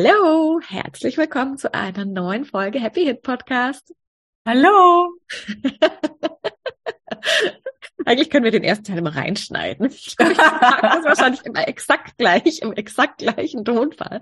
Hallo, 0.00 0.60
herzlich 0.64 1.18
willkommen 1.18 1.58
zu 1.58 1.74
einer 1.74 2.04
neuen 2.04 2.44
Folge 2.44 2.78
Happy 2.78 3.04
Hit 3.04 3.22
Podcast. 3.22 3.92
Hallo. 4.46 5.08
Eigentlich 8.04 8.30
können 8.30 8.44
wir 8.44 8.52
den 8.52 8.64
ersten 8.64 8.84
Teil 8.84 8.98
immer 8.98 9.14
reinschneiden. 9.14 9.86
Ich 9.86 10.16
glaube, 10.16 10.32
ich 10.32 10.38
das 10.38 11.04
wahrscheinlich 11.04 11.44
immer 11.44 11.66
exakt 11.66 12.16
gleich, 12.16 12.62
im 12.62 12.72
exakt 12.72 13.18
gleichen 13.18 13.64
Tonfall. 13.64 14.20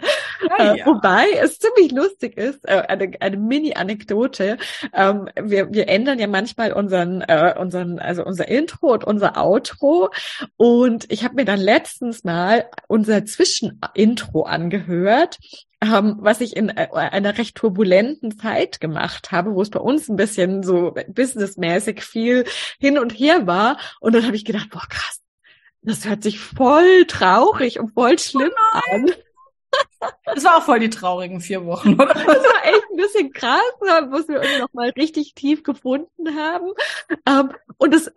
Ja, 0.58 0.72
äh, 0.72 0.78
ja. 0.78 0.86
Wobei 0.86 1.26
es 1.40 1.58
ziemlich 1.58 1.92
lustig 1.92 2.36
ist, 2.36 2.66
äh, 2.68 2.82
eine, 2.88 3.10
eine 3.20 3.36
Mini-Anekdote. 3.36 4.58
Ähm, 4.92 5.28
wir, 5.40 5.72
wir 5.72 5.88
ändern 5.88 6.18
ja 6.18 6.26
manchmal 6.26 6.72
unseren, 6.72 7.20
äh, 7.22 7.54
unseren, 7.58 7.98
also 7.98 8.24
unser 8.24 8.48
Intro 8.48 8.92
und 8.92 9.04
unser 9.04 9.36
Outro. 9.42 10.10
Und 10.56 11.10
ich 11.10 11.24
habe 11.24 11.34
mir 11.34 11.44
dann 11.44 11.60
letztens 11.60 12.24
mal 12.24 12.66
unser 12.88 13.24
Zwischenintro 13.24 14.42
angehört 14.42 15.38
ähm, 15.82 16.16
was 16.20 16.40
ich 16.40 16.56
in 16.56 16.70
äh, 16.70 16.88
einer 16.92 17.38
recht 17.38 17.56
turbulenten 17.56 18.38
Zeit 18.38 18.80
gemacht 18.80 19.32
habe, 19.32 19.54
wo 19.54 19.62
es 19.62 19.70
bei 19.70 19.80
uns 19.80 20.08
ein 20.08 20.16
bisschen 20.16 20.62
so 20.62 20.94
businessmäßig 21.08 22.02
viel 22.02 22.44
hin 22.78 22.98
und 22.98 23.10
her 23.10 23.46
war. 23.46 23.78
Und 24.00 24.14
dann 24.14 24.26
habe 24.26 24.36
ich 24.36 24.44
gedacht, 24.44 24.70
boah, 24.70 24.86
krass, 24.88 25.20
das 25.82 26.04
hört 26.04 26.22
sich 26.22 26.40
voll 26.40 27.04
traurig 27.06 27.78
und 27.78 27.92
voll 27.92 28.18
schlimm 28.18 28.52
oh 28.74 28.80
an. 28.92 29.10
Das 30.24 30.44
war 30.44 30.56
auch 30.56 30.62
voll 30.62 30.80
die 30.80 30.90
traurigen 30.90 31.40
vier 31.40 31.64
Wochen, 31.66 31.94
oder? 31.94 32.14
Das 32.14 32.26
war 32.26 32.64
echt 32.64 32.82
ein 32.90 32.96
bisschen 32.96 33.32
krass, 33.32 33.60
wo 33.80 33.86
wir 33.86 34.40
uns 34.40 34.58
noch 34.60 34.72
mal 34.72 34.90
richtig 34.90 35.34
tief 35.34 35.62
gefunden 35.62 36.36
haben. 36.36 36.72
Ähm, 37.26 37.52
und 37.78 37.94
das, 37.94 38.10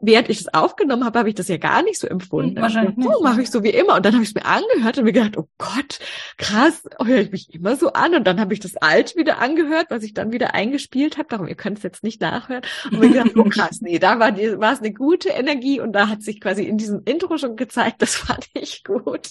während 0.00 0.28
ich 0.28 0.40
es 0.40 0.54
aufgenommen 0.54 1.04
habe, 1.04 1.18
habe 1.18 1.28
ich 1.28 1.34
das 1.34 1.48
ja 1.48 1.58
gar 1.58 1.82
nicht 1.82 2.00
so 2.00 2.06
empfunden. 2.06 2.60
Wahrscheinlich 2.60 2.96
nicht. 2.96 3.08
Oh, 3.08 3.22
mache 3.22 3.42
ich 3.42 3.50
so 3.50 3.62
wie 3.62 3.70
immer. 3.70 3.96
Und 3.96 4.06
dann 4.06 4.14
habe 4.14 4.22
ich 4.22 4.30
es 4.30 4.34
mir 4.34 4.44
angehört 4.44 4.98
und 4.98 5.04
mir 5.04 5.12
gedacht, 5.12 5.36
oh 5.36 5.48
Gott, 5.58 5.98
krass, 6.38 6.82
höre 7.02 7.18
ich 7.18 7.30
mich 7.30 7.54
immer 7.54 7.76
so 7.76 7.92
an. 7.92 8.14
Und 8.14 8.26
dann 8.26 8.40
habe 8.40 8.54
ich 8.54 8.60
das 8.60 8.76
alt 8.76 9.16
wieder 9.16 9.38
angehört, 9.38 9.86
was 9.90 10.02
ich 10.02 10.14
dann 10.14 10.32
wieder 10.32 10.54
eingespielt 10.54 11.18
habe. 11.18 11.28
Darum, 11.28 11.46
ihr 11.46 11.54
könnt 11.54 11.78
es 11.78 11.84
jetzt 11.84 12.02
nicht 12.02 12.20
nachhören. 12.20 12.62
Und 12.90 13.00
mir 13.00 13.10
gedacht, 13.10 13.36
oh 13.36 13.44
krass, 13.44 13.80
nee, 13.80 13.98
da 13.98 14.18
war, 14.18 14.32
die, 14.32 14.58
war 14.58 14.72
es 14.72 14.80
eine 14.80 14.92
gute 14.92 15.28
Energie 15.28 15.80
und 15.80 15.92
da 15.92 16.08
hat 16.08 16.22
sich 16.22 16.40
quasi 16.40 16.64
in 16.64 16.78
diesem 16.78 17.02
Intro 17.04 17.38
schon 17.38 17.56
gezeigt, 17.56 18.02
das 18.02 18.14
fand 18.14 18.46
ich 18.54 18.82
gut. 18.84 19.30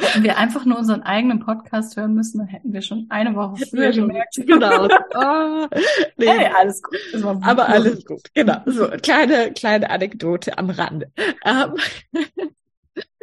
Hätten 0.00 0.22
wir 0.22 0.38
einfach 0.38 0.64
nur 0.64 0.78
unseren 0.78 1.02
eigenen 1.02 1.40
Podcast 1.40 1.96
hören 1.96 2.14
müssen, 2.14 2.38
dann 2.38 2.46
hätten 2.46 2.72
wir 2.72 2.82
schon 2.82 3.06
eine 3.08 3.34
Woche 3.34 3.66
früher 3.66 3.92
gemerkt. 3.92 4.34
Genau. 4.36 4.88
Oh, 5.14 5.66
nee. 6.16 6.26
Hey, 6.26 6.50
alles 6.56 6.82
gut. 6.82 6.98
Aber 7.42 7.68
alles 7.68 8.04
gut. 8.04 8.22
Genau. 8.34 8.60
So, 8.66 8.88
kleine, 9.02 9.52
kleine 9.52 9.90
Anekdote 9.90 10.58
am 10.58 10.70
Rande. 10.70 11.10
Ähm, 11.44 11.74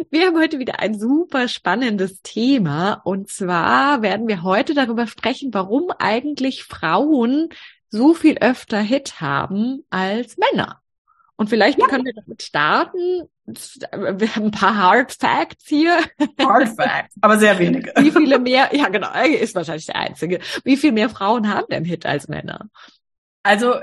wir 0.10 0.28
haben 0.28 0.38
heute 0.38 0.60
wieder 0.60 0.80
ein 0.80 1.00
super 1.00 1.48
spannendes 1.48 2.22
Thema. 2.22 3.02
Und 3.04 3.30
zwar 3.30 4.02
werden 4.02 4.28
wir 4.28 4.44
heute 4.44 4.74
darüber 4.74 5.08
sprechen, 5.08 5.54
warum 5.54 5.92
eigentlich 5.98 6.64
Frauen 6.64 7.50
so 7.90 8.14
viel 8.14 8.38
öfter 8.40 8.80
Hit 8.80 9.22
haben 9.22 9.84
als 9.90 10.38
Männer. 10.38 10.82
Und 11.38 11.50
vielleicht 11.50 11.80
ja. 11.80 11.88
können 11.88 12.06
wir 12.06 12.14
damit 12.14 12.42
starten. 12.42 13.30
Wir 13.46 14.36
haben 14.36 14.46
ein 14.46 14.52
paar 14.52 14.78
Hard 14.78 15.12
Facts 15.12 15.66
hier. 15.68 16.00
Hard 16.40 16.70
Facts, 16.70 17.16
aber 17.22 17.38
sehr 17.38 17.60
wenige. 17.60 17.92
Wie 17.98 18.12
viele 18.12 18.40
mehr, 18.40 18.70
ja 18.74 18.88
genau, 18.88 19.10
ist 19.24 19.54
wahrscheinlich 19.54 19.86
der 19.86 19.98
einzige. 19.98 20.40
Wie 20.64 20.78
viel 20.78 20.92
mehr 20.92 21.10
Frauen 21.10 21.54
haben 21.54 21.68
denn 21.70 21.84
Hit 21.84 22.06
als 22.06 22.28
Männer? 22.28 22.70
Also 23.44 23.76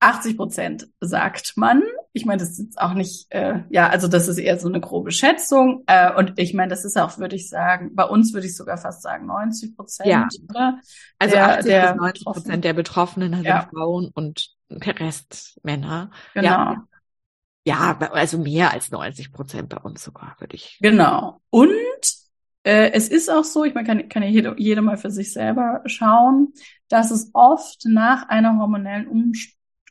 80 0.00 0.36
Prozent 0.36 0.88
sagt 1.00 1.56
man. 1.56 1.82
Ich 2.12 2.24
meine, 2.24 2.40
das 2.40 2.50
ist 2.50 2.58
jetzt 2.58 2.80
auch 2.80 2.94
nicht, 2.94 3.26
äh, 3.30 3.60
ja, 3.70 3.88
also 3.88 4.08
das 4.08 4.28
ist 4.28 4.38
eher 4.38 4.58
so 4.58 4.68
eine 4.68 4.80
grobe 4.80 5.10
Schätzung. 5.10 5.84
Äh, 5.86 6.14
und 6.14 6.34
ich 6.36 6.54
meine, 6.54 6.70
das 6.70 6.84
ist 6.84 6.96
auch, 6.96 7.18
würde 7.18 7.36
ich 7.36 7.48
sagen, 7.48 7.94
bei 7.94 8.04
uns 8.04 8.32
würde 8.32 8.46
ich 8.46 8.56
sogar 8.56 8.78
fast 8.78 9.02
sagen 9.02 9.26
90 9.26 9.76
Prozent. 9.76 10.08
Ja. 10.08 10.28
Oder? 10.48 10.80
Also 11.18 11.34
der, 11.34 11.48
80 11.48 11.64
der 11.64 11.92
bis 11.92 12.00
90 12.00 12.24
Prozent 12.24 12.64
der 12.64 12.72
Betroffenen 12.72 13.34
sind 13.34 13.44
ja. 13.44 13.68
Frauen 13.70 14.10
und 14.14 14.57
der 14.68 14.98
Rest 15.00 15.58
Männer. 15.62 16.10
Genau. 16.34 16.48
Ja. 16.48 16.88
ja, 17.64 17.98
also 18.12 18.38
mehr 18.38 18.72
als 18.72 18.90
90 18.90 19.32
Prozent 19.32 19.68
bei 19.68 19.78
uns 19.78 20.02
sogar, 20.02 20.36
würde 20.38 20.56
ich. 20.56 20.78
Genau. 20.80 21.40
Und 21.50 21.68
äh, 22.64 22.90
es 22.92 23.08
ist 23.08 23.30
auch 23.30 23.44
so, 23.44 23.64
ich 23.64 23.74
meine, 23.74 23.86
kann, 23.86 24.08
kann 24.08 24.22
ja 24.22 24.28
jeder, 24.28 24.58
jeder 24.58 24.82
mal 24.82 24.96
für 24.96 25.10
sich 25.10 25.32
selber 25.32 25.82
schauen, 25.86 26.52
dass 26.88 27.10
es 27.10 27.30
oft 27.32 27.84
nach 27.84 28.28
einer 28.28 28.58
hormonellen 28.58 29.08
um 29.08 29.32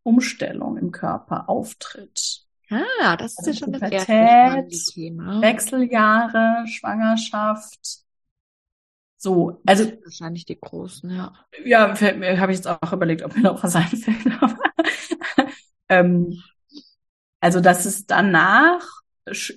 Umstellung 0.03 0.77
im 0.77 0.91
Körper 0.91 1.49
auftritt. 1.49 2.43
Ah, 2.69 3.17
das 3.17 3.33
ist 3.33 3.39
also 3.39 3.51
ja 3.51 3.57
schon 3.57 3.73
das 3.73 3.91
erste 3.91 4.93
Thema. 4.93 5.41
Wechseljahre, 5.41 6.65
Schwangerschaft, 6.67 8.07
so, 9.17 9.59
also 9.65 9.91
wahrscheinlich 10.03 10.45
die 10.45 10.59
großen, 10.59 11.09
ja. 11.09 11.33
Ja, 11.65 11.89
habe 11.99 12.51
ich 12.51 12.57
jetzt 12.57 12.67
auch 12.67 12.93
überlegt, 12.93 13.23
ob 13.23 13.35
mir 13.35 13.41
noch 13.41 13.63
was 13.63 13.75
einfällt. 13.75 14.39
Ähm, 15.89 16.41
also, 17.39 17.59
dass 17.61 17.85
es 17.85 18.05
danach 18.05 18.81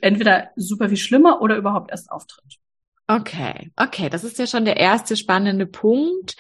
entweder 0.01 0.51
super 0.57 0.89
viel 0.89 0.99
schlimmer 0.99 1.41
oder 1.41 1.57
überhaupt 1.57 1.91
erst 1.91 2.11
auftritt. 2.11 2.59
Okay, 3.07 3.73
okay, 3.77 4.09
das 4.09 4.25
ist 4.25 4.39
ja 4.39 4.47
schon 4.47 4.65
der 4.65 4.77
erste 4.77 5.17
spannende 5.17 5.67
Punkt, 5.67 6.37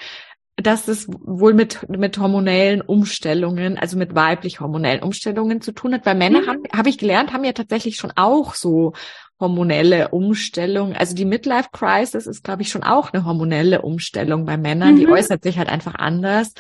dass 0.56 0.88
es 0.88 1.08
wohl 1.08 1.54
mit 1.54 1.88
mit 1.88 2.18
hormonellen 2.18 2.80
Umstellungen, 2.80 3.78
also 3.78 3.96
mit 3.96 4.14
weiblich 4.14 4.60
hormonellen 4.60 5.02
Umstellungen 5.02 5.60
zu 5.60 5.72
tun 5.72 5.94
hat, 5.94 6.06
weil 6.06 6.14
Männer 6.14 6.42
mhm. 6.42 6.46
haben, 6.46 6.62
habe 6.76 6.88
ich 6.88 6.98
gelernt, 6.98 7.32
haben 7.32 7.44
ja 7.44 7.52
tatsächlich 7.52 7.96
schon 7.96 8.12
auch 8.14 8.54
so 8.54 8.92
hormonelle 9.40 10.08
Umstellung. 10.08 10.94
Also 10.94 11.14
die 11.14 11.24
Midlife 11.24 11.70
Crisis 11.72 12.26
ist, 12.26 12.44
glaube 12.44 12.62
ich, 12.62 12.68
schon 12.68 12.82
auch 12.82 13.12
eine 13.12 13.24
hormonelle 13.24 13.82
Umstellung 13.82 14.44
bei 14.44 14.56
Männern. 14.56 14.94
Mhm. 14.94 14.98
Die 14.98 15.08
äußert 15.08 15.42
sich 15.42 15.58
halt 15.58 15.68
einfach 15.68 15.94
anders. 15.94 16.52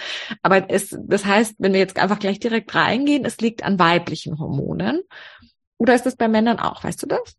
Aber 0.42 0.70
es, 0.70 0.96
das 0.98 1.24
heißt, 1.24 1.56
wenn 1.58 1.72
wir 1.72 1.80
jetzt 1.80 1.98
einfach 1.98 2.18
gleich 2.18 2.40
direkt 2.40 2.74
reingehen, 2.74 3.24
es 3.24 3.38
liegt 3.38 3.62
an 3.62 3.78
weiblichen 3.78 4.38
Hormonen. 4.38 5.02
Oder 5.78 5.94
ist 5.94 6.06
das 6.06 6.16
bei 6.16 6.28
Männern 6.28 6.58
auch? 6.58 6.82
Weißt 6.82 7.02
du 7.02 7.06
das? 7.06 7.36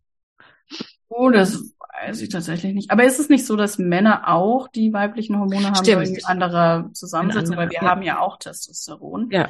Oh, 1.09 1.29
das 1.29 1.73
weiß 2.05 2.21
ich 2.21 2.29
tatsächlich 2.29 2.73
nicht. 2.73 2.91
Aber 2.91 3.03
ist 3.03 3.19
es 3.19 3.29
nicht 3.29 3.45
so, 3.45 3.55
dass 3.55 3.77
Männer 3.77 4.27
auch 4.27 4.67
die 4.67 4.93
weiblichen 4.93 5.37
Hormone 5.37 5.67
haben, 5.67 5.75
Stimmt. 5.75 6.07
in 6.07 6.25
anderer 6.25 6.89
Zusammensetzung? 6.93 7.57
Weil 7.57 7.69
wir 7.69 7.81
ja. 7.81 7.89
haben 7.89 8.01
ja 8.01 8.19
auch 8.19 8.37
Testosteron. 8.37 9.29
Ja. 9.31 9.49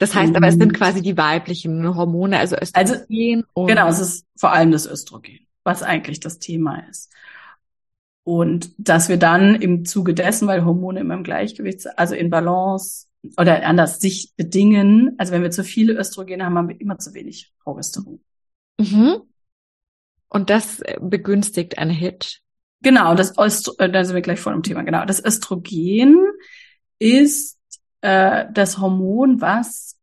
Das 0.00 0.14
heißt 0.14 0.34
aber, 0.34 0.48
es 0.48 0.54
sind 0.54 0.72
quasi 0.72 1.02
die 1.02 1.18
weiblichen 1.18 1.94
Hormone, 1.94 2.38
also 2.38 2.56
Östrogen. 2.56 3.44
Also, 3.54 3.66
genau, 3.66 3.86
es 3.86 4.00
ist 4.00 4.26
vor 4.34 4.50
allem 4.50 4.72
das 4.72 4.86
Östrogen, 4.86 5.40
was 5.62 5.82
eigentlich 5.82 6.20
das 6.20 6.38
Thema 6.38 6.82
ist. 6.88 7.12
Und 8.24 8.72
dass 8.78 9.10
wir 9.10 9.18
dann 9.18 9.56
im 9.56 9.84
Zuge 9.84 10.14
dessen, 10.14 10.48
weil 10.48 10.64
Hormone 10.64 11.00
immer 11.00 11.12
im 11.12 11.22
Gleichgewicht, 11.22 11.86
also 11.98 12.14
in 12.14 12.30
Balance 12.30 13.08
oder 13.36 13.62
anders 13.66 14.00
sich 14.00 14.32
bedingen, 14.36 15.16
also 15.18 15.32
wenn 15.34 15.42
wir 15.42 15.50
zu 15.50 15.64
viele 15.64 15.92
Östrogen 15.92 16.42
haben, 16.42 16.56
haben 16.56 16.70
wir 16.70 16.80
immer 16.80 16.98
zu 16.98 17.12
wenig 17.12 17.52
Progesteron. 17.62 18.20
Mhm. 18.78 19.20
Und 20.30 20.48
das 20.48 20.80
begünstigt 20.98 21.76
eine 21.76 21.92
Hit. 21.92 22.40
Genau, 22.80 23.14
das 23.14 23.36
Östro 23.36 23.74
äh, 23.76 23.90
da 23.90 24.02
sind 24.02 24.14
wir 24.14 24.22
gleich 24.22 24.40
vor 24.40 24.52
dem 24.52 24.62
Thema. 24.62 24.82
Genau, 24.82 25.04
das 25.04 25.22
Östrogen 25.22 26.16
ist 26.98 27.59
äh, 28.00 28.46
das 28.52 28.78
Hormon, 28.78 29.40
was 29.40 29.96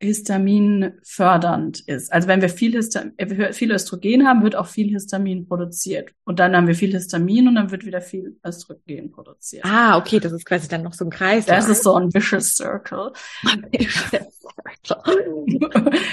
Histamin 0.00 0.92
fördernd 1.02 1.80
ist. 1.80 2.12
Also 2.12 2.28
wenn 2.28 2.42
wir 2.42 2.48
viel, 2.48 2.72
Histamin, 2.72 3.12
äh, 3.16 3.52
viel 3.52 3.72
Östrogen 3.72 4.26
haben, 4.26 4.42
wird 4.42 4.56
auch 4.56 4.66
viel 4.66 4.90
Histamin 4.90 5.48
produziert. 5.48 6.10
Und 6.24 6.38
dann 6.38 6.54
haben 6.54 6.66
wir 6.66 6.74
viel 6.74 6.92
Histamin 6.92 7.48
und 7.48 7.54
dann 7.54 7.70
wird 7.70 7.86
wieder 7.86 8.00
viel 8.00 8.36
Östrogen 8.46 9.10
produziert. 9.10 9.64
Ah, 9.64 9.96
okay, 9.96 10.20
das 10.20 10.32
ist 10.32 10.44
quasi 10.44 10.68
dann 10.68 10.82
noch 10.82 10.92
so 10.92 11.04
ein 11.04 11.10
Kreis. 11.10 11.46
Das 11.46 11.68
ist 11.68 11.82
so 11.82 11.94
ein 11.94 12.12
vicious 12.12 12.54
circle. 12.54 13.12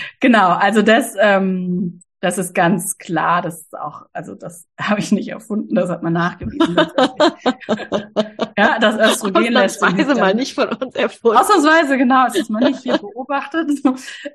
genau, 0.20 0.50
also 0.50 0.82
das, 0.82 1.14
ähm, 1.20 2.02
das 2.22 2.38
ist 2.38 2.54
ganz 2.54 3.00
klar, 3.00 3.42
das 3.42 3.62
ist 3.62 3.78
auch, 3.78 4.06
also 4.14 4.36
das 4.36 4.68
habe 4.80 5.00
ich 5.00 5.12
nicht 5.12 5.28
erfunden, 5.28 5.76
das 5.76 5.90
hat 5.90 6.04
man 6.04 6.14
nachgewiesen. 6.14 6.76
ja, 8.58 8.80
das 8.80 8.96
Östrogen 8.96 9.52
lässt 9.52 9.80
sich 9.82 10.16
mal 10.16 10.36
nicht 10.36 10.54
von 10.54 10.70
uns 10.70 10.96
erfunden. 10.96 11.38
Ausnahmsweise, 11.38 11.98
genau, 11.98 12.26
das 12.26 12.36
ist 12.36 12.50
man 12.50 12.64
nicht 12.64 12.82
hier 12.84 12.98
beobachtet. 12.98 13.70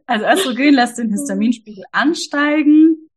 Also 0.06 0.26
Östrogen 0.26 0.74
lässt 0.74 0.98
den 0.98 1.10
Histaminspiegel 1.10 1.84
ansteigen 1.92 3.08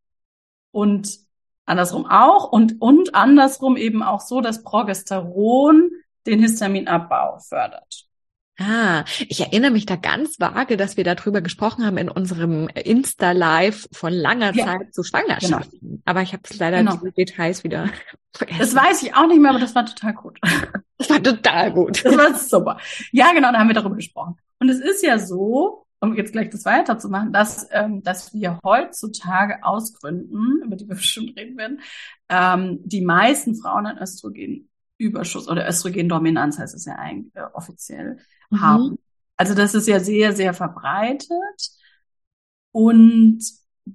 und 0.72 1.18
andersrum 1.66 2.06
auch 2.06 2.52
und, 2.52 2.80
und 2.80 3.16
andersrum 3.16 3.76
eben 3.76 4.04
auch 4.04 4.22
so, 4.22 4.42
dass 4.42 4.64
Progesteron 4.64 5.90
den 6.26 6.40
Histaminabbau 6.40 7.40
fördert. 7.40 8.09
Ah, 8.60 9.06
ich 9.28 9.40
erinnere 9.40 9.72
mich 9.72 9.86
da 9.86 9.96
ganz 9.96 10.40
vage, 10.40 10.76
dass 10.76 10.98
wir 10.98 11.06
darüber 11.06 11.42
gesprochen 11.42 11.86
haben 11.86 11.98
in 11.98 12.10
unserem 12.10 12.68
Insta-Live 12.68 13.88
von 13.94 14.12
langer 14.12 14.54
ja, 14.54 14.66
Zeit 14.66 14.94
zu 14.94 15.04
Schwangerschaften. 15.04 15.80
Genau. 15.80 16.02
Aber 16.06 16.22
ich 16.22 16.34
habe 16.34 16.44
es 16.50 16.60
leider 16.60 16.80
genau. 16.80 16.98
die 16.98 17.12
Details 17.12 17.64
wieder 17.64 17.90
vergessen. 18.34 18.60
Das 18.60 18.76
weiß 18.76 19.04
ich 19.04 19.16
auch 19.16 19.28
nicht 19.28 19.40
mehr, 19.40 19.52
aber 19.52 19.60
das 19.60 19.76
war 19.76 19.86
total 19.86 20.14
gut. 20.14 20.40
Das 21.00 21.10
war 21.10 21.24
total 21.24 21.72
gut. 21.72 22.04
Das 22.04 22.18
war 22.18 22.34
super. 22.34 22.78
Ja, 23.14 23.32
genau, 23.32 23.54
da 23.54 23.60
haben 23.60 23.70
wir 23.70 23.74
darüber 23.74 23.96
gesprochen. 23.96 24.36
Und 24.60 24.68
es 24.68 24.80
ist 24.82 25.02
ja 25.02 25.18
so, 25.18 25.86
um 26.02 26.14
jetzt 26.14 26.34
gleich 26.34 26.50
das 26.50 26.66
weiterzumachen, 26.66 27.32
dass, 27.32 27.70
ähm, 27.72 28.04
dass 28.04 28.34
wir 28.34 28.60
heutzutage 28.66 29.64
aus 29.64 29.94
Gründen, 29.94 30.62
über 30.62 30.76
die 30.76 30.90
wir 30.90 30.96
bestimmt 30.96 31.38
reden 31.38 31.58
werden, 31.58 31.80
ähm, 32.28 32.80
die 32.84 33.00
meisten 33.00 33.56
Frauen 33.56 33.86
ein 33.86 33.98
Östrogenüberschuss 33.98 35.48
oder 35.48 35.68
Östrogendominanz 35.68 36.60
heißt 36.60 36.76
es 36.76 36.84
ja 36.84 36.96
eigentlich 36.96 37.34
äh, 37.36 37.44
offiziell, 37.54 38.18
mhm. 38.50 38.62
haben. 38.62 39.00
Also 39.38 39.54
das 39.54 39.74
ist 39.74 39.88
ja 39.88 40.00
sehr, 40.00 40.34
sehr 40.34 40.54
verbreitet. 40.54 41.30
Und 42.72 43.40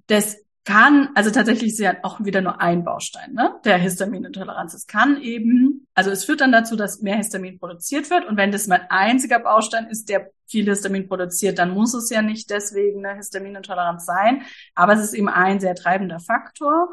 das 0.07 0.39
kann, 0.65 1.11
also 1.15 1.31
tatsächlich 1.31 1.73
ist 1.73 1.79
ja 1.79 1.97
auch 2.03 2.25
wieder 2.25 2.41
nur 2.41 2.61
ein 2.61 2.85
Baustein, 2.85 3.35
ne, 3.35 3.55
der 3.65 3.77
Histaminintoleranz. 3.77 4.73
Es 4.73 4.87
kann 4.87 5.21
eben, 5.21 5.87
also 5.95 6.11
es 6.11 6.25
führt 6.25 6.41
dann 6.41 6.53
dazu, 6.53 6.75
dass 6.75 7.03
mehr 7.03 7.17
Histamin 7.17 7.59
produziert 7.59 8.09
wird. 8.09 8.27
Und 8.27 8.39
wenn 8.39 8.51
das 8.51 8.67
mein 8.67 8.91
einziger 8.91 9.39
Baustein 9.39 9.87
ist, 9.89 10.09
der 10.09 10.31
viel 10.47 10.65
Histamin 10.65 11.07
produziert, 11.07 11.59
dann 11.59 11.71
muss 11.71 11.93
es 11.93 12.09
ja 12.09 12.23
nicht 12.23 12.49
deswegen 12.49 13.05
eine 13.05 13.17
Histaminintoleranz 13.17 14.07
sein. 14.07 14.43
Aber 14.75 14.95
es 14.95 15.01
ist 15.01 15.15
eben 15.15 15.29
ein 15.29 15.61
sehr 15.61 15.75
treibender 15.75 16.21
Faktor 16.21 16.89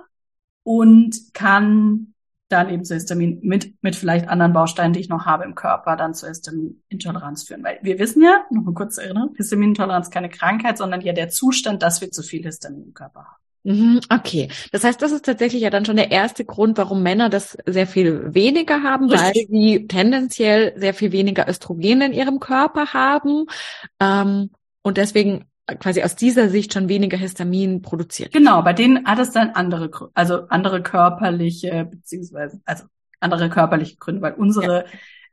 und 0.64 1.34
kann 1.34 2.14
dann 2.52 2.70
eben 2.70 2.84
zu 2.84 2.94
Histamin 2.94 3.40
mit, 3.42 3.74
mit 3.82 3.96
vielleicht 3.96 4.28
anderen 4.28 4.54
Bausteinen, 4.54 4.94
die 4.94 5.00
ich 5.00 5.10
noch 5.10 5.26
habe 5.26 5.44
im 5.44 5.56
Körper, 5.56 5.96
dann 5.96 6.14
zur 6.14 6.30
Histaminintoleranz 6.30 7.44
führen. 7.44 7.64
Weil 7.64 7.80
wir 7.82 8.00
wissen 8.00 8.24
ja, 8.24 8.46
noch 8.52 8.64
mal 8.64 8.74
kurz 8.74 8.98
erinnern, 8.98 9.30
Histaminintoleranz 9.36 10.10
keine 10.10 10.30
Krankheit, 10.30 10.78
sondern 10.78 11.02
ja 11.02 11.14
der 11.14 11.30
Zustand, 11.30 11.84
dass 11.84 12.02
wir 12.02 12.12
zu 12.12 12.24
viel 12.24 12.44
Histamin 12.44 12.84
im 12.84 12.94
Körper 12.94 13.22
haben. 13.22 13.42
Mhm, 13.64 14.02
okay, 14.10 14.50
das 14.72 14.84
heißt, 14.84 15.02
das 15.02 15.12
ist 15.12 15.26
tatsächlich 15.26 15.62
ja 15.62 15.70
dann 15.70 15.86
schon 15.86 15.96
der 15.96 16.12
erste 16.12 16.46
Grund, 16.46 16.80
warum 16.80 17.04
Männer 17.04 17.30
das 17.30 17.56
sehr 17.68 17.86
viel 17.86 18.34
weniger 18.34 18.82
haben, 18.82 19.08
Richtig. 19.08 19.48
weil 19.50 19.60
sie 19.60 19.88
tendenziell 19.88 20.74
sehr 20.78 20.96
viel 20.96 21.12
weniger 21.12 21.48
Östrogen 21.48 22.02
in 22.02 22.14
ihrem 22.14 22.40
Körper 22.40 22.94
haben 22.94 23.46
ähm, 24.00 24.50
und 24.82 24.98
deswegen 24.98 25.46
quasi 25.80 26.04
aus 26.04 26.16
dieser 26.16 26.50
Sicht 26.50 26.74
schon 26.74 26.90
weniger 26.90 27.18
Histamin 27.18 27.82
produziert. 27.82 28.34
Genau, 28.34 28.62
bei 28.62 28.74
denen 28.74 29.06
hat 29.06 29.20
es 29.20 29.32
dann 29.32 29.52
andere, 29.52 30.12
also 30.14 30.48
andere 30.48 30.82
körperliche, 30.82 31.86
beziehungsweise, 31.86 32.62
also 32.66 32.86
andere 33.20 33.50
körperliche 33.50 33.98
Gründe, 33.98 34.22
weil 34.22 34.34
unsere 34.34 34.86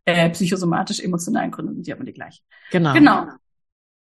ja. 0.06 0.14
äh, 0.14 0.30
psychosomatisch-emotionalen 0.30 1.50
Gründe 1.50 1.74
sind 1.74 1.86
ja 1.86 1.96
immer 1.96 2.04
die 2.04 2.12
gleichen. 2.12 2.44
Genau. 2.70 2.92
Genau. 2.92 3.26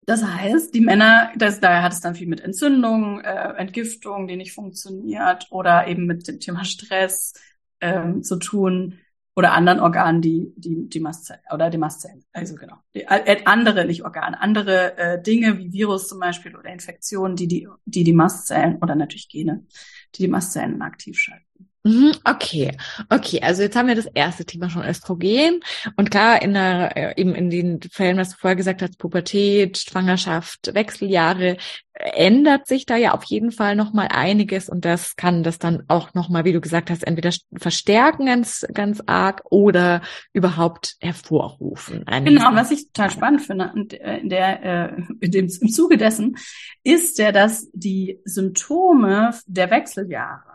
Das 0.04 0.24
heißt, 0.24 0.74
die 0.74 0.80
Männer, 0.80 1.30
das, 1.36 1.60
daher 1.60 1.82
hat 1.82 1.92
es 1.92 2.00
dann 2.00 2.16
viel 2.16 2.26
mit 2.26 2.40
Entzündung, 2.40 3.20
äh, 3.20 3.54
Entgiftung, 3.56 4.26
die 4.26 4.36
nicht 4.36 4.52
funktioniert, 4.52 5.46
oder 5.50 5.86
eben 5.86 6.06
mit 6.06 6.26
dem 6.26 6.40
Thema 6.40 6.64
Stress 6.64 7.34
ähm, 7.80 8.22
zu 8.22 8.36
tun 8.36 8.98
oder 9.34 9.52
anderen 9.52 9.80
Organen, 9.80 10.20
die 10.20 10.52
die 10.56 10.88
die 10.88 11.00
Mastzellen 11.00 11.42
oder 11.52 11.70
die 11.70 11.78
Mastzellen, 11.78 12.24
also 12.32 12.54
genau, 12.54 12.76
die, 12.94 13.02
äh, 13.02 13.42
andere 13.44 13.84
nicht 13.86 14.04
Organe, 14.04 14.40
andere 14.40 14.96
äh, 14.98 15.22
Dinge 15.22 15.58
wie 15.58 15.72
Virus 15.72 16.08
zum 16.08 16.20
Beispiel 16.20 16.54
oder 16.56 16.70
Infektionen, 16.70 17.36
die 17.36 17.48
die 17.48 17.68
die 17.84 18.04
die 18.04 18.12
Mastzellen 18.12 18.76
oder 18.82 18.94
natürlich 18.94 19.28
Gene, 19.28 19.66
die 20.14 20.22
die 20.22 20.28
Mastzellen 20.28 20.82
aktiv 20.82 21.18
schalten. 21.18 21.46
Mhm, 21.84 22.12
okay, 22.24 22.76
okay. 23.10 23.40
Also 23.42 23.62
jetzt 23.62 23.74
haben 23.74 23.88
wir 23.88 23.96
das 23.96 24.06
erste 24.06 24.44
Thema 24.44 24.70
schon 24.70 24.84
Östrogen 24.84 25.60
und 25.96 26.12
klar 26.12 26.40
in 26.40 26.54
der 26.54 26.96
äh, 26.96 27.20
eben 27.20 27.34
in 27.34 27.50
den 27.50 27.80
Fällen, 27.90 28.18
was 28.18 28.30
du 28.30 28.36
vorher 28.38 28.54
gesagt 28.54 28.82
hast, 28.82 28.98
Pubertät, 28.98 29.78
Schwangerschaft, 29.78 30.74
Wechseljahre, 30.74 31.56
ändert 31.94 32.68
sich 32.68 32.86
da 32.86 32.96
ja 32.96 33.12
auf 33.14 33.24
jeden 33.24 33.50
Fall 33.50 33.74
noch 33.74 33.92
mal 33.92 34.08
einiges 34.12 34.68
und 34.68 34.84
das 34.84 35.16
kann 35.16 35.42
das 35.42 35.58
dann 35.58 35.82
auch 35.88 36.14
noch 36.14 36.28
mal, 36.28 36.44
wie 36.44 36.52
du 36.52 36.60
gesagt 36.60 36.88
hast, 36.88 37.04
entweder 37.04 37.30
verstärken 37.56 38.26
ganz 38.26 38.64
ganz 38.72 39.02
arg 39.06 39.42
oder 39.50 40.02
überhaupt 40.32 40.96
hervorrufen. 41.00 42.04
Genau, 42.06 42.54
was 42.54 42.70
ich 42.70 42.92
total 42.92 43.10
spannend 43.10 43.42
finde 43.42 43.72
äh, 44.00 44.20
in 44.20 44.28
der 44.28 44.62
äh, 44.62 45.02
in 45.20 45.32
dem 45.32 45.48
im 45.60 45.68
Zuge 45.68 45.96
dessen 45.96 46.36
ist 46.84 47.18
ja, 47.18 47.32
dass 47.32 47.68
die 47.72 48.20
Symptome 48.24 49.34
der 49.46 49.70
Wechseljahre 49.70 50.52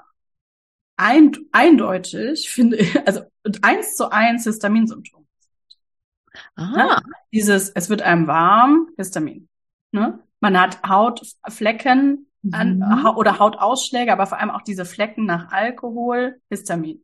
ein, 0.98 1.32
eindeutig, 1.52 2.50
finde 2.50 2.78
ich, 2.78 2.96
also 3.08 3.22
eins 3.62 3.96
zu 3.96 4.12
eins 4.12 4.44
Histaminsymptom. 4.44 5.26
Aha. 6.56 6.78
Ja, 6.78 7.02
dieses, 7.32 7.70
es 7.70 7.90
wird 7.90 8.02
einem 8.02 8.28
warm, 8.28 8.90
Histamin. 8.98 9.48
Ne? 9.92 10.20
Man 10.40 10.60
hat 10.60 10.84
Hautflecken 10.88 12.28
an, 12.52 12.80
mhm. 12.80 13.06
oder 13.16 13.40
Hautausschläge, 13.40 14.12
aber 14.12 14.28
vor 14.28 14.40
allem 14.40 14.52
auch 14.52 14.62
diese 14.62 14.86
Flecken 14.86 15.26
nach 15.26 15.52
Alkohol, 15.52 16.40
Histamin. 16.50 17.04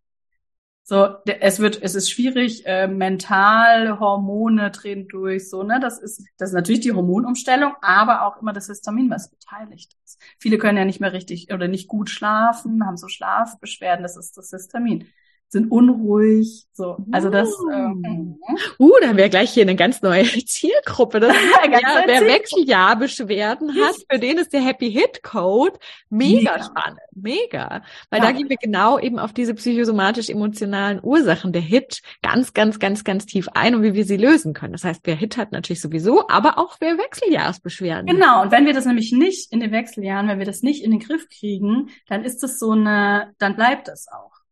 So, 0.86 1.16
es 1.26 1.60
wird, 1.60 1.82
es 1.82 1.96
ist 1.96 2.12
schwierig, 2.12 2.66
äh, 2.66 2.88
mental, 2.88 4.00
Hormone 4.02 4.70
drehen 4.70 5.08
durch, 5.08 5.50
so, 5.50 5.64
ne, 5.64 5.80
das 5.80 5.98
ist, 5.98 6.26
das 6.38 6.50
ist 6.50 6.56
natürlich 6.56 6.82
die 6.82 6.92
Hormonumstellung, 6.92 7.74
aber 7.82 8.26
auch 8.28 8.42
immer 8.42 8.52
das 8.52 8.68
Histamin, 8.68 9.10
was 9.10 9.30
beteiligt 9.30 9.96
ist. 10.04 10.22
Viele 10.40 10.58
können 10.58 10.78
ja 10.78 10.84
nicht 10.84 11.00
mehr 11.00 11.14
richtig 11.14 11.54
oder 11.54 11.70
nicht 11.70 11.88
gut 11.88 12.10
schlafen, 12.10 12.86
haben 12.86 12.98
so 12.98 13.08
Schlafbeschwerden, 13.08 14.04
das 14.04 14.18
ist 14.18 14.36
das 14.38 14.50
Histamin 14.50 15.08
sind 15.54 15.72
unruhig. 15.72 16.66
So, 16.74 16.98
also 17.12 17.30
das. 17.30 17.48
Uh, 17.48 17.72
ähm, 17.72 18.40
uh 18.80 18.92
da 19.00 19.08
haben 19.08 19.18
wir 19.18 19.30
gleich 19.30 19.52
hier 19.52 19.64
eine 19.64 19.76
ganz 19.76 20.02
neue 20.02 20.24
Zielgruppe. 20.46 21.22
Das 21.22 21.34
ja, 21.72 22.04
wer 22.06 22.22
Wechseljahrbeschwerden 22.22 23.74
hat, 23.76 23.96
für 24.12 24.20
den 24.20 24.40
ist 24.40 24.52
der 24.52 24.62
Happy 24.62 24.92
Hit 24.92 25.24
Code 25.24 25.80
mega, 26.10 26.54
mega. 26.54 26.64
spannend, 26.64 27.00
mega, 27.16 27.84
weil 28.10 28.20
ja. 28.20 28.26
da 28.26 28.32
gehen 28.32 28.50
wir 28.50 28.58
genau 28.58 29.00
eben 29.00 29.20
auf 29.20 29.32
diese 29.32 29.54
psychosomatisch-emotionalen 29.54 31.00
Ursachen 31.02 31.54
der 31.54 31.62
Hit 31.62 32.02
ganz, 32.22 32.54
ganz, 32.54 32.80
ganz, 32.80 33.04
ganz 33.04 33.26
tief 33.26 33.48
ein 33.54 33.76
und 33.76 33.84
wie 33.84 33.94
wir 33.94 34.06
sie 34.06 34.18
lösen 34.18 34.54
können. 34.54 34.74
Das 34.74 34.84
heißt, 34.84 35.02
wer 35.06 35.16
Hit 35.16 35.38
hat 35.38 35.52
natürlich 35.52 35.82
sowieso, 35.82 36.28
aber 36.28 36.58
auch 36.58 36.78
wer 36.80 36.98
Wechseljahrsbeschwerden. 36.98 38.08
Genau. 38.08 38.42
Und 38.42 38.52
wenn 38.52 38.66
wir 38.66 38.74
das 38.74 38.86
nämlich 38.86 39.14
nicht 39.14 39.54
in 39.54 39.60
den 39.60 39.72
Wechseljahren, 39.72 40.28
wenn 40.28 40.40
wir 40.40 40.46
das 40.46 40.64
nicht 40.64 40.84
in 40.84 40.92
den 40.92 41.00
Griff 41.00 41.30
kriegen, 41.30 41.90
dann 42.08 42.26
ist 42.26 42.42
das 42.42 42.58
so 42.58 42.72
eine, 42.72 43.34
dann 43.38 43.56
bleibt 43.56 43.88
das 43.88 44.08
auch. 44.08 44.43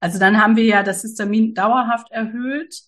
Also 0.00 0.18
dann 0.18 0.40
haben 0.40 0.56
wir 0.56 0.64
ja 0.64 0.82
das 0.82 1.02
Histamin 1.02 1.54
dauerhaft 1.54 2.10
erhöht 2.10 2.82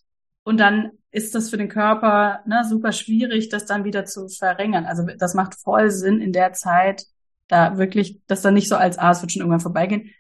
und 0.45 0.59
dann 0.59 0.93
ist 1.11 1.35
das 1.35 1.51
für 1.51 1.59
den 1.59 1.69
Körper 1.69 2.41
ne, 2.47 2.65
super 2.69 2.93
schwierig, 2.93 3.51
das 3.51 3.67
dann 3.67 3.85
wieder 3.85 4.07
zu 4.07 4.29
verringern. 4.29 4.87
Also 4.87 5.07
das 5.19 5.35
macht 5.35 5.55
voll 5.55 5.91
Sinn 5.91 6.21
in 6.21 6.33
der 6.33 6.55
Zeit, 6.55 7.05
da 7.49 7.77
wirklich, 7.77 8.21
dass 8.27 8.43
dann 8.43 8.55
nicht 8.55 8.69
so 8.69 8.77
als, 8.77 8.99
ah, 8.99 9.11
es 9.11 9.21
wird 9.21 9.33
schon 9.33 9.41
irgendwann 9.41 9.61
vorbeigehen, 9.61 10.11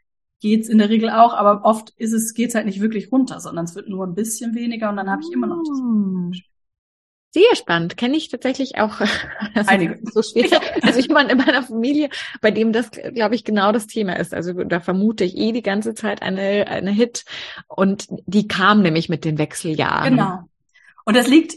geht's 0.40 0.68
in 0.68 0.78
der 0.78 0.90
Regel 0.90 1.08
auch, 1.08 1.32
aber 1.34 1.64
oft 1.64 1.90
ist 1.96 2.12
es, 2.12 2.34
geht's 2.34 2.54
halt 2.54 2.66
nicht 2.66 2.80
wirklich 2.80 3.10
runter, 3.10 3.40
sondern 3.40 3.64
es 3.64 3.74
wird 3.74 3.88
nur 3.88 4.06
ein 4.06 4.14
bisschen 4.14 4.54
weniger 4.54 4.90
und 4.90 4.96
dann 4.96 5.10
habe 5.10 5.22
ich 5.22 5.32
immer 5.32 5.46
noch 5.46 5.62
das. 5.66 6.51
Sehr 7.34 7.56
spannend. 7.56 7.96
Kenne 7.96 8.16
ich 8.16 8.28
tatsächlich 8.28 8.78
auch 8.78 9.00
einige. 9.66 9.98
So 10.12 10.22
schwierig. 10.22 10.52
Also 10.82 10.98
ich 10.98 11.08
meine, 11.08 11.32
in 11.32 11.38
meiner 11.38 11.62
Familie, 11.62 12.10
bei 12.42 12.50
dem 12.50 12.72
das, 12.72 12.90
glaube 12.90 13.34
ich, 13.34 13.44
genau 13.44 13.72
das 13.72 13.86
Thema 13.86 14.18
ist. 14.18 14.34
Also 14.34 14.52
da 14.64 14.80
vermute 14.80 15.24
ich 15.24 15.36
eh 15.36 15.52
die 15.52 15.62
ganze 15.62 15.94
Zeit 15.94 16.20
eine, 16.20 16.66
eine 16.68 16.90
Hit. 16.90 17.24
Und 17.68 18.06
die 18.26 18.48
kam 18.48 18.82
nämlich 18.82 19.08
mit 19.08 19.24
den 19.24 19.38
Wechseljahren. 19.38 20.16
Genau. 20.16 20.40
Und 21.04 21.16
das 21.16 21.26
liegt 21.26 21.54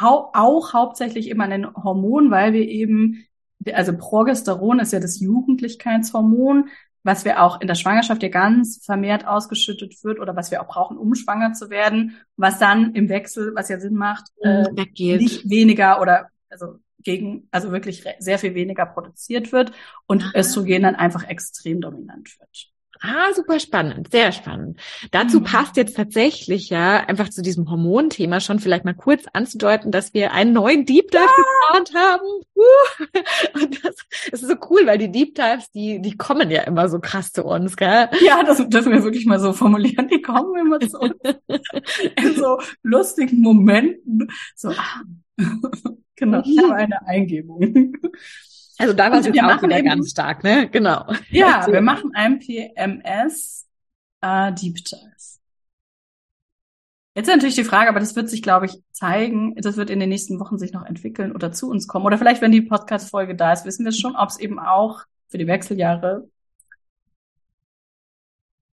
hau 0.00 0.30
auch 0.34 0.72
hauptsächlich 0.72 1.28
immer 1.28 1.44
an 1.44 1.50
den 1.50 1.74
Hormonen, 1.74 2.30
weil 2.30 2.52
wir 2.52 2.66
eben, 2.66 3.24
also 3.72 3.96
Progesteron 3.96 4.80
ist 4.80 4.92
ja 4.92 5.00
das 5.00 5.20
Jugendlichkeitshormon, 5.20 6.68
was 7.04 7.24
wir 7.24 7.42
auch 7.42 7.60
in 7.60 7.66
der 7.66 7.74
Schwangerschaft 7.74 8.22
ja 8.22 8.28
ganz 8.28 8.84
vermehrt 8.84 9.26
ausgeschüttet 9.26 10.02
wird 10.04 10.20
oder 10.20 10.36
was 10.36 10.50
wir 10.50 10.62
auch 10.62 10.68
brauchen, 10.68 10.96
um 10.96 11.14
schwanger 11.14 11.52
zu 11.52 11.70
werden, 11.70 12.16
was 12.36 12.58
dann 12.58 12.94
im 12.94 13.08
Wechsel, 13.08 13.52
was 13.54 13.68
ja 13.68 13.80
Sinn 13.80 13.94
macht, 13.94 14.26
äh, 14.40 14.64
nicht 14.72 15.48
weniger 15.48 16.00
oder 16.00 16.28
also 16.48 16.78
gegen, 16.98 17.48
also 17.50 17.72
wirklich 17.72 18.04
sehr 18.18 18.38
viel 18.38 18.54
weniger 18.54 18.86
produziert 18.86 19.52
wird 19.52 19.72
und 20.06 20.22
Aha. 20.22 20.32
Östrogen 20.36 20.82
dann 20.82 20.94
einfach 20.94 21.24
extrem 21.24 21.80
dominant 21.80 22.38
wird. 22.38 22.71
Ah, 23.04 23.32
super 23.34 23.58
spannend, 23.58 24.12
sehr 24.12 24.30
spannend. 24.30 24.78
Dazu 25.10 25.40
mhm. 25.40 25.44
passt 25.44 25.76
jetzt 25.76 25.96
tatsächlich 25.96 26.70
ja 26.70 26.98
einfach 27.00 27.30
zu 27.30 27.42
diesem 27.42 27.68
Hormonthema 27.68 28.38
schon 28.38 28.60
vielleicht 28.60 28.84
mal 28.84 28.94
kurz 28.94 29.24
anzudeuten, 29.32 29.90
dass 29.90 30.14
wir 30.14 30.32
einen 30.32 30.52
neuen 30.52 30.86
Deep 30.86 31.10
Dive 31.10 31.22
ja. 31.22 31.26
geplant 31.26 31.94
haben. 31.96 32.26
Und 33.54 33.84
das, 33.84 33.96
das, 34.30 34.42
ist 34.42 34.48
so 34.48 34.54
cool, 34.70 34.86
weil 34.86 34.98
die 34.98 35.10
Deep 35.10 35.34
Dives, 35.34 35.68
die, 35.72 36.00
die 36.00 36.16
kommen 36.16 36.48
ja 36.48 36.62
immer 36.62 36.88
so 36.88 37.00
krass 37.00 37.32
zu 37.32 37.44
uns, 37.44 37.76
gell? 37.76 38.08
Ja, 38.24 38.44
das 38.44 38.58
dürfen 38.68 38.92
wir 38.92 39.02
wirklich 39.02 39.26
mal 39.26 39.40
so 39.40 39.52
formulieren. 39.52 40.06
Die 40.06 40.22
kommen 40.22 40.54
immer 40.60 40.78
zu 40.78 41.00
uns 41.00 41.14
in 42.16 42.36
so 42.36 42.58
lustigen 42.84 43.40
Momenten. 43.40 44.28
So, 44.54 44.68
ah. 44.68 45.02
genau, 46.14 46.42
ich 46.44 46.56
habe 46.62 46.76
eine 46.76 47.04
Eingebung. 47.04 47.96
Also 48.78 48.94
da 48.94 49.10
war 49.10 49.20
es 49.20 49.26
jetzt 49.26 49.40
auch 49.40 49.62
wieder 49.62 49.82
ganz 49.82 50.10
stark, 50.10 50.42
ne? 50.44 50.68
Genau. 50.68 51.12
Ja, 51.30 51.66
wir 51.70 51.80
machen 51.80 52.12
ein 52.14 52.38
PMS 52.38 53.66
äh, 54.20 54.52
Deep 54.52 54.76
Dive. 54.76 55.12
Jetzt 57.14 57.28
ist 57.28 57.34
natürlich 57.34 57.56
die 57.56 57.64
Frage, 57.64 57.90
aber 57.90 58.00
das 58.00 58.16
wird 58.16 58.30
sich, 58.30 58.42
glaube 58.42 58.66
ich, 58.66 58.78
zeigen. 58.90 59.54
Das 59.56 59.76
wird 59.76 59.90
in 59.90 60.00
den 60.00 60.08
nächsten 60.08 60.40
Wochen 60.40 60.58
sich 60.58 60.72
noch 60.72 60.86
entwickeln 60.86 61.32
oder 61.32 61.52
zu 61.52 61.68
uns 61.68 61.86
kommen. 61.86 62.06
Oder 62.06 62.16
vielleicht, 62.16 62.40
wenn 62.40 62.52
die 62.52 62.62
Podcast-Folge 62.62 63.34
da 63.34 63.52
ist, 63.52 63.66
wissen 63.66 63.84
wir 63.84 63.92
schon, 63.92 64.16
ob 64.16 64.30
es 64.30 64.40
eben 64.40 64.58
auch 64.58 65.04
für 65.28 65.36
die 65.36 65.46
Wechseljahre 65.46 66.28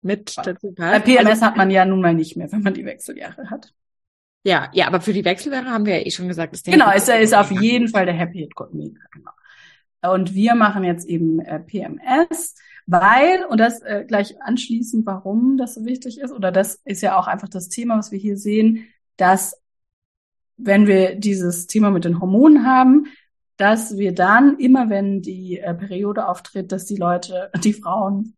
mit 0.02 0.36
dazu 0.36 0.72
passt. 0.72 0.92
Bei 0.92 0.98
PMS 1.00 1.28
also, 1.28 1.46
hat 1.46 1.56
man 1.56 1.70
ja 1.70 1.86
nun 1.86 2.02
mal 2.02 2.14
nicht 2.14 2.36
mehr, 2.36 2.52
wenn 2.52 2.62
man 2.62 2.74
die 2.74 2.84
Wechseljahre 2.84 3.48
hat. 3.48 3.72
Ja, 4.44 4.70
ja, 4.72 4.86
aber 4.86 5.00
für 5.00 5.14
die 5.14 5.24
Wechseljahre 5.24 5.70
haben 5.70 5.86
wir 5.86 5.98
ja 5.98 6.06
eh 6.06 6.10
schon 6.10 6.28
gesagt, 6.28 6.52
ist 6.52 6.66
der 6.66 6.74
Genau, 6.74 6.92
ist, 6.92 7.08
ist 7.08 7.34
auf 7.34 7.50
jeden 7.50 7.88
Fall 7.88 8.04
der 8.04 8.14
Happy 8.14 8.38
Hit 8.38 8.54
Got 8.54 8.70
Genau. 8.70 9.30
Und 10.12 10.34
wir 10.34 10.54
machen 10.54 10.84
jetzt 10.84 11.06
eben 11.06 11.40
äh, 11.40 11.60
PMS, 11.60 12.54
weil, 12.86 13.44
und 13.48 13.58
das 13.58 13.80
äh, 13.82 14.04
gleich 14.06 14.40
anschließend, 14.40 15.06
warum 15.06 15.56
das 15.56 15.74
so 15.74 15.84
wichtig 15.84 16.20
ist, 16.20 16.32
oder 16.32 16.52
das 16.52 16.80
ist 16.84 17.02
ja 17.02 17.18
auch 17.18 17.26
einfach 17.26 17.48
das 17.48 17.68
Thema, 17.68 17.98
was 17.98 18.12
wir 18.12 18.18
hier 18.18 18.36
sehen, 18.36 18.86
dass 19.16 19.60
wenn 20.56 20.86
wir 20.86 21.16
dieses 21.16 21.66
Thema 21.66 21.90
mit 21.90 22.04
den 22.04 22.20
Hormonen 22.20 22.66
haben, 22.66 23.06
dass 23.56 23.96
wir 23.96 24.14
dann 24.14 24.58
immer, 24.58 24.90
wenn 24.90 25.22
die 25.22 25.58
äh, 25.58 25.74
Periode 25.74 26.28
auftritt, 26.28 26.72
dass 26.72 26.84
die 26.84 26.96
Leute, 26.96 27.50
die 27.64 27.72
Frauen 27.72 28.36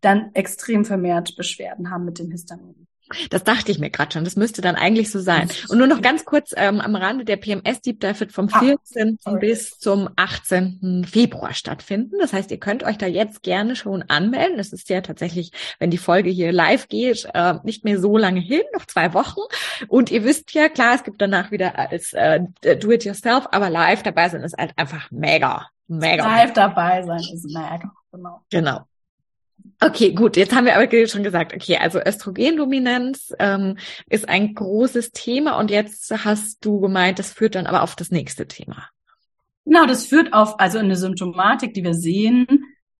dann 0.00 0.30
extrem 0.34 0.84
vermehrt 0.84 1.36
Beschwerden 1.36 1.90
haben 1.90 2.04
mit 2.04 2.18
dem 2.18 2.30
Histamin. 2.30 2.86
Das 3.30 3.44
dachte 3.44 3.72
ich 3.72 3.78
mir 3.78 3.90
gerade 3.90 4.12
schon. 4.12 4.24
Das 4.24 4.36
müsste 4.36 4.62
dann 4.62 4.76
eigentlich 4.76 5.10
so 5.10 5.20
sein. 5.20 5.48
Und 5.68 5.78
nur 5.78 5.86
noch 5.86 6.02
ganz 6.02 6.24
kurz 6.24 6.52
ähm, 6.56 6.80
am 6.80 6.94
Rande 6.94 7.24
der 7.24 7.36
PMS 7.36 7.80
Deep 7.80 8.00
Dive 8.00 8.20
wird 8.20 8.32
vom 8.32 8.48
14. 8.48 9.18
Ah, 9.24 9.32
bis 9.34 9.78
zum 9.78 10.08
18. 10.16 11.06
Februar 11.10 11.54
stattfinden. 11.54 12.16
Das 12.20 12.32
heißt, 12.32 12.50
ihr 12.50 12.58
könnt 12.58 12.82
euch 12.84 12.98
da 12.98 13.06
jetzt 13.06 13.42
gerne 13.42 13.76
schon 13.76 14.02
anmelden. 14.02 14.58
Es 14.58 14.72
ist 14.72 14.88
ja 14.88 15.00
tatsächlich, 15.00 15.52
wenn 15.78 15.90
die 15.90 15.98
Folge 15.98 16.30
hier 16.30 16.52
live 16.52 16.88
geht, 16.88 17.28
äh, 17.34 17.54
nicht 17.64 17.84
mehr 17.84 17.98
so 17.98 18.16
lange 18.16 18.40
hin, 18.40 18.62
noch 18.74 18.86
zwei 18.86 19.14
Wochen. 19.14 19.40
Und 19.88 20.10
ihr 20.10 20.24
wisst 20.24 20.52
ja, 20.54 20.68
klar, 20.68 20.94
es 20.94 21.04
gibt 21.04 21.20
danach 21.20 21.50
wieder 21.50 21.78
als 21.78 22.12
äh, 22.12 22.40
Do-it-yourself, 22.62 23.46
aber 23.50 23.70
live 23.70 24.02
dabei 24.02 24.28
sein 24.28 24.42
ist 24.42 24.56
halt 24.56 24.72
einfach 24.76 25.10
mega, 25.10 25.66
mega. 25.88 26.24
Live 26.24 26.52
dabei 26.52 27.02
sein 27.02 27.20
ist 27.20 27.46
mega. 27.46 27.90
Genau. 28.12 28.42
Genau. 28.50 28.80
Okay, 29.80 30.12
gut. 30.12 30.36
Jetzt 30.36 30.54
haben 30.54 30.66
wir 30.66 30.76
aber 30.76 31.06
schon 31.06 31.22
gesagt, 31.22 31.54
okay, 31.54 31.76
also 31.76 32.00
Östrogendominanz 32.00 33.32
ähm, 33.38 33.78
ist 34.08 34.28
ein 34.28 34.54
großes 34.54 35.12
Thema 35.12 35.58
und 35.58 35.70
jetzt 35.70 36.12
hast 36.24 36.64
du 36.64 36.80
gemeint, 36.80 37.18
das 37.18 37.32
führt 37.32 37.54
dann 37.54 37.66
aber 37.66 37.82
auf 37.82 37.96
das 37.96 38.10
nächste 38.10 38.46
Thema. 38.46 38.88
Genau, 39.64 39.86
das 39.86 40.06
führt 40.06 40.32
auf 40.32 40.60
also 40.60 40.78
eine 40.78 40.96
Symptomatik, 40.96 41.74
die 41.74 41.84
wir 41.84 41.94
sehen, 41.94 42.46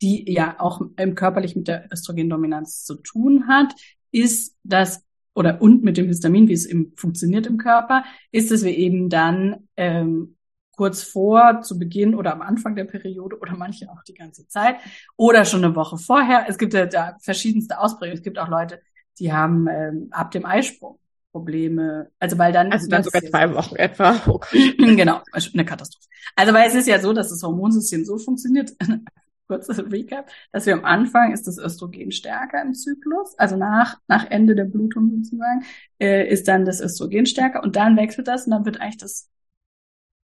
die 0.02 0.30
ja 0.32 0.56
auch 0.58 0.80
im 0.96 1.14
körperlich 1.14 1.56
mit 1.56 1.68
der 1.68 1.88
Östrogendominanz 1.92 2.84
zu 2.84 2.96
tun 2.96 3.48
hat, 3.48 3.74
ist 4.10 4.56
das 4.62 5.04
oder 5.34 5.62
und 5.62 5.84
mit 5.84 5.96
dem 5.96 6.06
Histamin, 6.06 6.48
wie 6.48 6.54
es 6.54 6.66
eben 6.66 6.92
funktioniert 6.96 7.46
im 7.46 7.56
Körper, 7.56 8.04
ist, 8.32 8.50
dass 8.50 8.64
wir 8.64 8.76
eben 8.76 9.08
dann 9.08 9.68
ähm, 9.76 10.36
kurz 10.80 11.02
vor, 11.02 11.60
zu 11.60 11.78
Beginn 11.78 12.14
oder 12.14 12.32
am 12.32 12.40
Anfang 12.40 12.74
der 12.74 12.84
Periode 12.84 13.38
oder 13.38 13.54
manche 13.54 13.90
auch 13.90 14.02
die 14.02 14.14
ganze 14.14 14.48
Zeit 14.48 14.76
oder 15.14 15.44
schon 15.44 15.62
eine 15.62 15.76
Woche 15.76 15.98
vorher. 15.98 16.46
Es 16.48 16.56
gibt 16.56 16.72
ja 16.72 16.86
da 16.86 17.18
verschiedenste 17.20 17.78
Ausprägungen. 17.78 18.16
Es 18.16 18.22
gibt 18.22 18.38
auch 18.38 18.48
Leute, 18.48 18.80
die 19.18 19.30
haben 19.30 19.68
ähm, 19.68 20.08
ab 20.10 20.30
dem 20.30 20.46
Eisprung 20.46 20.98
Probleme. 21.32 22.08
Also 22.18 22.38
weil 22.38 22.54
dann 22.54 22.72
also 22.72 22.88
dann 22.88 23.02
sogar 23.02 23.20
zwei 23.20 23.54
Wochen 23.54 23.76
etwa. 23.76 24.22
Okay. 24.26 24.74
genau, 24.96 25.20
eine 25.52 25.66
Katastrophe. 25.66 26.08
Also 26.34 26.54
weil 26.54 26.66
es 26.66 26.74
ist 26.74 26.88
ja 26.88 26.98
so, 26.98 27.12
dass 27.12 27.28
das 27.28 27.42
Hormonsystem 27.42 28.06
so 28.06 28.16
funktioniert. 28.16 28.72
Kurzes 29.46 29.80
Recap, 29.92 30.30
dass 30.50 30.64
wir 30.64 30.72
am 30.72 30.86
Anfang 30.86 31.32
ist 31.34 31.46
das 31.46 31.58
Östrogen 31.58 32.10
stärker 32.10 32.62
im 32.62 32.72
Zyklus, 32.72 33.36
also 33.36 33.56
nach 33.56 33.98
nach 34.06 34.30
Ende 34.30 34.54
der 34.54 34.64
Blutung 34.64 35.10
sozusagen 35.10 35.64
äh, 35.98 36.26
ist 36.26 36.48
dann 36.48 36.64
das 36.64 36.80
Östrogen 36.80 37.26
stärker 37.26 37.62
und 37.62 37.76
dann 37.76 37.98
wechselt 37.98 38.28
das 38.28 38.46
und 38.46 38.52
dann 38.52 38.64
wird 38.64 38.80
eigentlich 38.80 38.98
das 38.98 39.28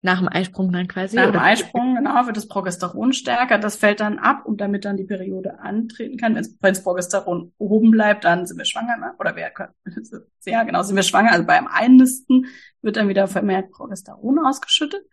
nach 0.06 0.20
dem 0.20 0.30
Eisprung 0.30 0.72
dann 0.72 0.88
quasi? 0.88 1.16
Nach 1.16 1.32
dem 1.32 1.42
Eisprung, 1.42 1.96
genau, 1.96 2.26
wird 2.26 2.38
das 2.38 2.48
Progesteron 2.48 3.12
stärker. 3.12 3.58
Das 3.58 3.76
fällt 3.76 4.00
dann 4.00 4.20
ab 4.20 4.46
und 4.46 4.62
damit 4.62 4.86
dann 4.86 4.96
die 4.96 5.04
Periode 5.04 5.60
antreten 5.60 6.18
kann. 6.18 6.36
Wenn 6.36 6.46
das 6.62 6.84
Progesteron 6.84 7.52
oben 7.58 7.92
bleibt, 7.92 8.24
dann 8.24 8.46
sind 8.46 8.58
wir 8.58 8.66
schwanger. 8.66 8.98
Ne? 8.98 9.14
Oder 9.20 9.36
wer 9.36 9.52
können, 9.52 9.74
ja, 10.46 10.64
genau, 10.64 10.84
sind 10.84 10.96
wir 10.96 11.04
schwanger. 11.04 11.32
Also 11.32 11.46
beim 11.46 11.68
Einnisten 11.68 12.46
wird 12.82 12.96
dann 12.96 13.10
wieder 13.10 13.28
vermehrt 13.28 13.72
Progesteron 13.72 14.40
ausgeschüttet. 14.40 15.04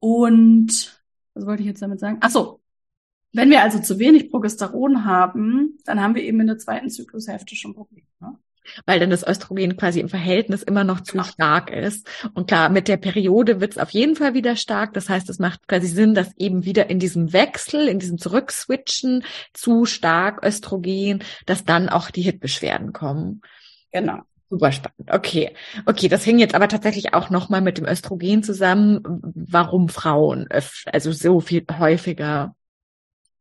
Und 0.00 1.00
was 1.34 1.46
wollte 1.46 1.62
ich 1.62 1.68
jetzt 1.68 1.80
damit 1.80 2.00
sagen? 2.00 2.18
Ach 2.20 2.30
so. 2.30 2.60
Wenn 3.32 3.48
wir 3.48 3.62
also 3.62 3.78
zu 3.78 3.98
wenig 3.98 4.30
Progesteron 4.30 5.06
haben, 5.06 5.78
dann 5.84 6.02
haben 6.02 6.14
wir 6.14 6.22
eben 6.22 6.40
in 6.40 6.48
der 6.48 6.58
zweiten 6.58 6.90
Zyklushälfte 6.90 7.56
schon 7.56 7.72
Probleme. 7.72 8.06
Ne? 8.20 8.36
Weil 8.86 9.00
dann 9.00 9.10
das 9.10 9.26
Östrogen 9.26 9.76
quasi 9.76 10.00
im 10.00 10.08
Verhältnis 10.08 10.62
immer 10.62 10.84
noch 10.84 11.00
zu 11.00 11.22
stark 11.22 11.70
ist. 11.70 12.08
Und 12.34 12.48
klar, 12.48 12.68
mit 12.68 12.88
der 12.88 12.96
Periode 12.96 13.60
wird 13.60 13.72
es 13.72 13.78
auf 13.78 13.90
jeden 13.90 14.16
Fall 14.16 14.34
wieder 14.34 14.56
stark. 14.56 14.94
Das 14.94 15.08
heißt, 15.08 15.28
es 15.30 15.38
macht 15.38 15.66
quasi 15.68 15.86
Sinn, 15.86 16.14
dass 16.14 16.36
eben 16.36 16.64
wieder 16.64 16.90
in 16.90 16.98
diesem 16.98 17.32
Wechsel, 17.32 17.88
in 17.88 17.98
diesem 17.98 18.18
Zurückswitchen 18.18 19.24
zu 19.52 19.84
stark 19.84 20.44
Östrogen, 20.44 21.22
dass 21.46 21.64
dann 21.64 21.88
auch 21.88 22.10
die 22.10 22.22
Hitbeschwerden 22.22 22.92
kommen. 22.92 23.42
Genau. 23.92 24.20
Super 24.52 24.70
spannend. 24.70 25.10
Okay. 25.10 25.54
Okay, 25.86 26.08
das 26.08 26.26
hängt 26.26 26.40
jetzt 26.40 26.54
aber 26.54 26.68
tatsächlich 26.68 27.14
auch 27.14 27.30
nochmal 27.30 27.62
mit 27.62 27.78
dem 27.78 27.86
Östrogen 27.86 28.42
zusammen, 28.42 29.00
warum 29.02 29.88
Frauen 29.88 30.46
also 30.84 31.10
so 31.10 31.40
viel 31.40 31.64
häufiger 31.78 32.54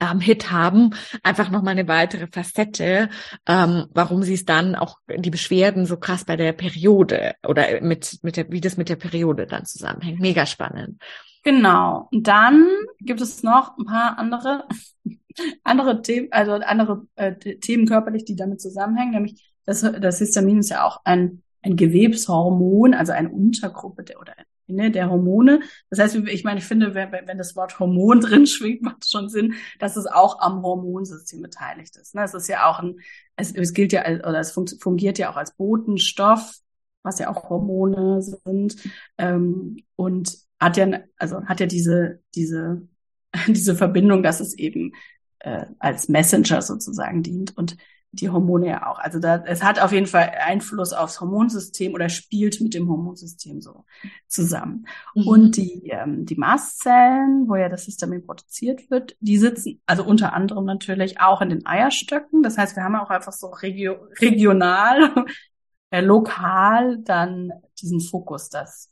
ähm, 0.01 0.19
Hit 0.19 0.51
haben, 0.51 0.93
einfach 1.23 1.49
nochmal 1.51 1.73
eine 1.73 1.87
weitere 1.87 2.27
Facette, 2.27 3.09
ähm, 3.47 3.85
warum 3.93 4.23
sie 4.23 4.33
es 4.33 4.45
dann 4.45 4.75
auch 4.75 4.97
die 5.07 5.29
Beschwerden 5.29 5.85
so 5.85 5.97
krass 5.97 6.25
bei 6.25 6.35
der 6.35 6.53
Periode 6.53 7.35
oder 7.47 7.79
mit, 7.81 8.19
mit 8.23 8.35
der, 8.35 8.51
wie 8.51 8.61
das 8.61 8.77
mit 8.77 8.89
der 8.89 8.95
Periode 8.95 9.45
dann 9.45 9.65
zusammenhängt. 9.65 10.19
Mega 10.19 10.45
spannend. 10.45 11.01
Genau. 11.43 12.07
Und 12.11 12.27
dann 12.27 12.67
gibt 12.99 13.21
es 13.21 13.43
noch 13.43 13.77
ein 13.77 13.85
paar 13.85 14.17
andere, 14.17 14.67
andere 15.63 16.01
Themen, 16.01 16.27
also 16.31 16.53
andere 16.53 17.07
äh, 17.15 17.33
Themen 17.33 17.87
körperlich, 17.87 18.25
die 18.25 18.35
damit 18.35 18.61
zusammenhängen, 18.61 19.11
nämlich 19.11 19.53
das, 19.65 19.81
das 19.81 20.17
Histamin 20.17 20.59
ist 20.59 20.69
ja 20.69 20.83
auch 20.85 21.01
ein, 21.03 21.43
ein 21.61 21.75
Gewebshormon, 21.75 22.93
also 22.93 23.11
eine 23.11 23.29
Untergruppe 23.29 24.03
der, 24.03 24.19
oder 24.19 24.33
ne, 24.71 24.91
der 24.91 25.09
Hormone. 25.09 25.61
Das 25.89 25.99
heißt, 25.99 26.15
ich 26.15 26.43
meine, 26.43 26.59
ich 26.59 26.65
finde, 26.65 26.93
wenn, 26.95 27.11
wenn 27.11 27.37
das 27.37 27.55
Wort 27.55 27.79
Hormon 27.79 28.21
drin 28.21 28.47
schwingt, 28.47 28.81
macht 28.81 29.03
es 29.03 29.09
schon 29.09 29.29
Sinn, 29.29 29.55
dass 29.79 29.95
es 29.95 30.07
auch 30.07 30.39
am 30.39 30.61
Hormonsystem 30.61 31.41
beteiligt 31.41 31.95
ist. 31.97 32.15
Ne? 32.15 32.23
Es 32.23 32.33
ist 32.33 32.47
ja 32.47 32.69
auch 32.69 32.79
ein, 32.79 32.99
es, 33.35 33.51
es 33.53 33.73
gilt 33.73 33.93
ja, 33.93 34.03
oder 34.05 34.39
es 34.39 34.51
fungiert 34.51 35.17
ja 35.17 35.31
auch 35.31 35.37
als 35.37 35.55
Botenstoff, 35.55 36.59
was 37.03 37.19
ja 37.19 37.29
auch 37.29 37.49
Hormone 37.49 38.21
sind, 38.21 38.75
ähm, 39.17 39.77
und 39.95 40.37
hat 40.59 40.77
ja, 40.77 41.01
also 41.17 41.43
hat 41.45 41.59
ja 41.59 41.65
diese, 41.65 42.21
diese, 42.35 42.87
diese 43.47 43.75
Verbindung, 43.75 44.23
dass 44.23 44.39
es 44.39 44.53
eben 44.53 44.93
äh, 45.39 45.65
als 45.79 46.09
Messenger 46.09 46.61
sozusagen 46.61 47.23
dient 47.23 47.57
und 47.57 47.77
die 48.13 48.29
Hormone 48.29 48.67
ja 48.67 48.87
auch. 48.87 48.99
Also 48.99 49.19
da, 49.19 49.43
es 49.45 49.63
hat 49.63 49.79
auf 49.79 49.91
jeden 49.91 50.05
Fall 50.05 50.31
Einfluss 50.45 50.91
aufs 50.91 51.21
Hormonsystem 51.21 51.93
oder 51.93 52.09
spielt 52.09 52.59
mit 52.59 52.73
dem 52.73 52.89
Hormonsystem 52.89 53.61
so 53.61 53.85
zusammen. 54.27 54.85
Mhm. 55.15 55.27
Und 55.27 55.57
die, 55.57 55.89
ähm, 55.89 56.25
die 56.25 56.35
Mastzellen, 56.35 57.47
wo 57.47 57.55
ja 57.55 57.69
das 57.69 57.85
Histamin 57.85 58.25
produziert 58.25 58.89
wird, 58.91 59.15
die 59.21 59.37
sitzen, 59.37 59.81
also 59.85 60.03
unter 60.03 60.33
anderem 60.33 60.65
natürlich 60.65 61.21
auch 61.21 61.41
in 61.41 61.49
den 61.49 61.65
Eierstöcken. 61.65 62.43
Das 62.43 62.57
heißt, 62.57 62.75
wir 62.75 62.83
haben 62.83 62.95
auch 62.95 63.09
einfach 63.09 63.33
so 63.33 63.47
regio 63.47 63.95
regional, 64.19 65.25
äh, 65.91 66.01
lokal 66.01 66.97
dann 66.99 67.51
diesen 67.81 68.01
Fokus, 68.01 68.49
dass, 68.49 68.89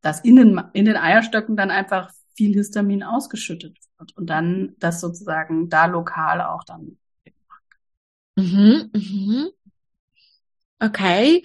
dass 0.00 0.20
in 0.20 0.36
den, 0.36 0.60
in 0.72 0.86
den 0.86 0.96
Eierstöcken 0.96 1.56
dann 1.56 1.70
einfach 1.70 2.10
viel 2.36 2.52
Histamin 2.54 3.02
ausgeschüttet 3.02 3.78
wird 3.98 4.16
und 4.16 4.28
dann 4.28 4.74
das 4.78 5.00
sozusagen 5.00 5.68
da 5.68 5.86
lokal 5.86 6.42
auch 6.42 6.64
dann 6.64 6.98
Mhm, 8.36 8.90
mhm. 8.92 9.48
Okay. 10.80 11.42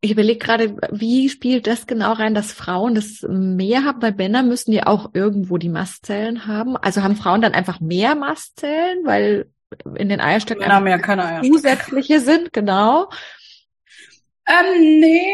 Ich 0.00 0.12
überlege 0.12 0.38
gerade, 0.38 0.76
wie 0.92 1.28
spielt 1.28 1.66
das 1.66 1.86
genau 1.86 2.12
rein, 2.12 2.34
dass 2.34 2.52
Frauen 2.52 2.94
das 2.94 3.26
mehr 3.28 3.84
haben, 3.84 4.00
weil 4.00 4.14
Männer 4.14 4.42
müssen 4.44 4.72
ja 4.72 4.86
auch 4.86 5.10
irgendwo 5.12 5.58
die 5.58 5.68
Mastzellen 5.68 6.46
haben. 6.46 6.76
Also 6.76 7.02
haben 7.02 7.16
Frauen 7.16 7.42
dann 7.42 7.52
einfach 7.52 7.80
mehr 7.80 8.14
Mastzellen, 8.14 9.04
weil 9.04 9.50
in 9.96 10.08
den 10.08 10.20
Eierstöcken 10.20 10.62
Männer 10.62 10.80
mehr 10.80 10.98
keine 10.98 11.24
Eierstöcke. 11.24 11.52
zusätzliche 11.52 12.20
sind, 12.20 12.52
genau. 12.52 13.10
Ähm, 14.48 15.00
nee, 15.00 15.26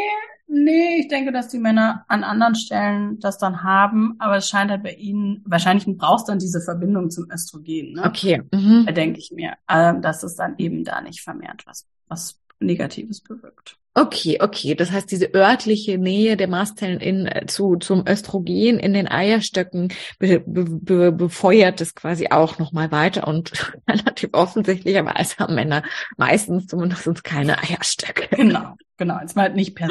nee, 0.49 0.97
ich 1.01 1.09
denke, 1.09 1.33
dass 1.33 1.49
die 1.49 1.59
Männer 1.59 2.05
an 2.09 2.25
anderen 2.25 2.55
Stellen 2.55 3.19
das 3.21 3.39
dann 3.39 3.63
haben, 3.63 4.17
aber 4.19 4.37
es 4.37 4.49
scheint 4.49 4.71
halt 4.71 4.83
bei 4.83 4.93
ihnen, 4.93 5.43
wahrscheinlich 5.47 5.87
brauchst 5.97 6.29
dann 6.29 6.39
diese 6.39 6.61
Verbindung 6.61 7.11
zum 7.11 7.31
Östrogen, 7.31 7.93
ne? 7.93 8.05
Okay. 8.05 8.43
Mhm. 8.53 8.85
Da 8.87 8.93
denke 8.93 9.21
ich 9.21 9.31
mir, 9.31 9.55
äh, 9.69 9.95
dass 10.01 10.23
es 10.23 10.35
dann 10.35 10.57
eben 10.59 10.85
da 10.85 11.01
nicht 11.01 11.21
vermehrt 11.21 11.63
was, 11.67 11.87
was 12.09 12.41
Negatives 12.61 13.21
bewirkt. 13.21 13.77
Okay, 13.97 14.39
okay. 14.41 14.75
Das 14.75 14.91
heißt, 14.91 15.09
diese 15.13 15.33
örtliche 15.33 15.99
Nähe 15.99 16.37
der 16.37 16.49
Mastzellen 16.49 16.99
in, 16.99 17.27
äh, 17.27 17.47
zu, 17.47 17.77
zum 17.77 18.05
Östrogen 18.09 18.81
in 18.81 18.93
den 18.93 19.07
Eierstöcken 19.07 19.93
be, 20.19 20.43
be, 20.45 21.13
befeuert 21.13 21.81
es 21.81 21.95
quasi 21.95 22.27
auch 22.31 22.59
nochmal 22.59 22.91
weiter 22.91 23.29
und 23.29 23.53
relativ 23.89 24.31
offensichtlicherweise 24.33 25.37
haben 25.39 25.55
Männer 25.55 25.85
meistens 26.17 26.67
zumindest 26.67 27.23
keine 27.23 27.63
Eierstöcke. 27.63 28.35
Genau, 28.35 28.75
genau. 28.97 29.21
Jetzt 29.21 29.37
mal 29.37 29.53
nicht 29.53 29.75
per. 29.75 29.89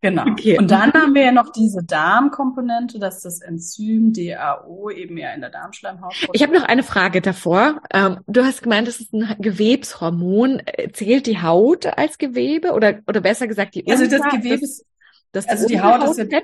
Genau. 0.00 0.26
Okay. 0.32 0.58
Und 0.58 0.68
dann 0.72 0.92
haben 0.92 1.14
wir 1.14 1.22
ja 1.22 1.32
noch 1.32 1.52
diese 1.52 1.84
Darmkomponente, 1.84 2.98
dass 2.98 3.20
das 3.20 3.40
Enzym 3.40 4.12
DAO 4.12 4.90
eben 4.90 5.16
ja 5.16 5.32
in 5.32 5.40
der 5.40 5.50
Darmschleimhaut. 5.50 6.28
Ich 6.32 6.42
habe 6.42 6.52
noch 6.52 6.64
eine 6.64 6.82
Frage 6.82 7.20
davor. 7.20 7.80
Ähm, 7.92 8.18
du 8.26 8.42
hast 8.44 8.62
gemeint, 8.62 8.88
das 8.88 8.98
ist 8.98 9.12
ein 9.12 9.36
Gewebshormon. 9.38 10.60
Zählt 10.92 11.26
die 11.26 11.40
Haut 11.40 11.86
als 11.86 12.18
Gewebe 12.18 12.72
oder 12.72 12.98
oder 13.06 13.20
besser 13.20 13.46
gesagt 13.46 13.76
die 13.76 13.88
Also 13.88 14.08
das 14.08 14.22
Gewebe 14.22 14.64
ist 14.64 14.84
das, 15.30 15.46
das 15.46 15.48
also 15.48 15.68
die 15.68 15.80
Haut 15.80 16.02
ist 16.02 16.18
ja 16.18 16.40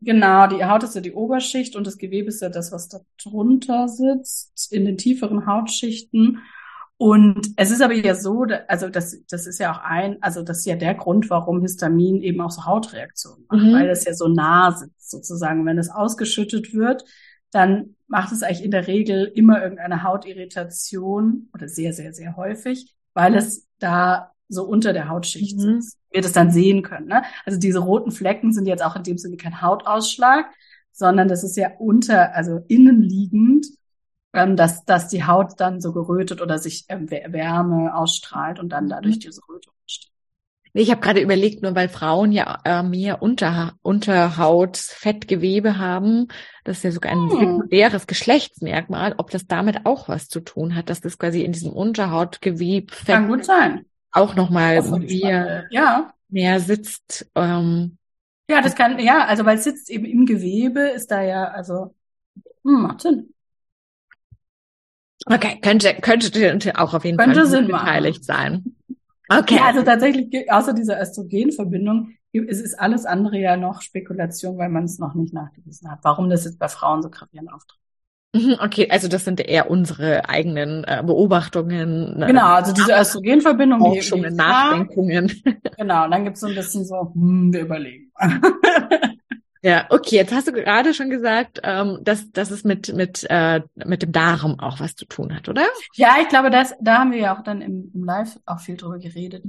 Genau, 0.00 0.46
die 0.48 0.64
Haut 0.64 0.82
ist 0.82 0.94
ja 0.94 1.00
die 1.00 1.12
Oberschicht 1.12 1.76
und 1.76 1.86
das 1.86 1.96
Gewebe 1.96 2.28
ist 2.28 2.42
ja 2.42 2.50
das, 2.50 2.72
was 2.72 2.88
da 2.88 3.00
drunter 3.22 3.88
sitzt, 3.88 4.70
in 4.70 4.84
den 4.84 4.98
tieferen 4.98 5.46
Hautschichten. 5.46 6.42
Und 6.96 7.48
es 7.56 7.70
ist 7.70 7.82
aber 7.82 7.94
ja 7.94 8.14
so, 8.14 8.46
also 8.68 8.88
das, 8.88 9.18
das 9.28 9.46
ist 9.46 9.58
ja 9.58 9.72
auch 9.72 9.82
ein, 9.82 10.22
also 10.22 10.42
das 10.42 10.58
ist 10.58 10.66
ja 10.66 10.76
der 10.76 10.94
Grund, 10.94 11.28
warum 11.28 11.60
Histamin 11.62 12.22
eben 12.22 12.40
auch 12.40 12.52
so 12.52 12.64
Hautreaktionen 12.66 13.46
macht, 13.48 13.62
mhm. 13.62 13.72
weil 13.72 13.88
es 13.88 14.04
ja 14.04 14.14
so 14.14 14.28
nah 14.28 14.70
sitzt 14.70 15.10
sozusagen. 15.10 15.66
Wenn 15.66 15.78
es 15.78 15.90
ausgeschüttet 15.90 16.72
wird, 16.72 17.04
dann 17.50 17.96
macht 18.06 18.32
es 18.32 18.42
eigentlich 18.42 18.64
in 18.64 18.70
der 18.70 18.86
Regel 18.86 19.24
immer 19.34 19.62
irgendeine 19.62 20.02
Hautirritation 20.04 21.48
oder 21.52 21.68
sehr, 21.68 21.92
sehr, 21.92 22.12
sehr 22.12 22.36
häufig, 22.36 22.94
weil 23.12 23.34
es 23.34 23.66
da 23.78 24.32
so 24.48 24.64
unter 24.64 24.92
der 24.92 25.08
Hautschicht 25.08 25.56
mhm. 25.56 25.80
sitzt. 25.80 25.98
Wir 26.10 26.22
das 26.22 26.32
dann 26.32 26.52
sehen 26.52 26.82
können. 26.82 27.08
Ne? 27.08 27.22
Also 27.44 27.58
diese 27.58 27.80
roten 27.80 28.12
Flecken 28.12 28.52
sind 28.52 28.66
jetzt 28.66 28.84
auch 28.84 28.94
in 28.94 29.02
dem 29.02 29.18
Sinne 29.18 29.36
kein 29.36 29.62
Hautausschlag, 29.62 30.46
sondern 30.92 31.26
das 31.26 31.42
ist 31.42 31.56
ja 31.56 31.70
unter, 31.78 32.34
also 32.34 32.60
innenliegend 32.68 33.66
ähm, 34.34 34.56
dass, 34.56 34.84
dass 34.84 35.08
die 35.08 35.24
Haut 35.24 35.52
dann 35.58 35.80
so 35.80 35.92
gerötet 35.92 36.42
oder 36.42 36.58
sich 36.58 36.84
ähm, 36.88 37.10
Wärme 37.10 37.94
ausstrahlt 37.94 38.58
und 38.58 38.70
dann 38.70 38.88
dadurch 38.88 39.16
mhm. 39.16 39.20
diese 39.20 39.40
Rötung 39.48 39.72
entsteht. 39.82 40.10
Ich 40.76 40.90
habe 40.90 41.00
gerade 41.00 41.20
überlegt, 41.20 41.62
nur 41.62 41.76
weil 41.76 41.88
Frauen 41.88 42.32
ja 42.32 42.58
äh, 42.64 42.82
mehr 42.82 43.22
Unter, 43.22 43.74
Unterhautfettgewebe 43.82 45.78
haben, 45.78 46.26
das 46.64 46.78
ist 46.78 46.82
ja 46.82 46.90
sogar 46.90 47.12
ein 47.12 47.30
hm. 47.30 47.30
sekundäres 47.30 48.08
Geschlechtsmerkmal, 48.08 49.14
ob 49.18 49.30
das 49.30 49.46
damit 49.46 49.86
auch 49.86 50.08
was 50.08 50.26
zu 50.26 50.40
tun 50.40 50.74
hat, 50.74 50.90
dass 50.90 51.00
das 51.00 51.16
quasi 51.16 51.42
in 51.42 51.52
diesem 51.52 51.72
Unterhautgewebe 51.72 52.92
Kann 53.06 53.28
gut 53.28 53.44
sein. 53.44 53.86
auch 54.10 54.34
nochmal 54.34 54.82
mehr, 54.82 55.66
ja. 55.70 56.12
mehr 56.28 56.58
sitzt. 56.58 57.30
Ähm, 57.36 57.96
ja, 58.50 58.60
das 58.60 58.74
kann, 58.74 58.98
ja, 58.98 59.26
also 59.26 59.44
weil 59.44 59.58
es 59.58 59.64
sitzt 59.64 59.88
eben 59.90 60.04
im 60.04 60.26
Gewebe, 60.26 60.80
ist 60.80 61.10
da 61.12 61.22
ja, 61.22 61.44
also, 61.44 61.94
hm, 62.64 62.82
macht 62.82 63.02
Sinn. 63.02 63.32
Okay, 65.26 65.58
könnte, 65.60 65.94
könnte 65.94 66.78
auch 66.78 66.94
auf 66.94 67.04
jeden 67.04 67.16
könnte 67.16 67.46
Fall 67.46 67.62
beteiligt 67.64 68.24
sein. 68.24 68.76
Okay. 69.28 69.56
Ja, 69.56 69.66
also 69.66 69.82
tatsächlich, 69.82 70.50
außer 70.52 70.74
dieser 70.74 71.00
Östrogenverbindung, 71.00 72.10
ist, 72.32 72.60
ist 72.60 72.78
alles 72.78 73.06
andere 73.06 73.38
ja 73.38 73.56
noch 73.56 73.80
Spekulation, 73.80 74.58
weil 74.58 74.68
man 74.68 74.84
es 74.84 74.98
noch 74.98 75.14
nicht 75.14 75.32
nachgewiesen 75.32 75.90
hat, 75.90 76.00
warum 76.02 76.28
das 76.28 76.44
jetzt 76.44 76.58
bei 76.58 76.68
Frauen 76.68 77.02
so 77.02 77.08
gravierend 77.08 77.52
auftritt. 77.52 77.78
Mhm, 78.34 78.56
okay, 78.60 78.88
also 78.90 79.06
das 79.06 79.24
sind 79.24 79.40
eher 79.40 79.70
unsere 79.70 80.28
eigenen 80.28 80.82
äh, 80.84 81.02
Beobachtungen. 81.06 82.18
Ne? 82.18 82.26
Genau, 82.26 82.46
also 82.46 82.72
diese 82.72 82.92
Östrogenverbindung. 82.92 83.78
Forschungen, 83.78 84.34
Nachdenkungen. 84.34 85.32
Genau, 85.78 86.04
und 86.04 86.10
dann 86.10 86.24
gibt's 86.24 86.40
so 86.40 86.48
ein 86.48 86.54
bisschen 86.54 86.84
so, 86.84 87.12
hm, 87.14 87.52
wir 87.52 87.60
überlegen. 87.60 88.12
Ja, 89.64 89.86
okay, 89.88 90.16
jetzt 90.16 90.30
hast 90.30 90.46
du 90.46 90.52
gerade 90.52 90.92
schon 90.92 91.08
gesagt, 91.08 91.58
ähm, 91.62 92.00
dass, 92.02 92.30
dass 92.32 92.50
es 92.50 92.64
mit, 92.64 92.94
mit, 92.94 93.26
äh, 93.30 93.62
mit 93.74 94.02
dem 94.02 94.12
Darm 94.12 94.60
auch 94.60 94.78
was 94.78 94.94
zu 94.94 95.06
tun 95.06 95.34
hat, 95.34 95.48
oder? 95.48 95.62
Ja, 95.94 96.16
ich 96.20 96.28
glaube, 96.28 96.50
das, 96.50 96.74
da 96.82 96.98
haben 96.98 97.12
wir 97.12 97.18
ja 97.18 97.34
auch 97.34 97.42
dann 97.42 97.62
im, 97.62 97.90
im 97.94 98.04
Live 98.04 98.38
auch 98.44 98.60
viel 98.60 98.76
drüber 98.76 98.98
geredet, 98.98 99.42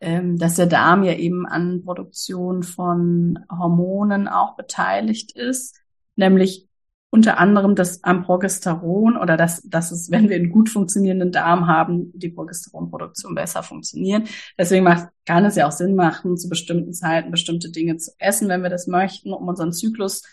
ähm, 0.00 0.36
dass 0.36 0.56
der 0.56 0.66
Darm 0.66 1.02
ja 1.02 1.14
eben 1.14 1.46
an 1.46 1.82
Produktion 1.82 2.62
von 2.62 3.38
Hormonen 3.50 4.28
auch 4.28 4.54
beteiligt 4.54 5.34
ist, 5.34 5.80
nämlich 6.14 6.68
unter 7.14 7.38
anderem 7.38 7.76
das 7.76 8.02
am 8.02 8.24
Progesteron 8.24 9.16
oder 9.16 9.36
dass, 9.36 9.62
dass 9.62 9.92
es, 9.92 10.10
wenn 10.10 10.28
wir 10.28 10.34
einen 10.34 10.50
gut 10.50 10.68
funktionierenden 10.68 11.30
Darm 11.30 11.68
haben, 11.68 12.10
die 12.12 12.28
Progesteronproduktion 12.28 13.36
besser 13.36 13.62
funktioniert. 13.62 14.28
Deswegen 14.58 14.82
macht, 14.82 15.10
kann 15.24 15.44
es 15.44 15.54
ja 15.54 15.68
auch 15.68 15.72
Sinn 15.72 15.94
machen, 15.94 16.36
zu 16.36 16.48
bestimmten 16.48 16.92
Zeiten 16.92 17.30
bestimmte 17.30 17.70
Dinge 17.70 17.98
zu 17.98 18.10
essen, 18.18 18.48
wenn 18.48 18.64
wir 18.64 18.68
das 18.68 18.88
möchten, 18.88 19.32
um 19.32 19.46
unseren 19.46 19.72
Zyklus, 19.72 20.24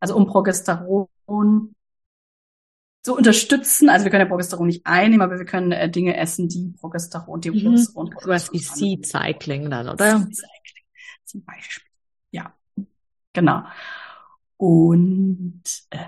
also 0.00 0.16
um 0.16 0.26
Progesteron 0.26 1.08
zu 3.04 3.16
unterstützen. 3.16 3.88
Also 3.88 4.04
wir 4.04 4.10
können 4.10 4.24
ja 4.24 4.28
Progesteron 4.28 4.66
nicht 4.66 4.84
einnehmen, 4.84 5.22
aber 5.22 5.38
wir 5.38 5.46
können 5.46 5.70
äh, 5.70 5.88
Dinge 5.88 6.16
essen, 6.16 6.48
die 6.48 6.74
Progesteron, 6.80 7.42
die 7.42 7.52
mhm. 7.52 7.62
Progesteron. 7.62 8.10
Was 8.24 8.52
wie 8.52 8.58
Seed 8.58 9.06
Cycling 9.06 9.70
dann, 9.70 9.88
oder? 9.88 10.18
Seed 10.18 10.34
Cycling 10.34 10.84
zum 11.24 11.44
Beispiel. 11.44 11.84
Ja, 12.32 12.52
genau. 13.32 13.62
Und 14.56 15.62
äh, 15.90 15.98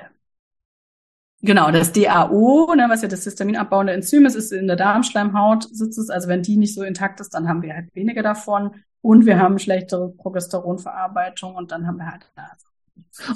Genau, 1.47 1.71
das 1.71 1.93
DAO, 1.93 2.75
ne, 2.75 2.87
was 2.89 3.03
ja 3.03 3.09
das 3.09 3.23
histaminabbauende 3.23 3.93
Enzym 3.93 4.27
ist, 4.27 4.35
ist 4.35 4.53
in 4.53 4.67
der 4.67 4.75
Darmschleimhaut 4.75 5.69
sitzt 5.73 5.97
es. 5.97 6.11
Also 6.11 6.29
wenn 6.29 6.43
die 6.43 6.57
nicht 6.57 6.75
so 6.75 6.83
intakt 6.83 7.21
ist, 7.21 7.35
dann 7.35 7.49
haben 7.49 7.63
wir 7.63 7.75
halt 7.75 7.95
weniger 7.95 8.23
davon 8.23 8.75
und 9.01 9.27
wir 9.27 9.39
haben 9.39 9.61
schlechtere 9.61 10.09
Progesteronverarbeitung 10.09 11.55
und 11.55 11.71
dann 11.71 11.87
haben 11.87 11.99
wir 11.99 12.11
halt. 12.11 12.27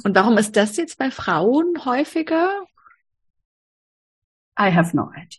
Und 0.02 0.16
warum 0.16 0.38
ist 0.38 0.56
das 0.56 0.76
jetzt 0.76 0.98
bei 0.98 1.12
Frauen 1.12 1.84
häufiger? 1.84 2.48
I 4.58 4.74
have 4.74 4.94
no 4.96 5.10
idea. 5.12 5.38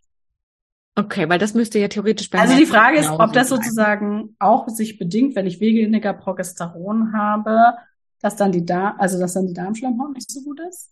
Okay, 0.95 1.27
weil 1.27 1.39
das 1.39 1.53
müsste 1.53 1.79
ja 1.79 1.89
theoretisch 1.89 2.29
bei 2.29 2.39
Also 2.39 2.55
die 2.55 2.65
Frage 2.65 2.99
ist, 2.99 3.09
ob 3.09 3.33
das 3.33 3.49
sozusagen 3.49 4.35
auch 4.39 4.69
sich 4.69 4.97
bedingt, 4.97 5.35
wenn 5.35 5.45
ich 5.45 5.59
weniger 5.59 6.13
Progesteron 6.13 7.13
habe, 7.13 7.73
dass 8.21 8.37
dann 8.37 8.51
die 8.51 8.65
Darm, 8.65 8.95
also 8.97 9.19
dass 9.19 9.33
dann 9.33 9.47
die 9.47 9.53
Darmschleimhaut 9.53 10.13
nicht 10.13 10.31
so 10.31 10.41
gut 10.41 10.59
ist. 10.69 10.91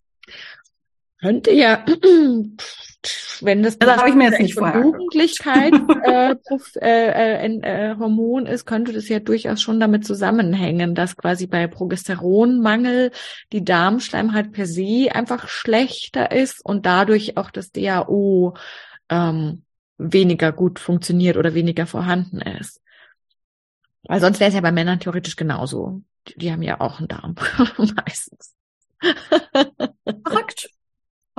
Könnte 1.20 1.52
ja, 1.52 1.84
wenn 3.40 3.62
das, 3.62 3.78
das 3.78 3.96
habe 3.96 4.08
ich 4.08 4.14
mir 4.14 4.30
jetzt 4.30 4.40
nicht 4.40 4.54
vorher 4.54 4.80
Jugendlichkeit 4.80 5.74
äh, 6.04 6.34
äh, 6.80 7.58
äh, 7.60 7.96
Hormon 7.98 8.46
ist, 8.46 8.64
könnte 8.64 8.92
das 8.92 9.08
ja 9.08 9.20
durchaus 9.20 9.60
schon 9.60 9.80
damit 9.80 10.06
zusammenhängen, 10.06 10.94
dass 10.94 11.16
quasi 11.16 11.46
bei 11.46 11.66
Progesteronmangel 11.66 13.10
die 13.52 13.64
Darmschleimhaut 13.64 14.52
per 14.52 14.66
se 14.66 15.08
einfach 15.12 15.48
schlechter 15.48 16.30
ist 16.30 16.64
und 16.64 16.86
dadurch 16.86 17.36
auch 17.36 17.50
das 17.50 17.70
DAO 17.70 18.54
ähm, 19.10 19.62
weniger 19.98 20.52
gut 20.52 20.78
funktioniert 20.78 21.36
oder 21.36 21.52
weniger 21.54 21.86
vorhanden 21.86 22.40
ist. 22.40 22.80
Weil 24.04 24.20
sonst 24.20 24.40
wäre 24.40 24.48
es 24.48 24.54
ja 24.54 24.62
bei 24.62 24.72
Männern 24.72 25.00
theoretisch 25.00 25.36
genauso. 25.36 26.00
Die, 26.28 26.38
die 26.38 26.52
haben 26.52 26.62
ja 26.62 26.80
auch 26.80 26.98
einen 26.98 27.08
Darm 27.08 27.34
meistens. 27.76 28.54
Verrückt. 30.24 30.70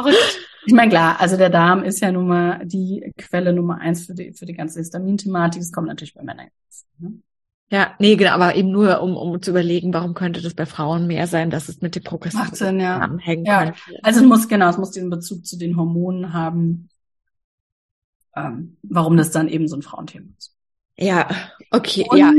Verrückt. 0.02 0.40
Ich 0.66 0.74
meine, 0.74 0.90
klar, 0.90 1.20
also 1.20 1.38
der 1.38 1.50
Darm 1.50 1.84
ist 1.84 2.02
ja 2.02 2.12
nun 2.12 2.28
mal 2.28 2.62
die 2.66 3.14
Quelle 3.18 3.52
Nummer 3.52 3.80
eins 3.80 4.06
für 4.06 4.14
die, 4.14 4.34
für 4.34 4.46
die 4.46 4.54
ganze 4.54 4.80
Histamin-Thematik. 4.80 5.62
Das 5.62 5.72
kommt 5.72 5.88
natürlich 5.88 6.14
bei 6.14 6.24
Männern. 6.24 6.48
Ne? 7.00 7.14
Ja, 7.72 7.96
nee, 8.00 8.16
genau, 8.18 8.32
aber 8.32 8.56
eben 8.56 8.70
nur, 8.70 9.02
um, 9.02 9.16
um 9.16 9.42
zu 9.42 9.52
überlegen, 9.52 9.94
warum 9.94 10.14
könnte 10.14 10.42
das 10.42 10.54
bei 10.54 10.66
Frauen 10.66 11.08
mehr 11.08 11.26
sein, 11.26 11.50
dass 11.50 11.70
es 11.70 11.82
mit 11.82 11.96
dem 11.96 12.04
Sinn, 12.52 12.82
ja. 12.82 13.00
anhängen 13.00 13.46
ja. 13.46 13.64
könnte. 13.64 13.80
Also 14.04 14.20
es 14.20 14.26
muss, 14.26 14.48
genau, 14.50 14.70
es 14.70 14.78
muss 14.78 14.92
diesen 14.92 15.10
Bezug 15.10 15.46
zu 15.46 15.58
den 15.58 15.78
Hormonen 15.78 16.34
haben, 16.34 16.90
ähm, 18.36 18.78
warum 18.84 19.16
das 19.16 19.32
dann 19.32 19.48
eben 19.48 19.70
so 19.70 19.78
ein 19.78 19.82
Frauenthema 19.82 20.28
ist. 20.38 20.54
Ja, 20.98 21.30
okay, 21.72 22.06
und, 22.10 22.18
ja. 22.18 22.32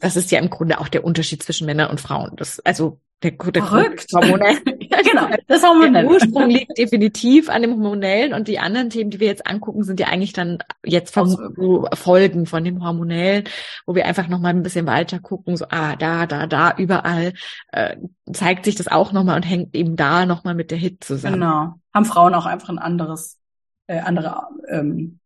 Das 0.00 0.16
ist 0.16 0.30
ja 0.30 0.38
im 0.38 0.50
Grunde 0.50 0.78
auch 0.78 0.88
der 0.88 1.04
Unterschied 1.04 1.42
zwischen 1.42 1.66
Männern 1.66 1.90
und 1.90 2.00
Frauen. 2.00 2.32
Das, 2.36 2.60
also 2.60 3.00
der, 3.24 3.32
der 3.32 3.64
Verrückt. 3.64 4.06
Hormonell. 4.12 4.58
ja, 4.80 4.98
genau, 5.02 5.28
das 5.46 5.62
hormonell. 5.62 6.02
Der 6.02 6.10
Ursprung 6.10 6.50
liegt 6.50 6.76
definitiv 6.76 7.48
an 7.48 7.62
dem 7.62 7.72
Hormonellen 7.72 8.34
und 8.34 8.48
die 8.48 8.58
anderen 8.58 8.90
Themen, 8.90 9.10
die 9.10 9.20
wir 9.20 9.26
jetzt 9.26 9.46
angucken, 9.46 9.82
sind 9.82 9.98
ja 10.00 10.08
eigentlich 10.08 10.32
dann 10.32 10.58
jetzt 10.84 11.14
vom, 11.14 11.28
so 11.28 11.88
Folgen 11.94 12.46
von 12.46 12.64
dem 12.64 12.84
Hormonellen, 12.84 13.44
wo 13.86 13.94
wir 13.94 14.06
einfach 14.06 14.28
nochmal 14.28 14.52
ein 14.52 14.62
bisschen 14.62 14.86
weiter 14.86 15.18
gucken, 15.18 15.56
so, 15.56 15.66
ah, 15.70 15.96
da, 15.96 16.26
da, 16.26 16.46
da, 16.46 16.74
überall 16.76 17.32
äh, 17.72 17.96
zeigt 18.32 18.64
sich 18.66 18.74
das 18.74 18.88
auch 18.88 19.12
nochmal 19.12 19.36
und 19.36 19.42
hängt 19.42 19.74
eben 19.74 19.96
da 19.96 20.26
nochmal 20.26 20.54
mit 20.54 20.70
der 20.70 20.78
Hit 20.78 21.02
zusammen. 21.02 21.34
Genau. 21.34 21.74
Haben 21.92 22.04
Frauen 22.04 22.34
auch 22.34 22.46
einfach 22.46 22.68
ein 22.68 22.78
anderes, 22.78 23.38
äh, 23.86 24.00
andere 24.00 24.42
ähm, 24.68 25.18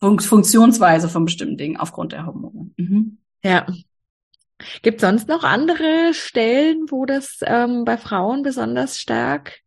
Funktionsweise 0.00 1.08
von 1.08 1.24
bestimmten 1.24 1.56
Dingen 1.56 1.76
aufgrund 1.76 2.12
der 2.12 2.26
Hormone. 2.26 2.70
Mhm. 2.76 3.18
Ja, 3.42 3.66
Gibt 4.82 5.00
sonst 5.00 5.28
noch 5.28 5.44
andere 5.44 6.14
Stellen, 6.14 6.86
wo 6.90 7.06
das 7.06 7.40
ähm, 7.42 7.84
bei 7.84 7.96
Frauen 7.96 8.42
besonders 8.42 8.98
stark 8.98 9.64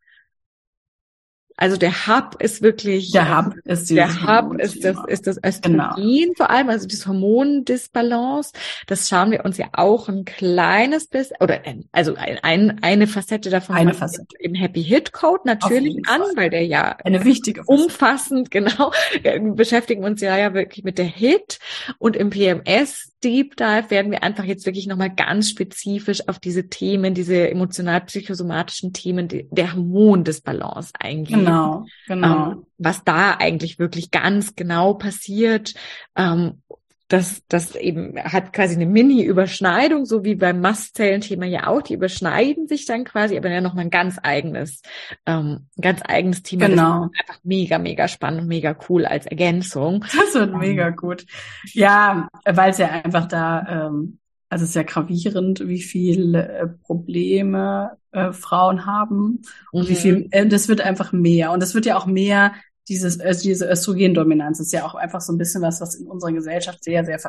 also 1.57 1.75
der 1.75 2.07
Hub 2.07 2.35
ist 2.39 2.61
wirklich 2.61 3.11
der 3.11 3.35
Hub 3.35 3.55
ist 3.65 3.89
der 3.89 4.21
Hub 4.21 4.59
ist 4.59 4.85
das 4.85 4.95
ist 5.07 5.25
das 5.25 5.37
Östrogen 5.43 5.79
genau. 5.95 6.33
vor 6.37 6.51
allem 6.51 6.69
also 6.69 6.87
das 6.87 7.07
Hormondisbalance 7.07 8.51
das 8.85 9.09
schauen 9.09 9.31
wir 9.31 9.43
uns 9.43 9.57
ja 9.57 9.69
auch 9.73 10.07
ein 10.07 10.23
kleines 10.23 11.07
bisschen 11.07 11.35
oder 11.39 11.61
also 11.91 12.13
ein, 12.15 12.77
eine 12.83 13.07
Facette 13.07 13.49
davon 13.49 13.75
eine 13.75 13.95
Facette. 13.95 14.37
im 14.39 14.53
Happy 14.53 14.83
Hit 14.83 15.11
Code 15.11 15.41
natürlich 15.45 15.97
an 16.07 16.21
weil 16.35 16.51
der 16.51 16.65
ja 16.65 16.95
eine 17.03 17.25
wichtige 17.25 17.63
Facette. 17.63 17.83
umfassend 17.83 18.51
genau 18.57 18.91
wir 19.21 19.39
beschäftigen 19.55 20.03
uns 20.03 20.21
ja 20.21 20.37
ja 20.37 20.53
wirklich 20.53 20.85
mit 20.85 20.99
der 20.99 21.05
Hit 21.05 21.57
und 21.97 22.15
im 22.15 22.29
PMS 22.29 23.13
Deep 23.23 23.55
Dive 23.57 23.89
werden 23.89 24.11
wir 24.11 24.23
einfach 24.23 24.43
jetzt 24.43 24.65
wirklich 24.65 24.87
nochmal 24.87 25.13
ganz 25.13 25.49
spezifisch 25.49 26.27
auf 26.27 26.39
diese 26.39 26.69
Themen, 26.69 27.13
diese 27.13 27.49
emotional-psychosomatischen 27.49 28.93
Themen 28.93 29.27
der 29.27 29.73
Hormondisbalance 29.73 30.91
eingehen. 30.99 31.39
Genau, 31.39 31.85
genau. 32.07 32.51
Ähm, 32.51 32.65
was 32.77 33.03
da 33.03 33.31
eigentlich 33.31 33.79
wirklich 33.79 34.11
ganz 34.11 34.55
genau 34.55 34.93
passiert. 34.93 35.73
Ähm, 36.15 36.61
das, 37.07 37.41
das 37.47 37.75
eben 37.75 38.21
hat 38.21 38.51
quasi 38.51 38.75
eine 38.75 38.85
Mini-Überschneidung, 38.85 40.05
so 40.05 40.25
wie 40.25 40.35
beim 40.35 40.59
Mastzellen-Thema 40.59 41.45
ja 41.45 41.67
auch. 41.67 41.81
Die 41.81 41.93
überschneiden 41.93 42.67
sich 42.67 42.85
dann 42.85 43.05
quasi, 43.05 43.37
aber 43.37 43.49
ja 43.49 43.61
nochmal 43.61 43.85
ein 43.85 43.89
ganz 43.89 44.19
eigenes, 44.21 44.81
ähm, 45.25 45.67
ganz 45.79 46.01
eigenes 46.05 46.43
Thema. 46.43 46.67
Genau. 46.67 47.05
Das 47.05 47.21
einfach 47.21 47.39
mega, 47.43 47.77
mega 47.77 48.07
spannend 48.09 48.41
und 48.41 48.47
mega 48.47 48.75
cool 48.89 49.05
als 49.05 49.25
Ergänzung. 49.25 50.03
Das 50.17 50.33
wird 50.33 50.53
ähm, 50.53 50.59
mega 50.59 50.89
gut. 50.89 51.25
Ja, 51.71 52.27
weil 52.45 52.71
es 52.71 52.77
ja 52.77 52.87
einfach 52.87 53.27
da, 53.27 53.87
ähm, 53.87 54.19
also 54.49 54.63
es 54.63 54.71
ist 54.71 54.75
ja 54.75 54.83
gravierend, 54.83 55.65
wie 55.65 55.81
viele 55.81 56.47
äh, 56.47 56.67
Probleme 56.67 57.97
äh, 58.11 58.33
Frauen 58.33 58.85
haben 58.85 59.43
und 59.71 59.85
mhm. 59.85 59.89
wie 59.89 59.95
viel, 59.95 60.27
äh, 60.31 60.45
das 60.45 60.67
wird 60.67 60.81
einfach 60.81 61.13
mehr. 61.13 61.51
Und 61.51 61.63
es 61.63 61.73
wird 61.73 61.85
ja 61.85 61.97
auch 61.97 62.05
mehr 62.05 62.53
dieses, 62.87 63.19
also 63.19 63.43
diese 63.43 63.69
Östrogendominanz 63.69 64.59
ist 64.59 64.73
ja 64.73 64.85
auch 64.85 64.95
einfach 64.95 65.21
so 65.21 65.33
ein 65.33 65.37
bisschen 65.37 65.61
was, 65.61 65.81
was 65.81 65.95
in 65.95 66.07
unserer 66.07 66.31
Gesellschaft 66.31 66.83
sehr, 66.83 67.03
sehr, 67.05 67.19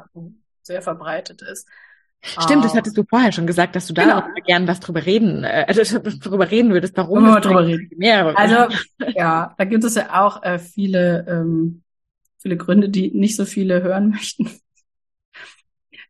sehr 0.62 0.82
verbreitet 0.82 1.42
ist. 1.42 1.66
Stimmt, 2.20 2.64
das 2.64 2.74
hattest 2.74 2.96
du 2.96 3.04
vorher 3.04 3.30
schon 3.30 3.46
gesagt, 3.46 3.76
dass 3.76 3.86
du 3.86 3.94
da 3.94 4.02
genau. 4.02 4.18
auch 4.18 4.44
gern 4.44 4.66
was 4.66 4.80
drüber 4.80 5.06
reden, 5.06 5.44
äh, 5.44 5.66
also 5.68 5.98
drüber 6.00 6.50
reden 6.50 6.72
würdest, 6.72 6.96
warum 6.96 7.24
wir 7.24 7.40
drüber 7.40 7.64
reden. 7.64 7.90
Mehr. 7.96 8.36
Also 8.36 8.74
ja, 9.14 9.54
da 9.56 9.64
gibt 9.64 9.84
es 9.84 9.94
ja 9.94 10.24
auch 10.24 10.42
äh, 10.42 10.58
viele 10.58 11.24
ähm, 11.28 11.82
viele 12.38 12.56
Gründe, 12.56 12.88
die 12.88 13.12
nicht 13.12 13.36
so 13.36 13.44
viele 13.44 13.82
hören 13.82 14.10
möchten. 14.10 14.50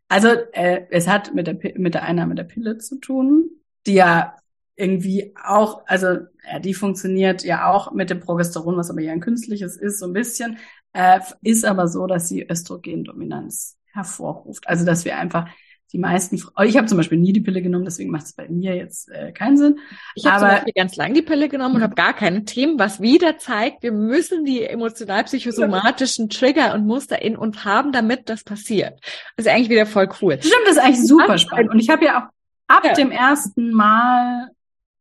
Also 0.09 0.29
äh, 0.53 0.87
es 0.91 1.07
hat 1.09 1.35
mit 1.35 1.47
der 1.47 1.59
mit 1.77 1.93
der 1.93 2.05
Einnahme 2.05 2.35
der 2.35 2.45
Pille 2.45 2.79
zu 2.79 2.99
tun, 2.99 3.51
die 3.87 3.95
ja 3.95 4.38
irgendwie 4.79 5.35
auch, 5.45 5.83
also 5.87 6.07
ja, 6.07 6.59
die 6.61 6.73
funktioniert 6.73 7.43
ja 7.43 7.71
auch 7.71 7.93
mit 7.93 8.11
dem 8.11 8.21
Progesteron, 8.21 8.77
was 8.77 8.91
aber 8.91 9.01
ja 9.01 9.13
ein 9.13 9.21
künstliches 9.21 9.77
ist, 9.77 9.99
so 9.99 10.07
ein 10.07 10.13
bisschen, 10.13 10.59
äh, 10.93 11.21
ist 11.43 11.65
aber 11.65 11.89
so, 11.89 12.07
dass 12.07 12.29
sie 12.29 12.47
Östrogendominanz 12.49 13.77
hervorruft. 13.93 14.69
Also 14.69 14.87
dass 14.87 15.05
wir 15.05 15.19
einfach 15.19 15.49
die 15.93 15.99
meisten, 15.99 16.41
oh, 16.57 16.63
ich 16.63 16.77
habe 16.77 16.87
zum 16.87 16.99
Beispiel 16.99 17.19
nie 17.19 17.33
die 17.33 17.41
Pille 17.41 17.63
genommen, 17.63 17.87
deswegen 17.87 18.11
macht 18.11 18.27
es 18.27 18.35
bei 18.35 18.47
mir 18.49 18.77
jetzt 18.77 19.09
äh, 19.09 19.33
keinen 19.33 19.57
Sinn. 19.57 19.79
Ich 20.15 20.27
habe 20.27 20.41
zum 20.41 20.49
Beispiel 20.49 20.73
ganz 20.75 20.97
lang 20.97 21.15
die 21.15 21.23
Pille 21.23 21.49
genommen 21.49 21.77
und 21.77 21.83
habe 21.83 21.95
gar 21.95 22.13
keine 22.13 22.45
Themen, 22.45 22.79
was 22.79 23.01
wieder 23.01 23.39
zeigt, 23.39 23.83
wir 23.83 23.93
müssen 23.93 24.45
die 24.45 24.63
emotional-psychosomatischen 24.63 26.29
Trigger 26.29 26.75
und 26.75 26.87
Muster 26.87 27.21
in 27.21 27.37
uns 27.37 27.65
haben, 27.65 27.91
damit 27.91 28.29
das 28.29 28.45
passiert. 28.45 29.01
Das 29.37 29.47
ist 29.47 29.53
eigentlich 29.53 29.71
wieder 29.71 29.87
voll 29.87 30.09
cool. 30.21 30.39
Stimmt, 30.41 30.55
das 30.67 30.77
ist 30.77 30.83
eigentlich 30.83 31.07
super 31.07 31.39
spannend. 31.39 31.71
Und 31.71 31.81
ich 31.81 31.89
habe 31.89 32.05
ja 32.05 32.19
auch 32.19 32.29
ab 32.69 32.85
ja. 32.85 32.93
dem 32.93 33.11
ersten 33.11 33.73
Mal 33.73 34.51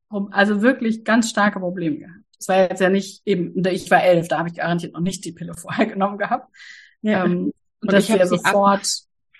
also 0.09 0.61
wirklich 0.61 1.03
ganz 1.03 1.29
starke 1.29 1.59
Probleme 1.59 1.99
gehabt. 1.99 2.17
Das 2.37 2.47
war 2.49 2.57
jetzt 2.57 2.81
ja 2.81 2.89
nicht 2.89 3.21
eben, 3.25 3.53
ich 3.67 3.89
war 3.89 4.03
elf, 4.03 4.27
da 4.27 4.39
habe 4.39 4.49
ich 4.49 4.55
garantiert 4.55 4.93
noch 4.93 5.01
nicht 5.01 5.25
die 5.25 5.31
Pille 5.31 5.53
vorher 5.57 5.85
genommen 5.85 6.17
gehabt. 6.17 6.53
Ja. 7.01 7.25
Ähm, 7.25 7.31
und, 7.31 7.53
und 7.81 7.91
das 7.91 8.09
wäre 8.09 8.27
sofort 8.27 8.87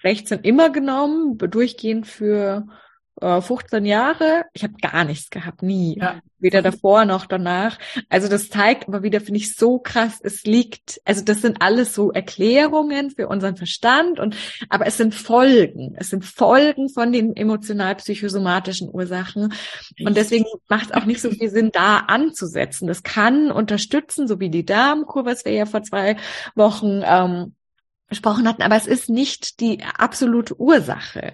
16 0.04 0.40
immer 0.42 0.70
genommen, 0.70 1.38
durchgehend 1.38 2.08
für 2.08 2.68
äh, 3.22 3.42
15 3.42 3.86
Jahre. 3.86 4.46
Ich 4.54 4.64
habe 4.64 4.74
gar 4.82 5.04
nichts 5.04 5.30
gehabt, 5.30 5.64
nie. 5.64 5.98
Ja. 6.00 6.22
Weder 6.40 6.62
davor 6.62 7.06
noch 7.06 7.26
danach. 7.26 7.80
Also 8.10 8.28
das 8.28 8.50
zeigt 8.50 8.88
aber 8.88 9.02
wieder, 9.02 9.22
finde 9.22 9.40
ich, 9.40 9.56
so 9.56 9.80
krass, 9.80 10.20
es 10.22 10.44
liegt, 10.44 11.02
also 11.04 11.24
das 11.24 11.42
sind 11.42 11.62
alles 11.62 11.96
so 11.96 12.12
Erklärungen 12.12 13.10
für 13.10 13.28
unseren 13.28 13.56
Verstand 13.56 14.20
und 14.20 14.36
aber 14.70 14.86
es 14.86 14.98
sind 14.98 15.16
Folgen. 15.16 15.96
Es 15.98 16.10
sind 16.10 16.26
Folgen 16.26 16.90
von 16.90 17.12
den 17.12 17.36
emotional-psychosomatischen 17.36 18.90
Ursachen. 18.94 19.54
Und 20.06 20.16
deswegen 20.16 20.46
macht 20.70 20.86
es 20.86 20.92
auch 20.92 21.06
nicht 21.06 21.22
so 21.22 21.32
viel 21.32 21.50
Sinn, 21.50 21.72
da 21.74 21.98
anzusetzen. 22.00 22.88
Das 22.88 23.02
kann 23.02 23.52
unterstützen, 23.52 24.28
so 24.28 24.40
wie 24.40 24.50
die 24.50 24.66
Darmkurve, 24.66 25.32
was 25.32 25.44
wir 25.44 25.54
ja 25.54 25.66
vor 25.66 25.82
zwei 25.82 26.18
Wochen 26.56 27.02
ähm, 27.04 27.56
besprochen 28.08 28.48
hatten, 28.48 28.62
aber 28.62 28.76
es 28.76 28.88
ist 28.88 29.10
nicht 29.10 29.60
die 29.60 29.84
absolute 29.98 30.60
Ursache. 30.60 31.34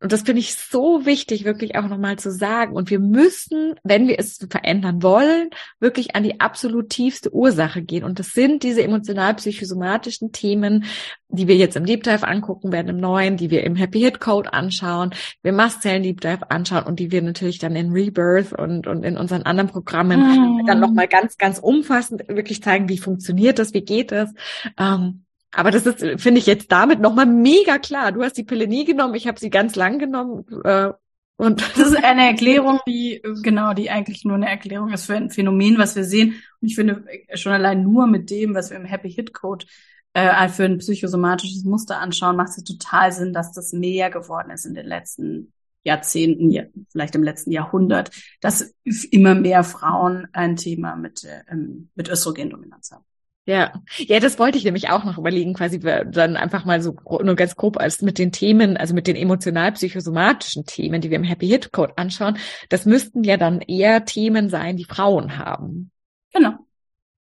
Und 0.00 0.12
das 0.12 0.22
finde 0.22 0.40
ich 0.40 0.54
so 0.54 1.06
wichtig, 1.06 1.44
wirklich 1.44 1.74
auch 1.74 1.88
nochmal 1.88 2.18
zu 2.18 2.30
sagen. 2.30 2.74
Und 2.74 2.88
wir 2.88 3.00
müssen, 3.00 3.74
wenn 3.82 4.06
wir 4.06 4.18
es 4.18 4.38
verändern 4.48 5.02
wollen, 5.02 5.50
wirklich 5.80 6.14
an 6.14 6.22
die 6.22 6.40
absolut 6.40 6.90
tiefste 6.90 7.34
Ursache 7.34 7.82
gehen. 7.82 8.04
Und 8.04 8.20
das 8.20 8.28
sind 8.28 8.62
diese 8.62 8.82
emotional-psychosomatischen 8.82 10.30
Themen, 10.30 10.84
die 11.28 11.48
wir 11.48 11.56
jetzt 11.56 11.76
im 11.76 11.84
Deep 11.84 12.04
Dive 12.04 12.26
angucken 12.26 12.70
werden, 12.70 12.88
im 12.88 12.98
neuen, 12.98 13.36
die 13.36 13.50
wir 13.50 13.64
im 13.64 13.74
Happy 13.74 14.00
Hit 14.00 14.20
Code 14.20 14.52
anschauen, 14.52 15.14
wir 15.42 15.52
Mastzellen 15.52 16.04
Deep 16.04 16.20
Dive 16.20 16.48
anschauen 16.50 16.84
und 16.84 17.00
die 17.00 17.10
wir 17.10 17.20
natürlich 17.20 17.58
dann 17.58 17.74
in 17.74 17.90
Rebirth 17.90 18.52
und, 18.52 18.86
und 18.86 19.02
in 19.02 19.16
unseren 19.16 19.42
anderen 19.42 19.68
Programmen 19.68 20.20
mhm. 20.20 20.66
dann 20.66 20.78
nochmal 20.78 21.08
ganz, 21.08 21.36
ganz 21.36 21.58
umfassend 21.58 22.22
wirklich 22.28 22.62
zeigen, 22.62 22.88
wie 22.88 22.98
funktioniert 22.98 23.58
das, 23.58 23.74
wie 23.74 23.82
geht 23.82 24.12
das. 24.12 24.32
Ähm, 24.78 25.24
aber 25.52 25.70
das 25.70 25.86
ist, 25.86 26.00
finde 26.20 26.38
ich 26.38 26.46
jetzt 26.46 26.70
damit 26.70 27.00
nochmal 27.00 27.26
mega 27.26 27.78
klar. 27.78 28.12
Du 28.12 28.22
hast 28.22 28.36
die 28.36 28.44
Pille 28.44 28.66
nie 28.66 28.84
genommen, 28.84 29.14
ich 29.14 29.26
habe 29.26 29.40
sie 29.40 29.50
ganz 29.50 29.76
lang 29.76 29.98
genommen. 29.98 30.44
Äh, 30.64 30.92
und 31.36 31.60
das 31.60 31.88
ist 31.88 32.04
eine 32.04 32.26
Erklärung, 32.28 32.80
die, 32.86 33.22
genau, 33.42 33.72
die 33.72 33.90
eigentlich 33.90 34.24
nur 34.24 34.34
eine 34.34 34.48
Erklärung 34.48 34.92
ist 34.92 35.06
für 35.06 35.16
ein 35.16 35.30
Phänomen, 35.30 35.78
was 35.78 35.96
wir 35.96 36.04
sehen. 36.04 36.42
Und 36.60 36.68
ich 36.68 36.74
finde 36.74 37.04
schon 37.34 37.52
allein 37.52 37.82
nur 37.82 38.06
mit 38.06 38.30
dem, 38.30 38.54
was 38.54 38.70
wir 38.70 38.76
im 38.76 38.84
Happy 38.84 39.10
Hit 39.10 39.32
Code 39.32 39.66
äh, 40.12 40.48
für 40.48 40.64
ein 40.64 40.78
psychosomatisches 40.78 41.64
Muster 41.64 41.98
anschauen, 41.98 42.36
macht 42.36 42.50
es 42.56 42.64
total 42.64 43.12
Sinn, 43.12 43.32
dass 43.32 43.52
das 43.52 43.72
mehr 43.72 44.10
geworden 44.10 44.50
ist 44.50 44.66
in 44.66 44.74
den 44.74 44.86
letzten 44.86 45.52
Jahrzehnten, 45.84 46.86
vielleicht 46.90 47.14
im 47.14 47.22
letzten 47.22 47.52
Jahrhundert, 47.52 48.10
dass 48.40 48.74
immer 49.10 49.34
mehr 49.34 49.64
Frauen 49.64 50.26
ein 50.32 50.56
Thema 50.56 50.96
mit, 50.96 51.24
äh, 51.24 51.54
mit 51.94 52.08
Östrogendominanz 52.08 52.90
haben. 52.90 53.04
Ja, 53.48 53.72
ja, 53.96 54.20
das 54.20 54.38
wollte 54.38 54.58
ich 54.58 54.64
nämlich 54.64 54.90
auch 54.90 55.04
noch 55.04 55.16
überlegen, 55.16 55.54
quasi 55.54 55.80
dann 55.80 56.36
einfach 56.36 56.66
mal 56.66 56.82
so 56.82 56.94
nur 57.08 57.34
ganz 57.34 57.56
grob 57.56 57.78
als 57.78 58.02
mit 58.02 58.18
den 58.18 58.30
Themen, 58.30 58.76
also 58.76 58.92
mit 58.92 59.06
den 59.06 59.16
emotional-psychosomatischen 59.16 60.66
Themen, 60.66 61.00
die 61.00 61.08
wir 61.08 61.16
im 61.16 61.24
Happy 61.24 61.48
Hit 61.48 61.72
Code 61.72 61.94
anschauen. 61.96 62.36
Das 62.68 62.84
müssten 62.84 63.24
ja 63.24 63.38
dann 63.38 63.62
eher 63.62 64.04
Themen 64.04 64.50
sein, 64.50 64.76
die 64.76 64.84
Frauen 64.84 65.38
haben. 65.38 65.90
Genau. 66.34 66.56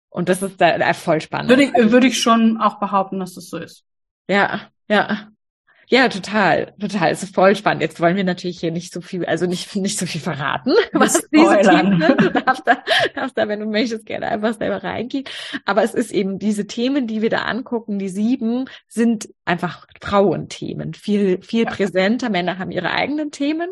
Und 0.08 0.28
das 0.28 0.42
ist 0.42 0.60
da, 0.60 0.76
da 0.78 0.94
voll 0.94 1.20
spannend. 1.20 1.48
Würde 1.48 1.62
ich, 1.62 1.92
würde 1.92 2.08
ich 2.08 2.20
schon 2.20 2.60
auch 2.60 2.80
behaupten, 2.80 3.20
dass 3.20 3.34
das 3.34 3.48
so 3.48 3.58
ist. 3.58 3.84
Ja, 4.28 4.62
ja. 4.88 5.28
Ja, 5.88 6.08
total, 6.08 6.74
total. 6.80 7.12
Es 7.12 7.22
ist 7.22 7.34
voll 7.34 7.54
spannend. 7.54 7.80
Jetzt 7.80 8.00
wollen 8.00 8.16
wir 8.16 8.24
natürlich 8.24 8.58
hier 8.58 8.72
nicht 8.72 8.92
so 8.92 9.00
viel, 9.00 9.24
also 9.24 9.46
nicht, 9.46 9.74
nicht 9.76 9.98
so 9.98 10.06
viel 10.06 10.20
verraten, 10.20 10.72
was 10.92 11.28
diese 11.32 11.60
Themen 11.60 12.00
sind. 12.00 12.20
Du 12.20 12.30
darfst 12.30 12.66
da, 12.66 12.78
darfst 13.14 13.38
da, 13.38 13.46
wenn 13.46 13.60
du 13.60 13.66
möchtest, 13.66 14.04
gerne 14.04 14.26
einfach 14.26 14.54
selber 14.54 14.82
reingehen. 14.82 15.24
Aber 15.64 15.84
es 15.84 15.94
ist 15.94 16.10
eben 16.10 16.40
diese 16.40 16.66
Themen, 16.66 17.06
die 17.06 17.22
wir 17.22 17.30
da 17.30 17.42
angucken, 17.42 18.00
die 18.00 18.08
sieben, 18.08 18.64
sind 18.88 19.28
einfach 19.44 19.86
Frauenthemen. 20.00 20.94
Viel, 20.94 21.40
viel 21.42 21.64
ja. 21.64 21.70
präsenter. 21.70 22.30
Männer 22.30 22.58
haben 22.58 22.72
ihre 22.72 22.90
eigenen 22.90 23.30
Themen. 23.30 23.68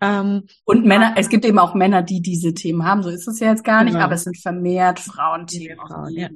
Ähm, 0.00 0.44
Und 0.64 0.86
Männer, 0.86 1.14
es 1.16 1.28
gibt 1.28 1.44
eben 1.44 1.58
auch 1.58 1.74
Männer, 1.74 2.02
die 2.02 2.20
diese 2.20 2.54
Themen 2.54 2.84
haben. 2.84 3.02
So 3.02 3.10
ist 3.10 3.26
es 3.26 3.40
ja 3.40 3.50
jetzt 3.50 3.64
gar 3.64 3.82
nicht, 3.82 3.94
genau. 3.94 4.04
aber 4.04 4.14
es 4.14 4.22
sind 4.22 4.38
vermehrt 4.40 5.00
Frauenthemen. 5.00 5.78
Frauen, 5.78 6.12
ja. 6.14 6.28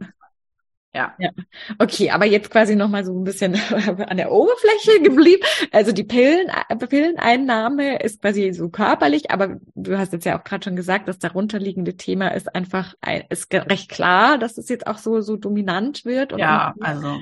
Ja. 0.93 1.15
ja. 1.19 1.31
Okay, 1.79 2.11
aber 2.11 2.27
jetzt 2.27 2.51
quasi 2.51 2.75
nochmal 2.75 3.05
so 3.05 3.17
ein 3.17 3.23
bisschen 3.23 3.55
an 4.09 4.17
der 4.17 4.33
Oberfläche 4.33 5.01
geblieben. 5.03 5.43
Also 5.71 5.93
die 5.93 6.03
Pillen, 6.03 6.49
äh, 6.49 6.77
Pilleneinnahme 6.77 8.03
ist 8.03 8.21
quasi 8.21 8.53
so 8.53 8.71
körperlich, 8.71 9.31
aber 9.31 9.59
du 9.75 9.97
hast 9.97 10.13
jetzt 10.13 10.25
ja 10.25 10.39
auch 10.39 10.45
gerade 10.45 10.65
schon 10.65 10.77
gesagt, 10.77 11.09
das 11.09 11.19
darunterliegende 11.19 11.97
Thema 11.97 12.29
ist 12.29 12.55
einfach, 12.55 12.95
ist 13.29 13.53
recht 13.55 13.89
klar, 13.89 14.37
dass 14.37 14.59
es 14.59 14.69
jetzt 14.69 14.87
auch 14.87 14.99
so, 14.99 15.21
so 15.21 15.37
dominant 15.37 16.05
wird. 16.05 16.37
ja, 16.37 16.75
also 16.81 17.21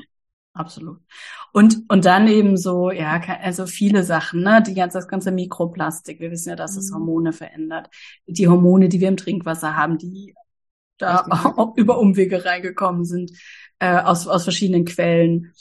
absolut. 0.54 1.00
Und, 1.52 1.84
und 1.88 2.04
dann 2.04 2.26
eben 2.26 2.56
so, 2.56 2.90
ja, 2.90 3.20
also 3.42 3.66
viele 3.66 4.02
Sachen, 4.02 4.42
ne, 4.42 4.62
die 4.66 4.74
ganze, 4.74 4.98
das 4.98 5.08
ganze 5.08 5.30
Mikroplastik. 5.30 6.20
Wir 6.20 6.30
wissen 6.30 6.50
ja, 6.50 6.56
dass 6.56 6.76
es 6.76 6.90
mhm. 6.90 6.96
Hormone 6.96 7.32
verändert. 7.32 7.90
Die 8.26 8.48
Hormone, 8.48 8.88
die 8.88 9.00
wir 9.00 9.08
im 9.08 9.16
Trinkwasser 9.16 9.76
haben, 9.76 9.98
die 9.98 10.34
da 10.98 11.24
auch 11.56 11.76
über 11.76 11.98
Umwege 11.98 12.44
reingekommen 12.44 13.04
sind, 13.04 13.32
äh, 13.78 13.98
aus, 13.98 14.26
aus 14.26 14.44
verschiedenen 14.44 14.84
Quellen. 14.84 15.52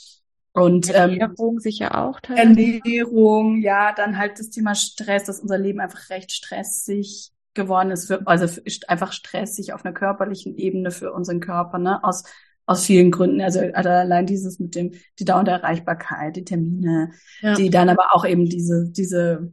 Und 0.52 0.88
ähm, 0.88 1.18
Ernährung 1.20 1.60
sicher 1.60 2.02
auch 2.02 2.20
teilweise. 2.20 2.48
Ernährung, 2.48 3.60
ja, 3.60 3.92
dann 3.92 4.18
halt 4.18 4.38
das 4.38 4.50
Thema 4.50 4.74
Stress, 4.74 5.24
dass 5.24 5.40
unser 5.40 5.58
Leben 5.58 5.80
einfach 5.80 6.10
recht 6.10 6.32
stressig 6.32 7.30
geworden 7.54 7.90
ist, 7.90 8.06
für, 8.06 8.26
also 8.26 8.60
einfach 8.88 9.12
stressig 9.12 9.72
auf 9.72 9.84
einer 9.84 9.94
körperlichen 9.94 10.56
Ebene 10.56 10.90
für 10.90 11.12
unseren 11.12 11.40
Körper, 11.40 11.78
ne, 11.78 12.02
aus 12.02 12.24
aus 12.68 12.84
vielen 12.84 13.10
Gründen. 13.10 13.40
Also, 13.40 13.60
also 13.60 13.88
allein 13.88 14.26
dieses 14.26 14.58
mit 14.58 14.74
dem 14.74 14.92
die 15.18 15.24
dauernde 15.24 15.52
Erreichbarkeit, 15.52 16.36
die 16.36 16.44
Termine, 16.44 17.12
ja. 17.40 17.54
die 17.54 17.70
dann 17.70 17.88
aber 17.88 18.14
auch 18.14 18.26
eben 18.26 18.44
diese 18.44 18.90
diese 18.90 19.52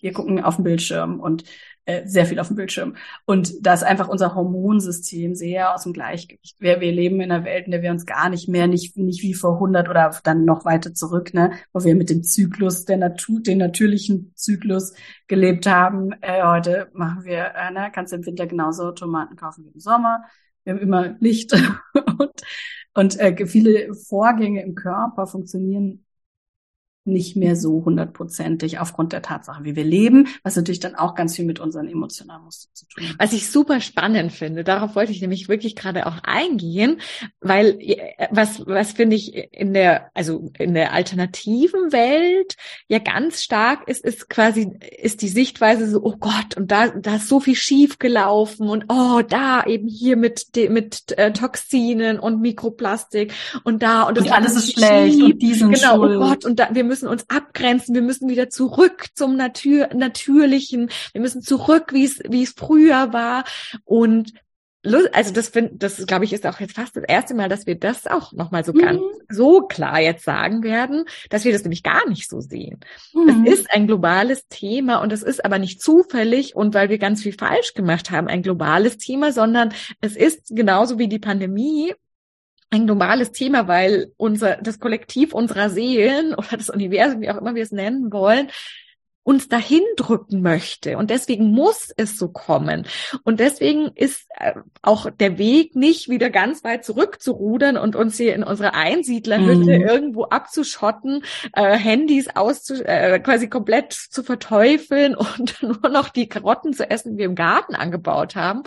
wir 0.00 0.12
gucken 0.12 0.42
auf 0.42 0.56
den 0.56 0.64
Bildschirm 0.64 1.20
und 1.20 1.44
äh, 1.88 2.06
sehr 2.06 2.26
viel 2.26 2.38
auf 2.38 2.48
dem 2.48 2.56
Bildschirm. 2.56 2.96
Und 3.24 3.66
da 3.66 3.72
ist 3.72 3.82
einfach 3.82 4.08
unser 4.08 4.34
Hormonsystem 4.34 5.34
sehr 5.34 5.74
aus 5.74 5.84
dem 5.84 5.94
Gleichgewicht. 5.94 6.60
Wir, 6.60 6.82
wir 6.82 6.92
leben 6.92 7.18
in 7.22 7.32
einer 7.32 7.46
Welt, 7.46 7.64
in 7.64 7.70
der 7.70 7.80
wir 7.80 7.90
uns 7.90 8.04
gar 8.04 8.28
nicht 8.28 8.46
mehr, 8.46 8.66
nicht, 8.66 8.98
nicht 8.98 9.22
wie 9.22 9.32
vor 9.32 9.54
100 9.54 9.88
oder 9.88 10.14
dann 10.22 10.44
noch 10.44 10.66
weiter 10.66 10.92
zurück, 10.92 11.32
ne, 11.32 11.52
wo 11.72 11.82
wir 11.82 11.94
mit 11.96 12.10
dem 12.10 12.22
Zyklus 12.22 12.84
der 12.84 12.98
Natur, 12.98 13.40
den 13.40 13.56
natürlichen 13.56 14.32
Zyklus 14.36 14.92
gelebt 15.28 15.66
haben. 15.66 16.12
Äh, 16.20 16.42
heute 16.42 16.90
machen 16.92 17.24
wir, 17.24 17.54
äh, 17.56 17.70
ne, 17.70 17.90
kannst 17.90 18.12
im 18.12 18.26
Winter 18.26 18.46
genauso 18.46 18.92
Tomaten 18.92 19.36
kaufen 19.36 19.64
wie 19.64 19.70
im 19.70 19.80
Sommer. 19.80 20.24
Wir 20.64 20.74
haben 20.74 20.80
immer 20.80 21.16
Licht 21.20 21.54
und, 22.18 22.42
und 22.92 23.18
äh, 23.18 23.46
viele 23.46 23.94
Vorgänge 23.94 24.62
im 24.62 24.74
Körper 24.74 25.26
funktionieren 25.26 26.04
nicht 27.08 27.36
mehr 27.36 27.56
so 27.56 27.84
hundertprozentig 27.84 28.78
aufgrund 28.78 29.12
der 29.12 29.22
Tatsache, 29.22 29.64
wie 29.64 29.76
wir 29.76 29.84
leben, 29.84 30.28
was 30.42 30.56
natürlich 30.56 30.80
dann 30.80 30.94
auch 30.94 31.14
ganz 31.14 31.36
viel 31.36 31.44
mit 31.44 31.60
unseren 31.60 31.88
emotionalen 31.88 32.44
Mustern 32.44 32.70
zu 32.74 32.86
tun 32.86 33.08
hat. 33.08 33.16
Was 33.18 33.32
ich 33.32 33.50
super 33.50 33.80
spannend 33.80 34.32
finde, 34.32 34.64
darauf 34.64 34.94
wollte 34.94 35.12
ich 35.12 35.20
nämlich 35.20 35.48
wirklich 35.48 35.76
gerade 35.76 36.06
auch 36.06 36.18
eingehen, 36.22 37.00
weil 37.40 37.78
äh, 37.80 38.28
was 38.30 38.66
was 38.66 38.92
finde 38.92 39.16
ich 39.16 39.34
in 39.34 39.74
der 39.74 40.10
also 40.14 40.50
in 40.58 40.74
der 40.74 40.92
alternativen 40.92 41.92
Welt 41.92 42.56
ja 42.88 42.98
ganz 42.98 43.42
stark 43.42 43.88
ist, 43.88 44.04
ist 44.04 44.28
quasi 44.28 44.78
ist 44.98 45.22
die 45.22 45.28
Sichtweise 45.28 45.88
so 45.88 46.02
oh 46.02 46.16
Gott 46.18 46.56
und 46.56 46.70
da 46.70 46.88
da 46.88 47.16
ist 47.16 47.28
so 47.28 47.40
viel 47.40 47.54
schief 47.54 47.98
gelaufen 47.98 48.68
und 48.68 48.86
oh 48.88 49.22
da 49.28 49.64
eben 49.64 49.88
hier 49.88 50.16
mit 50.16 50.46
mit 50.70 51.16
äh, 51.18 51.32
Toxinen 51.32 52.18
und 52.18 52.40
Mikroplastik 52.40 53.32
und 53.64 53.82
da 53.82 54.02
und 54.02 54.18
und 54.18 54.32
alles 54.32 54.56
ist 54.56 54.72
schlecht 54.72 55.22
und 55.22 55.42
diesen 55.42 55.72
genau 55.72 55.94
oh 55.94 56.06
schuld. 56.06 56.16
oh 56.16 56.20
Gott 56.20 56.44
und 56.44 56.58
da 56.58 56.68
wir 56.72 56.84
müssen 56.84 56.97
müssen 56.98 57.08
uns 57.08 57.24
abgrenzen, 57.28 57.94
wir 57.94 58.02
müssen 58.02 58.28
wieder 58.28 58.50
zurück 58.50 59.06
zum 59.14 59.36
Natur, 59.36 59.88
Natürlichen, 59.94 60.90
wir 61.12 61.20
müssen 61.20 61.42
zurück, 61.42 61.92
wie 61.92 62.04
es, 62.04 62.20
wie 62.28 62.42
es 62.42 62.54
früher 62.56 63.12
war. 63.12 63.44
Und 63.84 64.32
also 65.12 65.32
das 65.32 65.48
finde, 65.48 65.72
das 65.74 66.06
glaube 66.06 66.24
ich 66.24 66.32
ist 66.32 66.46
auch 66.46 66.60
jetzt 66.60 66.74
fast 66.74 66.96
das 66.96 67.04
erste 67.06 67.34
Mal, 67.34 67.48
dass 67.48 67.66
wir 67.66 67.74
das 67.74 68.06
auch 68.06 68.32
nochmal 68.32 68.64
so 68.64 68.72
mhm. 68.72 68.78
ganz 68.78 69.00
so 69.28 69.62
klar 69.62 70.00
jetzt 70.00 70.24
sagen 70.24 70.62
werden, 70.62 71.04
dass 71.30 71.44
wir 71.44 71.52
das 71.52 71.62
nämlich 71.62 71.82
gar 71.82 72.08
nicht 72.08 72.28
so 72.28 72.40
sehen. 72.40 72.80
Mhm. 73.12 73.44
Es 73.46 73.60
ist 73.60 73.70
ein 73.72 73.86
globales 73.86 74.46
Thema 74.48 75.02
und 75.02 75.12
es 75.12 75.22
ist 75.22 75.44
aber 75.44 75.58
nicht 75.58 75.82
zufällig 75.82 76.56
und 76.56 76.74
weil 76.74 76.88
wir 76.88 76.98
ganz 76.98 77.22
viel 77.22 77.34
falsch 77.34 77.74
gemacht 77.74 78.10
haben, 78.10 78.28
ein 78.28 78.42
globales 78.42 78.96
Thema, 78.96 79.32
sondern 79.32 79.72
es 80.00 80.16
ist 80.16 80.54
genauso 80.54 80.98
wie 80.98 81.08
die 81.08 81.18
Pandemie 81.18 81.92
ein 82.70 82.86
globales 82.86 83.32
Thema, 83.32 83.66
weil 83.68 84.12
unser, 84.16 84.56
das 84.56 84.78
Kollektiv 84.78 85.32
unserer 85.32 85.70
Seelen 85.70 86.34
oder 86.34 86.56
das 86.56 86.70
Universum, 86.70 87.20
wie 87.20 87.30
auch 87.30 87.38
immer 87.38 87.54
wir 87.54 87.62
es 87.62 87.72
nennen 87.72 88.12
wollen, 88.12 88.50
uns 89.28 89.46
dahin 89.46 89.82
drücken 89.96 90.40
möchte. 90.40 90.96
Und 90.96 91.10
deswegen 91.10 91.50
muss 91.50 91.92
es 91.98 92.16
so 92.16 92.28
kommen. 92.28 92.86
Und 93.24 93.40
deswegen 93.40 93.90
ist 93.94 94.26
äh, 94.34 94.54
auch 94.80 95.10
der 95.10 95.36
Weg 95.36 95.76
nicht 95.76 96.08
wieder 96.08 96.30
ganz 96.30 96.64
weit 96.64 96.82
zurückzurudern 96.82 97.76
und 97.76 97.94
uns 97.94 98.16
hier 98.16 98.34
in 98.34 98.42
unserer 98.42 98.72
Einsiedlerhütte 98.72 99.78
mhm. 99.80 99.86
irgendwo 99.86 100.24
abzuschotten, 100.24 101.24
äh, 101.52 101.76
Handys 101.76 102.34
auszu 102.34 102.82
äh, 102.82 103.18
quasi 103.18 103.50
komplett 103.50 103.92
zu 103.92 104.22
verteufeln 104.22 105.14
und 105.36 105.62
nur 105.62 105.90
noch 105.90 106.08
die 106.08 106.30
Karotten 106.30 106.72
zu 106.72 106.90
essen, 106.90 107.12
die 107.12 107.18
wir 107.18 107.26
im 107.26 107.34
Garten 107.34 107.74
angebaut 107.74 108.34
haben. 108.34 108.62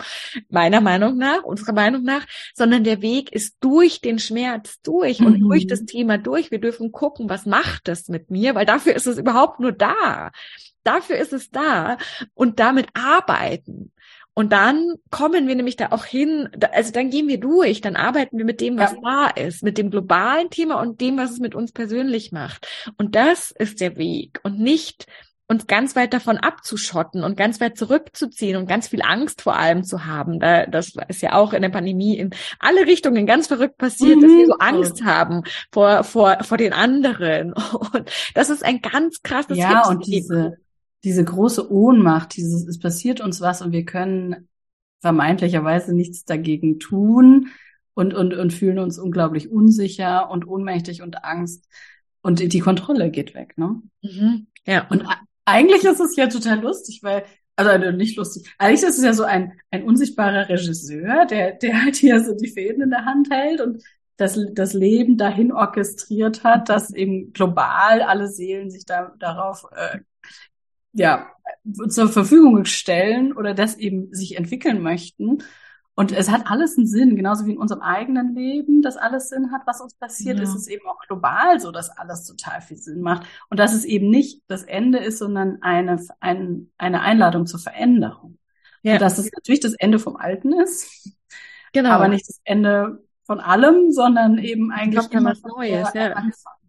Meiner 0.48 0.80
Meinung 0.80 1.16
nach, 1.16 1.42
unserer 1.42 1.72
Meinung 1.72 2.04
nach, 2.04 2.24
sondern 2.54 2.84
der 2.84 3.02
Weg 3.02 3.32
ist 3.32 3.56
durch 3.58 4.00
den 4.00 4.20
Schmerz 4.20 4.80
durch 4.82 5.18
mhm. 5.18 5.26
und 5.26 5.40
durch 5.40 5.66
das 5.66 5.86
Thema 5.86 6.18
durch. 6.18 6.52
Wir 6.52 6.60
dürfen 6.60 6.92
gucken, 6.92 7.28
was 7.28 7.46
macht 7.46 7.88
das 7.88 8.06
mit 8.06 8.30
mir, 8.30 8.54
weil 8.54 8.64
dafür 8.64 8.94
ist 8.94 9.08
es 9.08 9.18
überhaupt 9.18 9.58
nur 9.58 9.72
da. 9.72 10.30
Dafür 10.84 11.16
ist 11.16 11.32
es 11.32 11.50
da 11.50 11.98
und 12.34 12.60
damit 12.60 12.88
arbeiten. 12.94 13.92
Und 14.34 14.52
dann 14.52 14.94
kommen 15.10 15.46
wir 15.46 15.54
nämlich 15.54 15.76
da 15.76 15.92
auch 15.92 16.06
hin, 16.06 16.48
also 16.72 16.90
dann 16.90 17.10
gehen 17.10 17.28
wir 17.28 17.38
durch, 17.38 17.82
dann 17.82 17.96
arbeiten 17.96 18.38
wir 18.38 18.46
mit 18.46 18.62
dem, 18.62 18.78
was 18.78 18.92
ja. 18.92 18.98
da 19.02 19.28
ist, 19.28 19.62
mit 19.62 19.76
dem 19.76 19.90
globalen 19.90 20.48
Thema 20.48 20.80
und 20.80 21.02
dem, 21.02 21.18
was 21.18 21.32
es 21.32 21.38
mit 21.38 21.54
uns 21.54 21.72
persönlich 21.72 22.32
macht. 22.32 22.66
Und 22.96 23.14
das 23.14 23.50
ist 23.50 23.80
der 23.80 23.96
Weg 23.96 24.40
und 24.42 24.58
nicht 24.58 25.06
uns 25.52 25.66
ganz 25.66 25.94
weit 25.94 26.12
davon 26.12 26.38
abzuschotten 26.38 27.22
und 27.22 27.36
ganz 27.36 27.60
weit 27.60 27.76
zurückzuziehen 27.76 28.56
und 28.56 28.66
ganz 28.66 28.88
viel 28.88 29.02
Angst 29.02 29.42
vor 29.42 29.56
allem 29.56 29.84
zu 29.84 30.06
haben. 30.06 30.40
Das 30.40 30.94
ist 31.08 31.22
ja 31.22 31.34
auch 31.34 31.52
in 31.52 31.62
der 31.62 31.68
Pandemie 31.68 32.16
in 32.16 32.30
alle 32.58 32.86
Richtungen 32.86 33.26
ganz 33.26 33.46
verrückt 33.46 33.78
passiert, 33.78 34.16
mhm. 34.16 34.22
dass 34.22 34.30
wir 34.30 34.46
so 34.46 34.54
mhm. 34.54 34.60
Angst 34.60 35.04
haben 35.04 35.42
vor, 35.70 36.02
vor, 36.04 36.38
vor 36.42 36.56
den 36.58 36.72
anderen. 36.72 37.52
Und 37.92 38.10
das 38.34 38.50
ist 38.50 38.64
ein 38.64 38.80
ganz 38.80 39.22
krasses 39.22 39.58
Ja, 39.58 39.86
und 39.88 40.06
diese, 40.06 40.56
diese 41.04 41.24
große 41.24 41.70
Ohnmacht, 41.70 42.36
dieses, 42.36 42.66
es 42.66 42.78
passiert 42.78 43.20
uns 43.20 43.40
was 43.40 43.62
und 43.62 43.72
wir 43.72 43.84
können 43.84 44.48
vermeintlicherweise 45.00 45.94
nichts 45.94 46.24
dagegen 46.24 46.78
tun 46.78 47.48
und, 47.94 48.14
und, 48.14 48.34
und 48.34 48.52
fühlen 48.52 48.78
uns 48.78 48.98
unglaublich 48.98 49.50
unsicher 49.50 50.30
und 50.30 50.46
ohnmächtig 50.46 51.02
und 51.02 51.24
Angst 51.24 51.68
und 52.22 52.52
die 52.52 52.60
Kontrolle 52.60 53.10
geht 53.10 53.34
weg, 53.34 53.58
ne? 53.58 53.82
Mhm. 54.02 54.46
Ja. 54.66 54.86
Und 54.88 55.04
eigentlich 55.44 55.84
ist 55.84 56.00
es 56.00 56.16
ja 56.16 56.26
total 56.28 56.60
lustig, 56.60 57.00
weil, 57.02 57.24
also 57.56 57.90
nicht 57.92 58.16
lustig, 58.16 58.52
eigentlich 58.58 58.82
ist 58.82 58.98
es 58.98 59.04
ja 59.04 59.12
so 59.12 59.24
ein, 59.24 59.52
ein 59.70 59.84
unsichtbarer 59.84 60.48
Regisseur, 60.48 61.26
der, 61.26 61.52
der 61.52 61.84
halt 61.84 61.96
hier 61.96 62.22
so 62.22 62.34
die 62.34 62.50
Fäden 62.50 62.82
in 62.82 62.90
der 62.90 63.04
Hand 63.04 63.30
hält 63.30 63.60
und 63.60 63.82
das, 64.16 64.38
das 64.52 64.72
Leben 64.72 65.16
dahin 65.16 65.52
orchestriert 65.52 66.44
hat, 66.44 66.68
dass 66.68 66.92
eben 66.92 67.32
global 67.32 68.02
alle 68.02 68.28
Seelen 68.28 68.70
sich 68.70 68.84
da, 68.84 69.14
darauf 69.18 69.64
äh, 69.74 69.98
ja, 70.92 71.30
zur 71.88 72.08
Verfügung 72.08 72.64
stellen 72.64 73.32
oder 73.32 73.54
das 73.54 73.76
eben 73.76 74.12
sich 74.12 74.36
entwickeln 74.36 74.82
möchten. 74.82 75.42
Und 75.94 76.10
es 76.12 76.30
hat 76.30 76.50
alles 76.50 76.78
einen 76.78 76.86
Sinn, 76.86 77.16
genauso 77.16 77.44
wie 77.44 77.52
in 77.52 77.58
unserem 77.58 77.82
eigenen 77.82 78.34
Leben, 78.34 78.80
dass 78.80 78.96
alles 78.96 79.28
Sinn 79.28 79.52
hat, 79.52 79.62
was 79.66 79.80
uns 79.82 79.94
passiert, 79.94 80.38
ja. 80.38 80.44
ist 80.44 80.54
es 80.54 80.66
eben 80.66 80.86
auch 80.86 80.98
global 81.06 81.60
so, 81.60 81.70
dass 81.70 81.90
alles 81.90 82.24
total 82.24 82.62
viel 82.62 82.78
Sinn 82.78 83.02
macht. 83.02 83.26
Und 83.50 83.60
dass 83.60 83.74
es 83.74 83.84
eben 83.84 84.08
nicht 84.08 84.42
das 84.48 84.62
Ende 84.62 84.98
ist, 84.98 85.18
sondern 85.18 85.60
eine, 85.60 86.00
ein, 86.20 86.70
eine 86.78 87.02
Einladung 87.02 87.46
zur 87.46 87.60
Veränderung. 87.60 88.38
Ja. 88.82 88.94
Und 88.94 89.02
dass 89.02 89.18
es 89.18 89.30
natürlich 89.32 89.60
das 89.60 89.74
Ende 89.74 89.98
vom 89.98 90.16
Alten 90.16 90.54
ist, 90.54 91.10
genau. 91.72 91.90
aber 91.90 92.08
nicht 92.08 92.26
das 92.26 92.40
Ende 92.44 93.04
von 93.24 93.40
allem, 93.40 93.92
sondern 93.92 94.38
eben 94.38 94.72
eigentlich 94.72 95.10
immer 95.12 95.30
was 95.30 95.42
Neues. 95.42 95.92
Ja. 95.92 96.12
Anfang. 96.12 96.61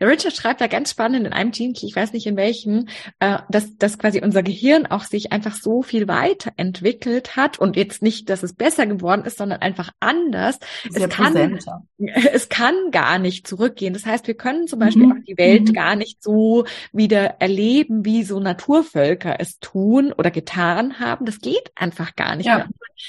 Der 0.00 0.08
Richard 0.08 0.34
schreibt 0.34 0.60
da 0.60 0.66
ganz 0.66 0.90
spannend 0.90 1.26
in 1.26 1.32
einem 1.32 1.50
Gene 1.50 1.68
ich 1.80 1.94
weiß 1.94 2.12
nicht 2.12 2.26
in 2.26 2.36
welchem, 2.36 2.88
äh, 3.20 3.38
dass, 3.48 3.76
dass 3.76 3.98
quasi 3.98 4.20
unser 4.22 4.42
Gehirn 4.42 4.86
auch 4.86 5.04
sich 5.04 5.32
einfach 5.32 5.54
so 5.54 5.82
viel 5.82 6.08
weiterentwickelt 6.08 7.36
hat 7.36 7.58
und 7.58 7.76
jetzt 7.76 8.02
nicht, 8.02 8.30
dass 8.30 8.42
es 8.42 8.54
besser 8.54 8.86
geworden 8.86 9.24
ist, 9.24 9.38
sondern 9.38 9.60
einfach 9.60 9.90
anders. 10.00 10.58
es 10.92 11.08
kann, 11.08 11.58
es 12.32 12.48
kann 12.48 12.74
gar 12.90 13.18
nicht 13.18 13.46
zurückgehen. 13.46 13.92
Das 13.92 14.06
heißt, 14.06 14.26
wir 14.26 14.34
können 14.34 14.66
zum 14.66 14.78
Beispiel 14.78 15.06
mhm. 15.06 15.12
auch 15.12 15.24
die 15.26 15.38
Welt 15.38 15.68
mhm. 15.68 15.72
gar 15.72 15.96
nicht 15.96 16.22
so 16.22 16.64
wieder 16.92 17.40
erleben, 17.40 18.04
wie 18.04 18.24
so 18.24 18.40
Naturvölker 18.40 19.40
es 19.40 19.58
tun 19.60 20.12
oder 20.12 20.30
getan 20.30 21.00
haben. 21.00 21.26
Das 21.26 21.40
geht 21.40 21.70
einfach 21.74 22.16
gar 22.16 22.36
nicht. 22.36 22.46
Ja. 22.46 22.66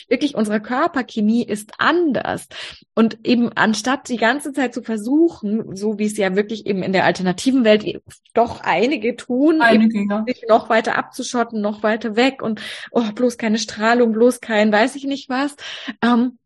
Wirklich, 0.08 0.36
unsere 0.36 0.62
Körperchemie 0.62 1.44
ist 1.44 1.74
anders. 1.80 2.48
Und 2.94 3.26
eben 3.26 3.52
anstatt 3.54 4.08
die 4.10 4.18
ganze 4.18 4.54
Zeit 4.54 4.74
zu 4.74 4.84
versuchen, 4.84 5.76
so 5.76 5.98
wie 5.98 6.06
es 6.06 6.18
ja 6.18 6.36
wirklich 6.36 6.59
wirklich 6.60 6.66
eben 6.66 6.84
in 6.84 6.94
der 6.94 7.06
alternativen 7.06 7.64
Welt 7.64 8.02
doch 8.34 8.62
einige 8.62 9.16
tun, 9.16 9.62
einige, 9.62 10.06
ja. 10.10 10.24
sich 10.28 10.44
noch 10.48 10.70
weiter 10.70 10.98
abzuschotten, 10.98 11.62
noch 11.62 11.84
weiter 11.84 12.16
weg 12.16 12.42
und 12.42 12.62
oh, 12.92 13.12
bloß 13.14 13.38
keine 13.38 13.58
Strahlung, 13.58 14.12
bloß 14.12 14.42
kein 14.42 14.72
weiß 14.72 14.96
ich 14.96 15.06
nicht 15.06 15.30
was. 15.30 15.56
Ähm, 16.02 16.38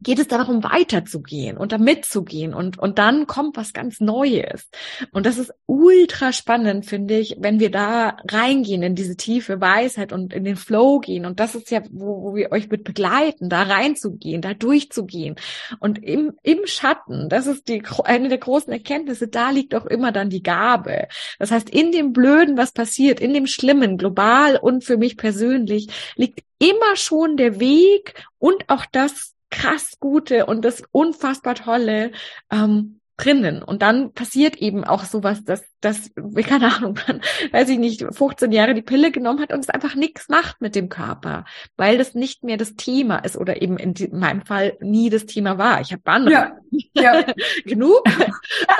geht 0.00 0.18
es 0.18 0.28
darum, 0.28 0.62
weiterzugehen 0.62 1.56
und 1.56 1.72
da 1.72 1.78
mitzugehen 1.78 2.52
und, 2.52 2.78
und 2.78 2.98
dann 2.98 3.26
kommt 3.26 3.56
was 3.56 3.72
ganz 3.72 4.00
Neues. 4.00 4.68
Und 5.12 5.24
das 5.24 5.38
ist 5.38 5.52
ultra 5.64 6.32
spannend, 6.32 6.84
finde 6.84 7.18
ich, 7.18 7.36
wenn 7.38 7.60
wir 7.60 7.70
da 7.70 8.18
reingehen 8.30 8.82
in 8.82 8.94
diese 8.94 9.16
tiefe 9.16 9.60
Weisheit 9.60 10.12
und 10.12 10.34
in 10.34 10.44
den 10.44 10.56
Flow 10.56 11.00
gehen. 11.00 11.24
Und 11.24 11.40
das 11.40 11.54
ist 11.54 11.70
ja, 11.70 11.80
wo, 11.90 12.22
wo 12.22 12.34
wir 12.34 12.52
euch 12.52 12.68
mit 12.68 12.84
begleiten, 12.84 13.48
da 13.48 13.62
reinzugehen, 13.62 14.42
da 14.42 14.52
durchzugehen. 14.52 15.36
Und 15.80 16.04
im, 16.04 16.32
im 16.42 16.66
Schatten, 16.66 17.30
das 17.30 17.46
ist 17.46 17.68
die, 17.68 17.82
eine 18.04 18.28
der 18.28 18.38
großen 18.38 18.72
Erkenntnisse, 18.72 19.28
da 19.28 19.50
liegt 19.50 19.74
auch 19.74 19.86
immer 19.86 20.12
dann 20.12 20.28
die 20.28 20.42
Gabe. 20.42 21.08
Das 21.38 21.50
heißt, 21.50 21.70
in 21.70 21.90
dem 21.90 22.12
Blöden, 22.12 22.58
was 22.58 22.72
passiert, 22.72 23.18
in 23.18 23.32
dem 23.32 23.46
Schlimmen, 23.46 23.96
global 23.96 24.56
und 24.56 24.84
für 24.84 24.98
mich 24.98 25.16
persönlich, 25.16 25.88
liegt 26.16 26.40
immer 26.58 26.96
schon 26.96 27.36
der 27.36 27.60
Weg 27.60 28.14
und 28.38 28.68
auch 28.68 28.84
das 28.92 29.35
krass 29.50 29.98
Gute 30.00 30.46
und 30.46 30.64
das 30.64 30.82
unfassbar 30.92 31.54
Tolle 31.54 32.12
ähm, 32.50 33.00
drinnen. 33.16 33.62
Und 33.62 33.82
dann 33.82 34.12
passiert 34.12 34.56
eben 34.56 34.84
auch 34.84 35.04
sowas, 35.04 35.44
dass, 35.44 35.64
dass, 35.80 36.10
keine 36.46 36.74
Ahnung, 36.74 36.98
man, 37.06 37.20
weiß 37.52 37.68
ich 37.70 37.78
nicht, 37.78 38.04
15 38.10 38.52
Jahre 38.52 38.74
die 38.74 38.82
Pille 38.82 39.10
genommen 39.10 39.40
hat 39.40 39.52
und 39.52 39.60
es 39.60 39.70
einfach 39.70 39.94
nichts 39.94 40.28
macht 40.28 40.60
mit 40.60 40.74
dem 40.74 40.88
Körper, 40.88 41.44
weil 41.76 41.98
das 41.98 42.14
nicht 42.14 42.44
mehr 42.44 42.56
das 42.56 42.76
Thema 42.76 43.18
ist 43.18 43.36
oder 43.36 43.62
eben 43.62 43.78
in, 43.78 43.94
in 43.94 44.18
meinem 44.18 44.44
Fall 44.44 44.76
nie 44.80 45.10
das 45.10 45.26
Thema 45.26 45.58
war. 45.58 45.80
Ich 45.80 45.92
habe 45.92 46.02
andere. 46.06 46.32
Ja, 46.32 46.56
ja. 46.94 47.24
genug. 47.64 48.02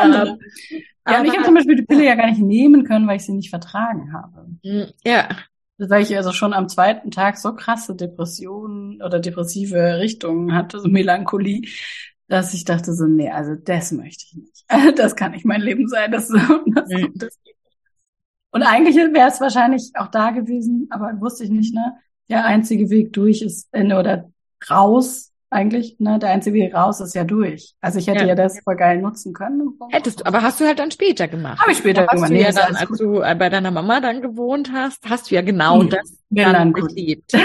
ähm, 0.03 0.39
ja, 1.09 1.21
und 1.21 1.27
ich 1.27 1.33
habe 1.33 1.45
zum 1.45 1.55
Beispiel 1.55 1.77
die 1.77 1.85
Pille 1.85 2.05
ja 2.05 2.15
gar 2.15 2.29
nicht 2.29 2.41
nehmen 2.41 2.85
können, 2.85 3.07
weil 3.07 3.17
ich 3.17 3.25
sie 3.25 3.33
nicht 3.33 3.51
vertragen 3.51 4.13
habe. 4.13 4.47
Hm, 4.63 4.93
ja, 5.05 5.29
weil 5.79 6.03
ich 6.03 6.17
also 6.17 6.33
schon 6.33 6.53
am 6.53 6.69
zweiten 6.69 7.11
Tag 7.11 7.37
so 7.39 7.55
krasse 7.55 7.95
Depressionen 7.95 9.03
oder 9.03 9.21
depressive 9.21 9.99
Richtungen 9.99 10.55
hatte, 10.55 10.81
so 10.81 10.89
Melancholie, 10.89 11.69
dass 12.29 12.55
ich 12.55 12.65
dachte 12.65 12.95
so, 12.95 13.07
nee, 13.07 13.31
also 13.31 13.55
das 13.55 13.93
möchte 13.93 14.25
ich 14.27 14.35
nicht. 14.37 14.65
Das 14.97 15.15
kann 15.15 15.33
nicht 15.33 15.45
mein 15.45 15.61
Leben 15.61 15.89
sein. 15.89 16.11
Das, 16.11 16.29
das, 16.75 16.91
das 17.15 17.39
Und 18.51 18.63
eigentlich 18.63 18.97
wäre 18.97 19.29
es 19.29 19.41
wahrscheinlich 19.41 19.93
auch 19.95 20.09
da 20.09 20.31
gewesen, 20.31 20.89
aber 20.91 21.21
wusste 21.21 21.45
ich 21.45 21.51
nicht, 21.51 21.75
ne? 21.75 21.95
Der 22.29 22.45
einzige 22.45 22.91
Weg 22.91 23.13
durch 23.13 23.43
ist 23.43 23.69
Ende 23.71 23.99
oder 23.99 24.29
raus 24.69 25.33
eigentlich, 25.51 25.97
ne? 25.99 26.19
Der 26.19 26.31
einzige 26.31 26.73
raus 26.73 27.01
ist 27.01 27.15
ja 27.15 27.25
durch. 27.25 27.75
Also 27.81 27.99
ich 27.99 28.07
hätte 28.07 28.23
ja, 28.23 28.29
ja 28.29 28.35
das 28.35 28.61
voll 28.61 28.77
geil 28.77 29.01
nutzen 29.01 29.33
können. 29.33 29.79
Hättest 29.91 30.21
du, 30.21 30.27
aber 30.27 30.43
hast 30.43 30.61
du 30.61 30.67
halt 30.67 30.79
dann 30.79 30.91
später 30.91 31.29
gemacht. 31.29 31.61
Habe 31.61 31.73
ich 31.73 31.79
später 31.79 32.07
gemacht. 32.07 32.31
Hast 32.31 32.31
du 32.31 32.41
ja 32.41 32.53
dann, 32.53 32.77
als 32.77 32.99
du 32.99 33.21
bei 33.21 33.49
deiner 33.49 33.71
Mama 33.71 34.01
dann 34.01 34.23
gewohnt 34.23 34.73
hast, 34.73 35.09
hast 35.09 35.31
du 35.31 35.35
ja 35.35 35.43
genau 35.43 35.81
hm. 35.81 35.91
das 35.91 36.19
dann 36.31 36.75
erlebt. 36.75 37.33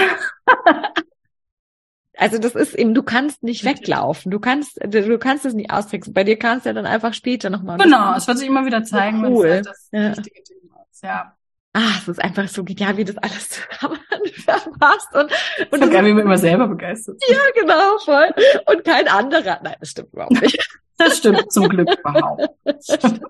Also 2.18 2.38
das 2.38 2.54
ist 2.54 2.74
eben, 2.74 2.94
du 2.94 3.02
kannst 3.02 3.42
nicht 3.42 3.64
weglaufen, 3.64 4.30
du 4.30 4.38
kannst, 4.38 4.78
du 4.80 5.18
kannst 5.18 5.44
es 5.44 5.54
nicht 5.54 5.72
austricksen. 5.72 6.12
Bei 6.12 6.22
dir 6.22 6.38
kannst 6.38 6.66
du 6.66 6.68
ja 6.68 6.72
dann 6.72 6.86
einfach 6.86 7.14
später 7.14 7.50
nochmal. 7.50 7.78
Genau, 7.78 8.14
es 8.14 8.28
wird 8.28 8.38
sich 8.38 8.46
immer 8.46 8.64
wieder 8.64 8.84
zeigen, 8.84 9.24
cool. 9.24 9.44
wenn 9.44 9.60
es 9.60 9.66
halt 9.66 9.66
das 9.66 9.88
ja. 9.90 10.08
richtige 10.08 10.42
Thema 10.44 10.86
ist. 10.88 11.02
Ja. 11.02 11.36
Ah, 11.74 11.94
es 11.98 12.08
ist 12.08 12.22
einfach 12.22 12.48
so 12.48 12.64
genial, 12.64 12.96
wie 12.98 13.04
das 13.04 13.16
alles 13.18 13.48
zusammenpasst. 14.34 15.14
Und, 15.14 15.32
und 15.70 15.84
so 15.84 15.90
geil, 15.90 16.04
wie 16.04 16.12
man 16.12 16.24
immer 16.24 16.38
selber 16.38 16.68
begeistert. 16.68 17.22
Ja, 17.28 17.38
genau, 17.58 17.98
voll. 17.98 18.28
Und 18.66 18.84
kein 18.84 19.08
anderer. 19.08 19.58
Nein, 19.62 19.76
das 19.80 19.90
stimmt 19.90 20.12
überhaupt 20.12 20.40
nicht. 20.42 20.58
Das 20.98 21.18
stimmt 21.18 21.50
zum 21.50 21.68
Glück 21.68 21.88
überhaupt. 21.98 22.48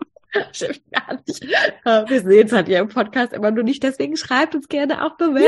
Stimmt 0.52 0.80
gar 0.90 1.20
nicht. 1.26 1.42
Wir 1.44 2.20
sehen 2.22 2.46
es 2.46 2.52
halt 2.52 2.68
ja 2.68 2.80
im 2.80 2.88
Podcast 2.88 3.34
immer 3.34 3.50
nur 3.50 3.64
nicht, 3.64 3.82
deswegen 3.82 4.16
schreibt 4.16 4.54
uns 4.54 4.66
gerne 4.66 5.04
auch 5.04 5.18
Bewerbungen. 5.18 5.44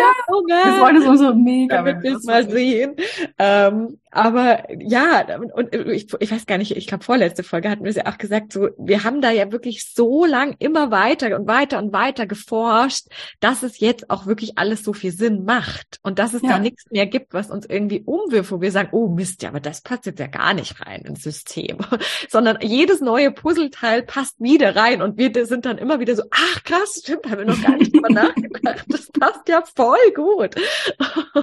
Ja, 0.49 0.65
wir 0.65 0.73
freuen 0.75 1.09
uns 1.09 1.21
so 1.21 1.35
mega. 1.35 1.77
Damit 1.77 2.03
wir 2.03 2.17
es 2.17 2.25
mal 2.25 2.49
sehen. 2.49 2.95
Ähm, 3.39 3.99
aber 4.15 4.63
ja, 4.81 5.27
und 5.55 5.75
ich, 5.75 6.07
ich 6.21 6.31
weiß 6.31 6.47
gar 6.47 6.57
nicht, 6.57 6.77
ich 6.77 6.87
glaube 6.87 7.03
vorletzte 7.03 7.43
Folge 7.43 7.69
hatten 7.69 7.83
wir 7.83 7.91
es 7.91 7.97
ja 7.97 8.07
auch 8.07 8.17
gesagt, 8.17 8.53
so 8.53 8.69
wir 8.79 9.03
haben 9.03 9.21
da 9.21 9.33
ja 9.33 9.51
wirklich 9.51 9.93
so 9.93 10.25
lang 10.25 10.55
immer 10.61 10.93
weiter 10.93 11.35
und 11.37 11.49
weiter 11.49 11.79
und 11.79 11.93
weiter 11.93 12.25
geforscht, 12.27 13.09
dass 13.41 13.65
es 13.65 13.81
jetzt 13.81 14.11
auch 14.11 14.27
wirklich 14.27 14.57
alles 14.57 14.85
so 14.85 14.93
viel 14.93 15.11
Sinn 15.11 15.45
macht 15.45 15.99
und 16.03 16.21
dass 16.21 16.33
es 16.33 16.43
ja. 16.43 16.51
da 16.51 16.59
nichts 16.61 16.89
mehr 16.93 17.07
gibt, 17.07 17.35
was 17.35 17.51
uns 17.51 17.67
irgendwie 17.67 18.03
umwirft, 18.05 18.53
wo 18.53 18.61
wir 18.61 18.71
sagen, 18.71 18.91
oh 18.93 19.09
Mist, 19.09 19.43
ja, 19.43 19.49
aber 19.49 19.59
das 19.59 19.81
passt 19.81 20.07
jetzt 20.07 20.21
ja 20.21 20.29
gar 20.29 20.55
nicht 20.55 20.81
rein 20.87 21.03
ins 21.03 21.25
System, 21.25 21.79
sondern 22.29 22.59
jedes 22.63 23.01
neue 23.01 23.33
Puzzleteil 23.33 24.05
passt 24.05 24.41
wieder 24.41 24.77
rein 24.77 25.03
und 25.03 25.19
wir 25.19 25.45
sind 25.45 25.67
dann 25.67 25.77
immer 25.77 25.99
wieder 25.99 26.15
so, 26.15 26.23
ach 26.31 26.63
krass, 26.63 27.01
stimmt, 27.03 27.27
haben 27.29 27.39
wir 27.39 27.47
noch 27.47 27.61
gar 27.61 27.77
nicht 27.77 27.93
drüber 27.93 28.11
nachgedacht, 28.11 28.85
das 28.87 29.09
passt 29.09 29.49
ja 29.49 29.65
voll 29.75 29.99
gut. 30.15 30.55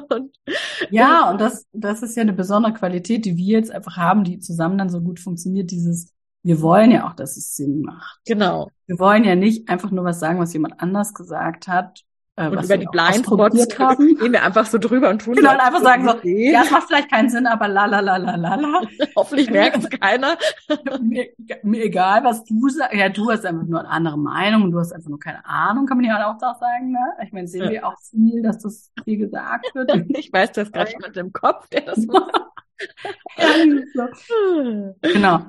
Und, 0.10 0.34
ja, 0.90 1.30
und 1.30 1.42
das, 1.42 1.66
das 1.74 2.02
ist 2.02 2.16
ja 2.16 2.22
eine 2.22 2.34
besondere 2.34 2.61
besondere 2.62 2.74
Qualität, 2.80 3.26
die 3.26 3.38
wir 3.38 3.58
jetzt 3.58 3.72
einfach 3.72 3.98
haben, 3.98 4.24
die 4.24 4.40
zusammen 4.40 4.78
dann 4.78 4.90
so 4.90 5.02
gut 5.02 5.20
funktioniert, 5.20 5.72
dieses, 5.72 6.14
wir 6.44 6.62
wollen 6.62 6.92
ja 6.92 7.08
auch, 7.08 7.14
dass 7.14 7.38
es 7.38 7.56
Sinn 7.56 7.82
macht. 7.82 8.22
Genau. 8.26 8.70
Wir 8.86 9.00
wollen 9.00 9.24
ja 9.24 9.36
nicht 9.36 9.70
einfach 9.70 9.92
nur 9.92 10.04
was 10.04 10.20
sagen, 10.20 10.40
was 10.40 10.54
jemand 10.54 10.80
anders 10.80 11.14
gesagt 11.14 11.68
hat. 11.68 12.04
Äh, 12.42 12.48
und 12.48 12.64
über 12.64 12.78
die 12.78 12.88
Blindspots 12.88 13.80
haben. 13.80 14.16
gehen 14.20 14.32
wir 14.32 14.44
einfach 14.44 14.66
so 14.66 14.78
drüber 14.78 15.10
und 15.10 15.22
tun 15.22 15.36
Genau, 15.36 15.52
und 15.52 15.60
einfach 15.60 15.82
sagen 15.82 16.06
so, 16.08 16.28
ja, 16.28 16.64
es 16.64 16.72
macht 16.72 16.88
vielleicht 16.88 17.12
keinen 17.12 17.30
Sinn, 17.30 17.46
aber 17.46 17.68
la 17.68 17.86
la 17.86 18.00
la 18.00 18.18
la 18.18 18.36
la 18.36 18.56
la. 18.56 18.82
Hoffentlich 19.16 19.50
merkt 19.50 19.78
es 19.78 19.90
keiner. 19.90 20.38
mir, 21.02 21.28
mir 21.64 21.84
egal, 21.84 22.24
was 22.24 22.44
du 22.46 22.70
sagst. 22.70 22.96
Ja, 22.96 23.10
du 23.10 23.30
hast 23.32 23.46
einfach 23.46 23.66
nur 23.66 23.80
eine 23.80 23.90
andere 23.90 24.18
Meinung 24.18 24.64
und 24.64 24.72
du 24.72 24.80
hast 24.80 24.92
einfach 24.94 25.10
nur 25.10 25.20
keine 25.20 25.46
Ahnung, 25.46 25.86
kann 25.86 25.98
man 25.98 26.06
ja 26.06 26.32
auch 26.32 26.40
sagen. 26.40 26.92
Ne? 26.92 27.00
Ich 27.24 27.32
meine, 27.32 27.48
sehen 27.48 27.66
ja. 27.66 27.72
wir 27.72 27.88
auch 27.88 27.98
viel, 28.00 28.42
dass 28.42 28.60
das 28.60 28.92
viel 29.04 29.18
gesagt 29.18 29.74
wird. 29.74 29.92
ich 30.10 30.32
weiß, 30.34 30.52
da 30.54 30.62
ist 30.64 30.74
gerade 30.74 30.92
jemand 30.92 31.18
im 31.18 31.32
Kopf, 31.32 31.68
der 31.70 31.82
das 31.82 32.06
macht. 32.06 32.32
genau. 35.02 35.42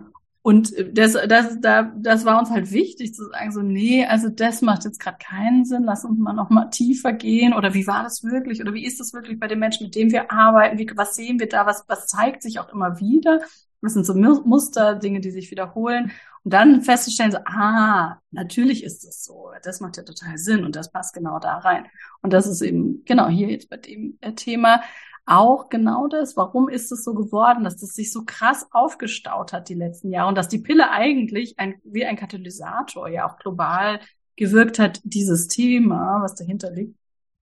Und 0.44 0.74
das, 0.92 1.12
das, 1.28 1.60
da, 1.60 1.92
das 1.96 2.24
war 2.24 2.40
uns 2.40 2.50
halt 2.50 2.72
wichtig 2.72 3.14
zu 3.14 3.28
sagen, 3.28 3.52
so, 3.52 3.62
nee, 3.62 4.04
also 4.04 4.28
das 4.28 4.60
macht 4.60 4.84
jetzt 4.84 4.98
gerade 4.98 5.18
keinen 5.18 5.64
Sinn, 5.64 5.84
lass 5.84 6.04
uns 6.04 6.18
mal 6.18 6.32
noch 6.32 6.50
mal 6.50 6.66
tiefer 6.66 7.12
gehen. 7.12 7.54
Oder 7.54 7.74
wie 7.74 7.86
war 7.86 8.02
das 8.02 8.24
wirklich? 8.24 8.60
Oder 8.60 8.74
wie 8.74 8.84
ist 8.84 8.98
das 8.98 9.12
wirklich 9.12 9.38
bei 9.38 9.46
den 9.46 9.60
Menschen, 9.60 9.84
mit 9.84 9.94
denen 9.94 10.10
wir 10.10 10.32
arbeiten? 10.32 10.78
Wie, 10.78 10.90
was 10.96 11.14
sehen 11.14 11.38
wir 11.38 11.48
da? 11.48 11.64
Was, 11.64 11.84
was 11.86 12.08
zeigt 12.08 12.42
sich 12.42 12.58
auch 12.58 12.72
immer 12.72 12.98
wieder? 12.98 13.40
Das 13.82 13.94
sind 13.94 14.04
so 14.04 14.14
Muster, 14.14 14.96
Dinge, 14.96 15.20
die 15.20 15.30
sich 15.30 15.50
wiederholen. 15.52 16.10
Und 16.44 16.52
dann 16.52 16.82
festzustellen, 16.82 17.30
so, 17.30 17.38
ah, 17.44 18.18
natürlich 18.32 18.82
ist 18.82 19.04
das 19.04 19.22
so. 19.24 19.52
Das 19.62 19.80
macht 19.80 19.96
ja 19.96 20.02
total 20.02 20.38
Sinn 20.38 20.64
und 20.64 20.74
das 20.74 20.90
passt 20.90 21.14
genau 21.14 21.38
da 21.38 21.58
rein. 21.58 21.86
Und 22.20 22.32
das 22.32 22.48
ist 22.48 22.62
eben, 22.62 23.04
genau, 23.04 23.28
hier 23.28 23.48
jetzt 23.48 23.70
bei 23.70 23.76
dem 23.76 24.18
äh, 24.20 24.32
Thema 24.32 24.82
auch 25.26 25.68
genau 25.68 26.08
das. 26.08 26.36
Warum 26.36 26.68
ist 26.68 26.90
es 26.92 27.04
so 27.04 27.14
geworden, 27.14 27.64
dass 27.64 27.76
das 27.76 27.90
sich 27.90 28.12
so 28.12 28.24
krass 28.24 28.66
aufgestaut 28.72 29.52
hat 29.52 29.68
die 29.68 29.74
letzten 29.74 30.10
Jahre 30.10 30.28
und 30.28 30.36
dass 30.36 30.48
die 30.48 30.58
Pille 30.58 30.90
eigentlich 30.90 31.58
ein, 31.58 31.80
wie 31.84 32.04
ein 32.04 32.16
Katalysator 32.16 33.08
ja 33.08 33.28
auch 33.28 33.38
global 33.38 34.00
gewirkt 34.36 34.78
hat, 34.78 35.00
dieses 35.04 35.48
Thema, 35.48 36.20
was 36.22 36.34
dahinter 36.34 36.70
liegt, 36.70 36.96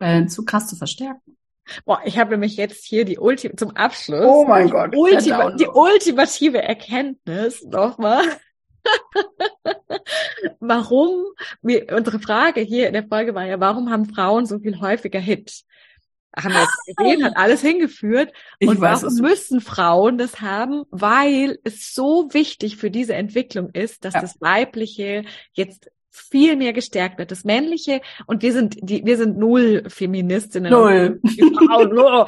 äh, 0.00 0.26
zu 0.26 0.44
krass 0.44 0.66
zu 0.66 0.76
verstärken. 0.76 1.36
Boah, 1.84 2.00
ich 2.04 2.18
habe 2.18 2.32
nämlich 2.32 2.56
jetzt 2.56 2.84
hier 2.84 3.04
die 3.04 3.18
Ulti 3.18 3.54
zum 3.54 3.70
Abschluss. 3.76 4.24
Oh 4.26 4.44
mein 4.44 4.68
Gott. 4.68 4.94
Ultima 4.96 5.52
die 5.52 5.68
ultimative 5.68 6.60
Erkenntnis 6.60 7.62
nochmal. 7.62 8.24
warum, 10.60 11.24
wir, 11.62 11.86
unsere 11.92 12.18
Frage 12.18 12.60
hier 12.60 12.88
in 12.88 12.94
der 12.94 13.06
Folge 13.06 13.34
war 13.34 13.44
ja, 13.44 13.60
warum 13.60 13.90
haben 13.90 14.06
Frauen 14.06 14.44
so 14.44 14.58
viel 14.58 14.80
häufiger 14.80 15.20
Hit? 15.20 15.62
Haben 16.36 16.52
wir 16.54 16.60
jetzt 16.60 16.96
gesehen, 16.96 17.24
hat 17.24 17.36
alles 17.36 17.60
hingeführt. 17.60 18.32
Ich 18.58 18.68
und 18.68 18.80
weiß, 18.80 19.02
warum 19.02 19.16
müssen 19.16 19.60
Frauen 19.60 20.18
das 20.18 20.40
haben? 20.40 20.84
Weil 20.90 21.58
es 21.64 21.94
so 21.94 22.28
wichtig 22.32 22.76
für 22.76 22.90
diese 22.90 23.14
Entwicklung 23.14 23.70
ist, 23.70 24.04
dass 24.04 24.14
ja. 24.14 24.20
das 24.20 24.40
Weibliche 24.40 25.24
jetzt 25.52 25.90
viel 26.12 26.56
mehr 26.56 26.74
gestärkt 26.74 27.18
wird. 27.18 27.30
Das 27.30 27.42
Männliche, 27.44 28.02
und 28.26 28.42
wir 28.42 28.52
sind, 28.52 28.76
die, 28.82 29.04
wir 29.04 29.16
sind 29.16 29.38
null 29.38 29.82
Feministinnen. 29.88 30.70
Null. 30.70 31.18
Die, 31.22 31.40
Frauen, 31.40 31.98
oh, 31.98 32.26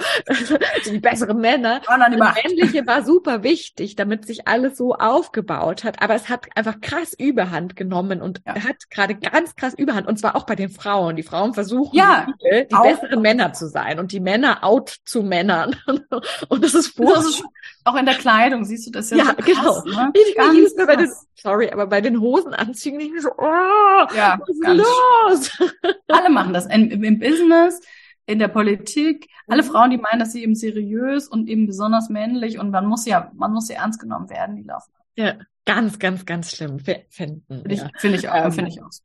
die 0.87 0.99
besseren 0.99 1.39
Männer. 1.39 1.83
Das 1.87 2.35
Männliche 2.43 2.87
war 2.87 3.05
super 3.05 3.43
wichtig, 3.43 3.95
damit 3.95 4.27
sich 4.27 4.49
alles 4.49 4.79
so 4.79 4.95
aufgebaut 4.95 5.85
hat. 5.85 6.03
Aber 6.03 6.15
es 6.15 6.31
hat 6.31 6.47
einfach 6.57 6.81
krass 6.81 7.13
Überhand 7.13 7.77
genommen 7.77 8.23
und 8.23 8.41
ja. 8.47 8.55
hat 8.55 8.89
gerade 8.91 9.15
ganz 9.17 9.55
krass 9.55 9.75
Überhand. 9.75 10.09
Und 10.09 10.19
zwar 10.19 10.35
auch 10.35 10.47
bei 10.47 10.57
den 10.57 10.71
Frauen. 10.71 11.17
Die 11.17 11.23
Frauen 11.23 11.53
versuchen, 11.53 11.95
ja, 11.95 12.27
die, 12.43 12.67
die 12.67 12.77
besseren 12.83 13.21
Männer 13.21 13.53
zu 13.53 13.69
sein 13.69 13.99
und 13.99 14.13
die 14.13 14.21
Männer 14.21 14.65
out 14.65 14.97
zu 15.05 15.23
Männern. 15.23 15.77
und 16.49 16.65
das 16.65 16.75
ist 16.75 16.89
furchtbar. 16.97 17.17
Das 17.17 17.27
ist 17.27 17.45
auch 17.85 17.97
in 17.97 18.07
der 18.07 18.15
Kleidung 18.15 18.65
siehst 18.65 18.87
du 18.87 18.91
das 18.91 19.11
ja, 19.11 19.19
ja 19.19 19.25
so 19.27 19.35
genau. 19.37 19.63
krass, 19.63 19.85
genau. 19.85 20.03
Ne? 20.05 20.13
Ich 20.15 20.35
ganz 20.37 20.75
bei 20.75 20.97
den, 20.97 21.13
sorry, 21.35 21.71
aber 21.71 21.87
bei 21.87 22.01
den 22.01 22.21
Hosenanzügen 22.21 22.99
nicht 22.99 23.21
so, 23.21 23.31
oh, 23.37 24.07
ja, 24.17 24.41
was 24.41 24.49
ist 24.49 25.59
los? 25.61 25.73
Alle 26.09 26.31
machen 26.31 26.53
das 26.55 26.67
im, 26.67 26.91
im 26.91 27.19
Business, 27.19 27.81
in 28.27 28.39
der 28.39 28.49
Politik. 28.49 29.29
Alle 29.47 29.63
mhm. 29.63 29.67
Frauen, 29.67 29.91
die 29.91 29.99
meinen, 29.99 30.19
dass 30.19 30.33
sie 30.33 30.43
eben 30.43 30.55
seriös 30.55 31.29
und 31.29 31.49
eben 31.49 31.67
besonders 31.67 32.09
männlich 32.09 32.59
und 32.59 32.71
man 32.71 32.87
muss 32.87 33.05
ja, 33.07 33.31
man 33.35 33.53
muss 33.53 33.69
ja 33.69 33.77
ernst 33.77 34.01
genommen 34.01 34.31
werden, 34.31 34.57
die 34.57 34.63
laufen. 34.63 34.93
Ja, 35.17 35.35
ganz, 35.65 35.99
ganz, 35.99 36.25
ganz 36.27 36.51
schlimm 36.51 36.79
finden. 36.79 37.43
Finde 37.49 37.75
ich, 37.75 37.81
ja. 37.81 37.91
find 37.97 38.15
ich 38.15 38.29
auch, 38.29 38.47
ähm, 38.47 38.53
finde 38.53 38.71
ich 38.71 38.83
auch 38.83 38.91
so. 38.91 39.03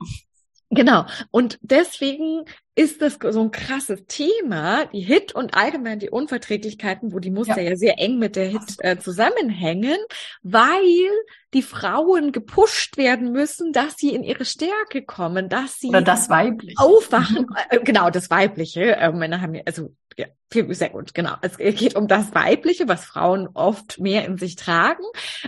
Genau. 0.71 1.05
Und 1.31 1.59
deswegen 1.61 2.45
ist 2.75 3.01
das 3.01 3.17
so 3.21 3.41
ein 3.41 3.51
krasses 3.51 4.05
Thema, 4.07 4.85
die 4.85 5.01
HIT 5.01 5.33
und 5.33 5.53
allgemein 5.55 5.99
die 5.99 6.09
Unverträglichkeiten, 6.09 7.11
wo 7.13 7.19
die 7.19 7.31
Muster 7.31 7.61
ja, 7.61 7.71
ja 7.71 7.75
sehr 7.75 7.99
eng 7.99 8.19
mit 8.19 8.35
der 8.35 8.45
HIT 8.45 8.77
äh, 8.79 8.97
zusammenhängen, 8.97 9.97
weil 10.43 11.09
die 11.53 11.63
Frauen 11.63 12.31
gepusht 12.31 12.97
werden 12.97 13.31
müssen, 13.31 13.73
dass 13.73 13.95
sie 13.97 14.13
in 14.13 14.23
ihre 14.23 14.45
Stärke 14.45 15.03
kommen, 15.03 15.49
dass 15.49 15.79
sie 15.79 15.89
oder 15.89 16.01
das 16.01 16.29
Weibliche 16.29 16.79
aufwachen. 16.79 17.47
Äh, 17.69 17.79
genau, 17.79 18.09
das 18.09 18.29
Weibliche. 18.29 18.95
Äh, 18.95 19.11
Männer 19.11 19.41
haben 19.41 19.55
ja, 19.55 19.63
also 19.65 19.93
ja, 20.19 20.27
sehr 20.51 20.89
gut, 20.89 21.13
genau. 21.13 21.35
Es 21.41 21.57
geht 21.57 21.95
um 21.95 22.07
das 22.07 22.35
Weibliche, 22.35 22.89
was 22.89 23.05
Frauen 23.05 23.47
oft 23.53 23.99
mehr 23.99 24.25
in 24.25 24.37
sich 24.37 24.57
tragen. 24.57 25.03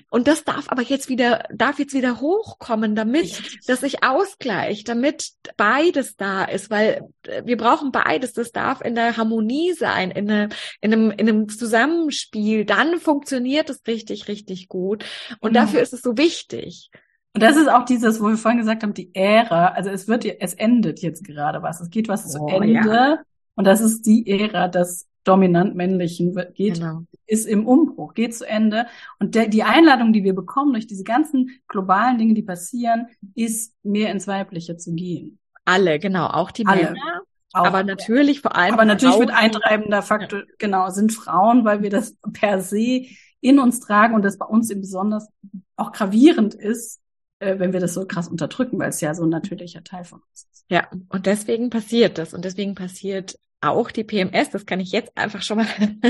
Und 0.09 0.29
das 0.29 0.45
darf 0.45 0.69
aber 0.69 0.81
jetzt 0.81 1.09
wieder, 1.09 1.43
darf 1.53 1.77
jetzt 1.77 1.93
wieder 1.93 2.21
hochkommen, 2.21 2.95
damit 2.95 3.59
das 3.67 3.81
sich 3.81 4.03
ausgleicht, 4.03 4.87
damit 4.87 5.31
beides 5.57 6.15
da 6.15 6.45
ist, 6.45 6.69
weil 6.69 7.09
wir 7.43 7.57
brauchen 7.57 7.91
beides. 7.91 8.33
Das 8.33 8.51
darf 8.51 8.81
in 8.81 8.95
der 8.95 9.17
Harmonie 9.17 9.73
sein, 9.73 10.11
in, 10.11 10.29
eine, 10.29 10.49
in, 10.81 10.93
einem, 10.93 11.11
in 11.11 11.29
einem 11.29 11.49
Zusammenspiel. 11.49 12.65
Dann 12.65 12.99
funktioniert 12.99 13.69
es 13.69 13.81
richtig, 13.87 14.27
richtig 14.27 14.67
gut. 14.67 15.05
Und 15.39 15.53
genau. 15.53 15.65
dafür 15.65 15.81
ist 15.81 15.93
es 15.93 16.01
so 16.01 16.17
wichtig. 16.17 16.89
Und 17.33 17.41
das 17.43 17.55
ist 17.55 17.69
auch 17.69 17.85
dieses, 17.85 18.19
wo 18.19 18.27
wir 18.27 18.37
vorhin 18.37 18.59
gesagt 18.59 18.83
haben, 18.83 18.93
die 18.93 19.13
Ära. 19.15 19.69
Also 19.69 19.89
es 19.89 20.07
wird, 20.07 20.25
es 20.25 20.53
endet 20.53 21.01
jetzt 21.01 21.23
gerade 21.23 21.61
was. 21.61 21.79
Es 21.79 21.89
geht 21.89 22.07
was 22.07 22.25
oh, 22.35 22.47
zu 22.47 22.55
Ende. 22.55 22.89
Ja. 22.89 23.23
Und 23.55 23.65
das 23.65 23.81
ist 23.81 24.05
die 24.05 24.27
Ära 24.29 24.67
des 24.67 25.07
dominant 25.23 25.75
männlichen 25.75 26.33
geht, 26.53 26.75
genau. 26.75 27.03
ist 27.27 27.45
im 27.45 27.67
Umbruch, 27.67 28.13
geht 28.13 28.35
zu 28.35 28.47
Ende. 28.47 28.87
Und 29.19 29.35
der, 29.35 29.47
die 29.47 29.63
Einladung, 29.63 30.13
die 30.13 30.23
wir 30.23 30.33
bekommen 30.33 30.73
durch 30.73 30.87
diese 30.87 31.03
ganzen 31.03 31.61
globalen 31.67 32.17
Dinge, 32.17 32.33
die 32.33 32.41
passieren, 32.41 33.07
ist 33.35 33.75
mehr 33.83 34.11
ins 34.11 34.27
Weibliche 34.27 34.77
zu 34.77 34.93
gehen. 34.93 35.37
Alle, 35.65 35.99
genau, 35.99 36.27
auch 36.27 36.51
die 36.51 36.65
Alle. 36.65 36.83
Männer. 36.83 37.21
Auch, 37.53 37.65
aber 37.65 37.83
natürlich 37.83 38.41
vor 38.41 38.55
allem. 38.55 38.73
Aber 38.73 38.85
natürlich 38.85 39.17
mit 39.17 39.31
eintreibender 39.31 40.01
Faktor, 40.01 40.39
ja. 40.39 40.45
genau, 40.57 40.89
sind 40.89 41.11
Frauen, 41.11 41.65
weil 41.65 41.81
wir 41.81 41.89
das 41.89 42.15
per 42.31 42.61
se 42.61 43.07
in 43.41 43.59
uns 43.59 43.79
tragen 43.79 44.15
und 44.15 44.23
das 44.23 44.37
bei 44.37 44.45
uns 44.45 44.69
eben 44.69 44.81
besonders 44.81 45.27
auch 45.75 45.91
gravierend 45.91 46.53
ist, 46.53 47.01
äh, 47.39 47.59
wenn 47.59 47.73
wir 47.73 47.79
das 47.79 47.93
so 47.93 48.05
krass 48.05 48.27
unterdrücken, 48.27 48.79
weil 48.79 48.89
es 48.89 49.01
ja 49.01 49.13
so 49.13 49.23
ein 49.23 49.29
natürlicher 49.29 49.83
Teil 49.83 50.05
von 50.05 50.21
uns 50.21 50.47
ist. 50.51 50.65
Ja, 50.69 50.87
und 51.09 51.25
deswegen 51.25 51.69
passiert 51.69 52.17
das 52.17 52.33
und 52.33 52.45
deswegen 52.45 52.75
passiert 52.75 53.37
auch 53.61 53.91
die 53.91 54.03
PMS, 54.03 54.49
das 54.49 54.65
kann 54.65 54.79
ich 54.79 54.91
jetzt 54.91 55.15
einfach 55.15 55.41
schon 55.41 55.57
mal 55.57 55.67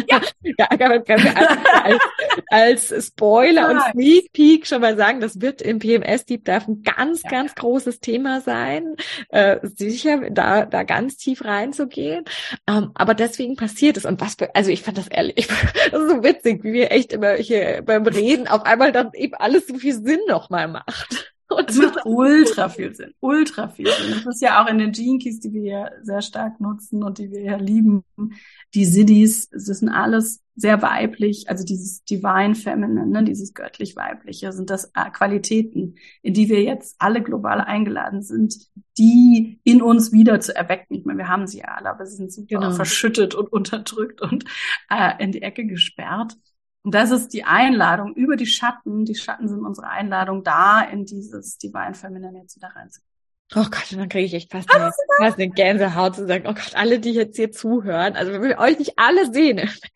ja. 0.10 0.22
als, 2.50 2.92
als 2.92 3.08
Spoiler 3.08 3.70
und 3.70 3.82
Sneak 3.92 4.32
Peek 4.32 4.66
schon 4.66 4.82
mal 4.82 4.96
sagen, 4.96 5.20
das 5.20 5.42
wird 5.42 5.62
im 5.62 5.80
PMS 5.80 6.26
Deep 6.26 6.46
Dive 6.46 6.66
ein 6.68 6.84
ganz, 6.84 7.24
ja. 7.24 7.30
ganz 7.30 7.56
großes 7.56 8.00
Thema 8.00 8.42
sein, 8.42 8.96
äh, 9.30 9.58
sicher 9.64 10.30
da, 10.30 10.66
da 10.66 10.84
ganz 10.84 11.18
tief 11.18 11.44
reinzugehen, 11.44 12.24
ähm, 12.68 12.92
aber 12.96 13.14
deswegen 13.14 13.56
passiert 13.56 13.98
es 13.98 14.06
und 14.06 14.22
was, 14.22 14.38
also 14.54 14.72
ich 14.72 14.82
fand 14.82 14.98
das 14.98 15.10
ehrlich, 15.10 15.48
das 15.92 16.02
ist 16.02 16.10
so 16.10 16.24
witzig, 16.24 16.64
wie 16.64 16.74
wir 16.74 16.92
echt 16.92 17.12
immer 17.12 17.34
hier 17.34 17.82
beim 17.86 18.06
Reden 18.06 18.48
auf 18.48 18.64
einmal 18.64 18.92
dann 18.92 19.12
eben 19.14 19.36
alles 19.36 19.68
so 19.68 19.76
viel 19.76 19.94
Sinn 19.94 20.22
nochmal 20.28 20.68
macht. 20.68 21.34
Und 21.58 21.70
es 21.70 21.78
macht 21.78 22.06
ultra 22.06 22.70
viel 22.70 22.94
Sinn. 22.96 23.14
Ultra 23.20 23.68
viel 23.68 23.88
Sinn. 23.88 24.22
Das 24.24 24.36
ist 24.36 24.42
ja 24.42 24.64
auch 24.64 24.70
in 24.70 24.78
den 24.78 24.92
Gene 24.92 25.20
Keys, 25.20 25.40
die 25.40 25.54
wir 25.54 25.64
ja 25.64 25.90
sehr 26.02 26.22
stark 26.22 26.60
nutzen 26.62 27.04
und 27.04 27.18
die 27.18 27.32
wir 27.32 27.42
ja 27.42 27.58
lieben. 27.58 28.04
Die 28.74 28.86
Siddhis, 28.86 29.50
das 29.50 29.66
sind 29.66 29.90
alles 29.90 30.42
sehr 30.56 30.82
weiblich, 30.82 31.50
also 31.50 31.64
dieses 31.64 32.04
Divine 32.04 32.56
Feminine, 32.56 33.08
ne, 33.08 33.24
dieses 33.24 33.54
göttlich 33.54 33.96
weibliche, 33.96 34.52
sind 34.52 34.70
das 34.70 34.92
äh, 34.96 35.10
Qualitäten, 35.12 35.96
in 36.22 36.34
die 36.34 36.50
wir 36.50 36.62
jetzt 36.62 36.96
alle 37.00 37.22
global 37.22 37.62
eingeladen 37.62 38.22
sind, 38.22 38.56
die 38.98 39.60
in 39.64 39.82
uns 39.82 40.12
wieder 40.12 40.40
zu 40.40 40.56
erwecken. 40.56 40.94
Ich 40.94 41.06
meine, 41.06 41.20
wir 41.20 41.30
haben 41.30 41.48
sie 41.48 41.60
ja 41.60 41.76
alle, 41.76 41.90
aber 41.90 42.06
sie 42.06 42.18
sind 42.18 42.32
super 42.32 42.60
genau. 42.60 42.72
verschüttet 42.72 43.34
und 43.34 43.52
unterdrückt 43.52 44.22
und 44.22 44.46
äh, 44.90 45.24
in 45.24 45.32
die 45.32 45.42
Ecke 45.42 45.66
gesperrt. 45.66 46.38
Und 46.84 46.96
das 46.96 47.12
ist 47.12 47.30
die 47.30 47.44
Einladung 47.44 48.16
über 48.16 48.36
die 48.36 48.48
Schatten. 48.48 49.06
Die 49.06 49.16
Schatten 49.16 49.48
sind 49.48 49.64
unsere 49.64 49.88
Einladung, 49.88 50.44
da 50.44 50.82
in 50.82 51.06
dieses 51.06 51.58
Divine 51.58 51.94
Feminine 51.94 52.40
jetzt 52.40 52.56
wieder 52.56 52.70
reinzugehen. 52.70 53.11
Oh 53.54 53.66
Gott, 53.70 53.84
dann 53.92 54.08
kriege 54.08 54.26
ich 54.26 54.34
echt 54.34 54.52
fast 54.52 54.74
eine, 54.74 54.94
fast 55.18 55.38
eine 55.38 55.50
Gänsehaut 55.50 56.16
zu 56.16 56.26
sagen, 56.26 56.46
oh 56.48 56.54
Gott, 56.54 56.72
alle, 56.74 57.00
die 57.00 57.12
jetzt 57.12 57.36
hier 57.36 57.52
zuhören, 57.52 58.16
also 58.16 58.32
wenn 58.32 58.44
wir 58.44 58.60
euch 58.60 58.80
nicht 58.80 58.94
alle 58.96 59.30
sehen, 59.30 59.58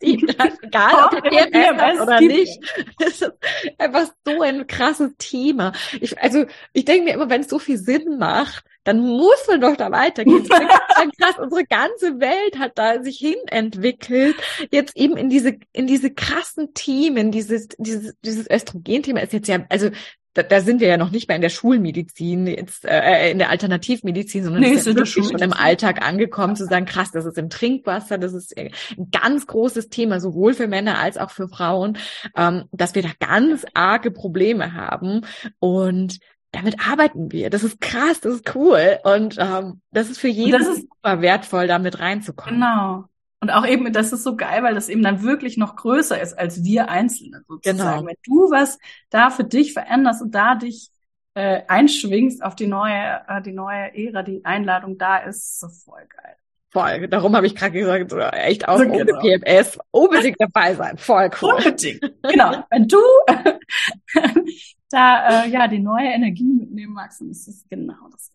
egal 0.00 1.10
ob 1.10 1.32
ihr 1.32 1.76
habt 1.76 2.00
oder 2.00 2.20
nicht, 2.20 2.60
es 3.04 3.22
ist 3.22 3.32
einfach 3.78 4.06
so 4.24 4.40
ein 4.42 4.68
krasses 4.68 5.10
Thema. 5.18 5.72
Ich, 6.00 6.20
also 6.22 6.44
ich 6.72 6.84
denke 6.84 7.04
mir 7.04 7.14
immer, 7.14 7.28
wenn 7.28 7.40
es 7.40 7.48
so 7.48 7.58
viel 7.58 7.76
Sinn 7.76 8.18
macht, 8.18 8.64
dann 8.84 9.00
muss 9.00 9.46
man 9.48 9.60
doch 9.60 9.76
da 9.76 9.90
weitergehen. 9.90 10.48
krass, 10.48 11.38
unsere 11.40 11.64
ganze 11.64 12.20
Welt 12.20 12.58
hat 12.58 12.78
da 12.78 13.02
sich 13.02 13.18
hin 13.18 13.36
entwickelt, 13.48 14.36
jetzt 14.70 14.96
eben 14.96 15.16
in 15.16 15.28
diese, 15.28 15.56
in 15.72 15.88
diese 15.88 16.12
krassen 16.12 16.72
Themen, 16.74 17.32
dieses, 17.32 17.68
dieses, 17.78 18.14
dieses 18.24 18.48
Östrogen-Thema 18.48 19.20
ist 19.20 19.32
jetzt 19.32 19.48
ja, 19.48 19.64
also 19.68 19.90
da, 20.34 20.42
da 20.42 20.60
sind 20.60 20.80
wir 20.80 20.88
ja 20.88 20.96
noch 20.96 21.10
nicht 21.10 21.28
mehr 21.28 21.36
in 21.36 21.42
der 21.42 21.50
Schulmedizin, 21.50 22.46
jetzt 22.46 22.84
äh, 22.84 23.30
in 23.30 23.38
der 23.38 23.50
Alternativmedizin, 23.50 24.44
sondern 24.44 24.62
nee, 24.62 24.72
ist 24.72 24.86
ja 24.86 24.94
wirklich 24.94 25.28
schon 25.28 25.38
im 25.38 25.52
Alltag 25.52 26.06
angekommen, 26.06 26.56
zu 26.56 26.64
sagen, 26.64 26.86
krass, 26.86 27.10
das 27.12 27.26
ist 27.26 27.38
im 27.38 27.50
Trinkwasser, 27.50 28.18
das 28.18 28.32
ist 28.32 28.56
ein 28.56 28.70
ganz 29.10 29.46
großes 29.46 29.88
Thema, 29.88 30.20
sowohl 30.20 30.54
für 30.54 30.68
Männer 30.68 30.98
als 30.98 31.18
auch 31.18 31.30
für 31.30 31.48
Frauen, 31.48 31.98
ähm, 32.36 32.64
dass 32.72 32.94
wir 32.94 33.02
da 33.02 33.10
ganz 33.20 33.66
arge 33.74 34.10
Probleme 34.10 34.72
haben 34.74 35.22
und 35.58 36.18
damit 36.50 36.86
arbeiten 36.86 37.32
wir. 37.32 37.50
Das 37.50 37.64
ist 37.64 37.80
krass, 37.80 38.20
das 38.20 38.34
ist 38.34 38.54
cool 38.54 38.98
und 39.04 39.36
ähm, 39.38 39.80
das 39.90 40.10
ist 40.10 40.18
für 40.18 40.28
jeden 40.28 40.52
das 40.52 40.68
ist, 40.68 40.82
super 40.82 41.20
wertvoll, 41.20 41.66
damit 41.66 41.98
reinzukommen. 41.98 42.60
Genau. 42.60 43.04
Und 43.42 43.50
auch 43.50 43.66
eben, 43.66 43.92
das 43.92 44.12
ist 44.12 44.22
so 44.22 44.36
geil, 44.36 44.62
weil 44.62 44.76
das 44.76 44.88
eben 44.88 45.02
dann 45.02 45.24
wirklich 45.24 45.56
noch 45.56 45.74
größer 45.74 46.20
ist 46.20 46.38
als 46.38 46.62
wir 46.62 46.88
Einzelne 46.88 47.42
sozusagen. 47.48 47.78
Genau. 47.78 48.06
Wenn 48.06 48.16
du 48.22 48.52
was 48.52 48.78
da 49.10 49.30
für 49.30 49.42
dich 49.42 49.72
veränderst 49.72 50.22
und 50.22 50.32
da 50.32 50.54
dich 50.54 50.90
äh, 51.34 51.62
einschwingst 51.66 52.40
auf 52.44 52.54
die 52.54 52.68
neue, 52.68 53.20
äh, 53.26 53.42
die 53.42 53.50
neue 53.50 53.96
Ära, 53.96 54.22
die 54.22 54.44
Einladung 54.44 54.96
da 54.96 55.16
ist, 55.16 55.58
so 55.58 55.68
voll 55.68 56.06
geil. 56.08 56.36
Voll. 56.70 57.08
Darum 57.08 57.34
habe 57.34 57.46
ich 57.48 57.56
gerade 57.56 57.72
gesagt, 57.72 58.10
so, 58.10 58.18
echt 58.20 58.68
auch 58.68 58.78
so, 58.78 58.84
ohne 58.84 59.06
genau. 59.06 59.18
PMS 59.18 59.76
unbedingt 59.90 60.36
dabei 60.38 60.76
sein. 60.76 60.96
Voll 60.96 61.28
cool. 61.42 61.54
Unbedingt. 61.54 62.00
Genau. 62.22 62.62
Wenn 62.70 62.86
du 62.86 62.98
da 64.90 65.44
äh, 65.44 65.48
ja 65.48 65.66
die 65.66 65.80
neue 65.80 66.10
Energie 66.10 66.44
mitnehmen 66.44 66.92
magst, 66.92 67.20
dann 67.20 67.30
ist 67.30 67.48
das 67.48 67.64
genau 67.68 68.08
das 68.12 68.30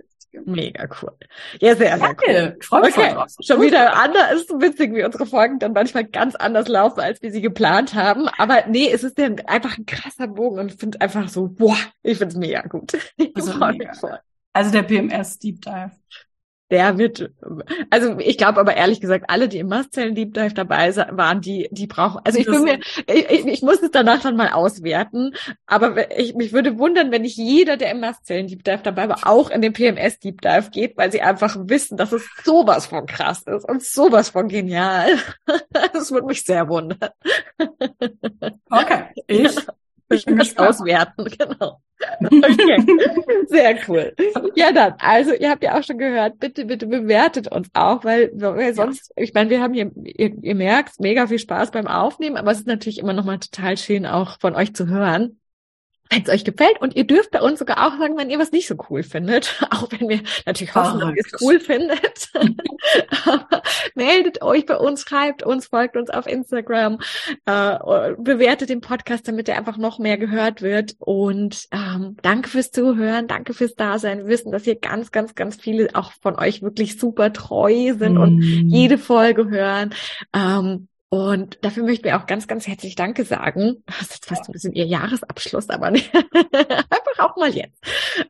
Mega 0.46 0.88
cool. 1.02 1.12
Ja, 1.60 1.76
sehr, 1.76 1.98
sehr 1.98 2.16
cool. 2.28 2.58
Freue 2.62 2.82
mich 2.82 2.98
okay. 2.98 3.14
drauf. 3.14 3.28
Schon 3.40 3.62
wieder 3.62 3.96
anders. 4.02 4.34
Ist 4.34 4.50
so 4.50 4.62
witzig, 4.62 4.94
wie 4.94 5.04
unsere 5.04 5.26
Folgen 5.26 5.60
dann 5.60 5.74
manchmal 5.74 6.06
ganz 6.06 6.36
anders 6.36 6.68
laufen, 6.68 7.00
als 7.00 7.22
wir 7.22 7.32
sie 7.32 7.42
geplant 7.42 7.94
haben. 7.94 8.28
Aber 8.38 8.66
nee, 8.68 8.90
es 8.90 9.04
ist 9.04 9.18
ja 9.18 9.30
einfach 9.48 9.78
ein 9.78 9.86
krasser 9.86 10.28
Bogen 10.28 10.60
und 10.60 10.74
ich 10.74 10.80
finde 10.80 11.02
einfach 11.02 11.28
so, 11.30 11.48
boah, 11.48 11.78
ich 12.04 12.18
finde 12.18 12.34
es 12.34 12.38
mega 12.38 12.62
gut. 12.62 12.98
Ich 13.18 13.36
also, 13.36 13.58
mega. 13.58 13.92
also 14.54 14.72
der 14.72 14.84
PMS 14.84 15.40
Deep 15.40 15.62
Dive 15.62 15.92
der 16.70 16.98
wird, 16.98 17.32
also 17.90 18.18
ich 18.20 18.38
glaube 18.38 18.60
aber 18.60 18.76
ehrlich 18.76 19.00
gesagt, 19.00 19.26
alle, 19.30 19.48
die 19.48 19.60
im 19.60 19.68
Mastzellen 19.68 20.16
Deep 20.16 20.34
Dive 20.34 20.54
dabei 20.54 20.94
waren, 20.96 21.42
die, 21.42 21.70
die 21.72 21.88
brauchen, 21.88 22.22
also 22.24 22.40
ich 22.40 22.46
bin 22.46 22.64
mir, 22.64 22.80
ich, 23.08 23.46
ich 23.46 23.62
muss 23.62 23.82
es 23.82 23.92
danach 23.92 24.22
dann 24.22 24.36
mal 24.36 24.50
auswerten, 24.50 25.34
aber 25.66 26.18
ich, 26.18 26.36
mich 26.36 26.52
würde 26.52 26.78
wundern, 26.78 27.12
wenn 27.12 27.22
nicht 27.22 27.38
jeder, 27.38 27.78
der 27.78 27.92
im 27.92 28.02
Mastzellen 28.02 28.48
Deep 28.48 28.64
Dive 28.64 28.82
dabei 28.84 29.08
war, 29.08 29.28
auch 29.28 29.50
in 29.50 29.62
den 29.62 29.74
PMS 29.74 30.20
Deep 30.20 30.42
Dive 30.42 30.70
geht, 30.72 30.98
weil 30.98 31.12
sie 31.12 31.22
einfach 31.22 31.56
wissen, 31.60 31.98
dass 31.98 32.12
es 32.12 32.28
sowas 32.44 32.88
von 32.88 33.06
krass 33.06 33.44
ist 33.44 33.68
und 33.68 33.84
sowas 33.84 34.30
von 34.30 34.48
genial. 34.48 35.18
Das 35.94 36.12
würde 36.12 36.28
mich 36.28 36.44
sehr 36.44 36.68
wundern. 36.68 37.10
Okay, 38.70 39.06
ich 39.28 39.56
ich 40.10 40.26
das 40.26 40.58
auswerten, 40.58 41.26
genau. 41.38 41.82
Okay, 42.24 42.78
sehr 43.48 43.80
cool. 43.88 44.14
Ja, 44.56 44.72
dann, 44.72 44.94
also 45.00 45.34
ihr 45.34 45.50
habt 45.50 45.64
ja 45.64 45.78
auch 45.78 45.84
schon 45.84 45.98
gehört, 45.98 46.40
bitte, 46.40 46.66
bitte 46.66 46.86
bewertet 46.86 47.52
uns 47.52 47.70
auch, 47.74 48.04
weil, 48.04 48.32
weil 48.34 48.74
sonst, 48.74 49.12
ich 49.16 49.34
meine, 49.34 49.50
wir 49.50 49.62
haben 49.62 49.74
hier, 49.74 49.92
ihr, 49.96 50.36
ihr 50.42 50.56
merkt, 50.56 51.00
mega 51.00 51.28
viel 51.28 51.40
Spaß 51.40 51.72
beim 51.72 51.88
Aufnehmen, 51.88 52.38
aber 52.38 52.52
es 52.52 52.60
ist 52.60 52.68
natürlich 52.68 53.00
immer 53.00 53.14
noch 53.14 53.26
mal 53.26 53.40
total 53.40 53.78
schön, 53.78 54.06
auch 54.06 54.40
von 54.40 54.56
euch 54.56 54.76
zu 54.76 54.88
hören 54.88 55.40
wenn 56.10 56.24
es 56.24 56.30
euch 56.30 56.44
gefällt. 56.44 56.80
Und 56.82 56.96
ihr 56.96 57.06
dürft 57.06 57.32
bei 57.32 57.42
uns 57.42 57.60
sogar 57.60 57.86
auch 57.86 57.98
sagen, 57.98 58.18
wenn 58.18 58.30
ihr 58.30 58.40
was 58.40 58.52
nicht 58.52 58.68
so 58.68 58.76
cool 58.90 59.04
findet. 59.04 59.60
Auch 59.72 59.88
wenn 59.92 60.10
wir 60.10 60.22
natürlich 60.46 60.76
hoffen, 60.76 61.00
dass 61.00 61.16
ihr 61.16 61.24
es 61.26 61.42
cool 61.42 61.60
findet. 61.60 62.30
Meldet 63.96 64.42
euch 64.42 64.66
bei 64.66 64.78
uns, 64.78 65.02
schreibt 65.02 65.44
uns, 65.44 65.68
folgt 65.68 65.98
uns 65.98 66.10
auf 66.10 66.28
Instagram, 66.28 67.00
äh, 67.46 67.78
bewertet 68.18 68.70
den 68.70 68.82
Podcast, 68.82 69.28
damit 69.28 69.50
er 69.50 69.58
einfach 69.58 69.78
noch 69.78 70.00
mehr 70.00 70.18
gehört 70.18 70.62
wird. 70.62 70.96
Und 71.00 71.68
ähm, 71.72 72.18
danke 72.22 72.50
fürs 72.50 72.72
Zuhören, 72.72 73.28
danke 73.28 73.54
fürs 73.54 73.76
Dasein. 73.76 74.20
Wir 74.20 74.28
wissen, 74.28 74.52
dass 74.52 74.64
hier 74.64 74.80
ganz, 74.80 75.12
ganz, 75.12 75.36
ganz 75.36 75.56
viele 75.56 75.90
auch 75.94 76.12
von 76.22 76.36
euch 76.36 76.62
wirklich 76.62 77.00
super 77.00 77.34
treu 77.34 77.94
sind 77.98 78.16
mm. 78.16 78.22
und 78.22 78.42
jede 78.42 78.98
Folge 78.98 79.50
hören. 79.50 79.94
Ähm, 80.34 80.88
Und 81.10 81.58
dafür 81.62 81.84
möchten 81.84 82.04
wir 82.04 82.18
auch 82.18 82.26
ganz, 82.26 82.48
ganz 82.48 82.68
herzlich 82.68 82.96
Danke 82.96 83.24
sagen. 83.24 83.84
Das 83.86 84.12
ist 84.12 84.26
fast 84.26 84.50
ein 84.50 84.52
bisschen 84.52 84.74
Ihr 84.74 84.86
Jahresabschluss, 84.86 85.70
aber 85.70 85.88
einfach 85.88 87.20
auch 87.20 87.38
mal 87.38 87.54
jetzt. 87.54 87.82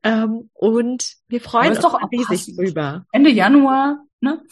Ähm, 0.04 0.50
und 0.54 1.16
wir 1.28 1.42
freuen 1.42 1.72
uns 1.72 1.80
doch 1.80 2.00
riesig 2.12 2.56
drüber. 2.56 3.06
Ende 3.12 3.32
Januar, 3.32 4.04
ne? 4.22 4.44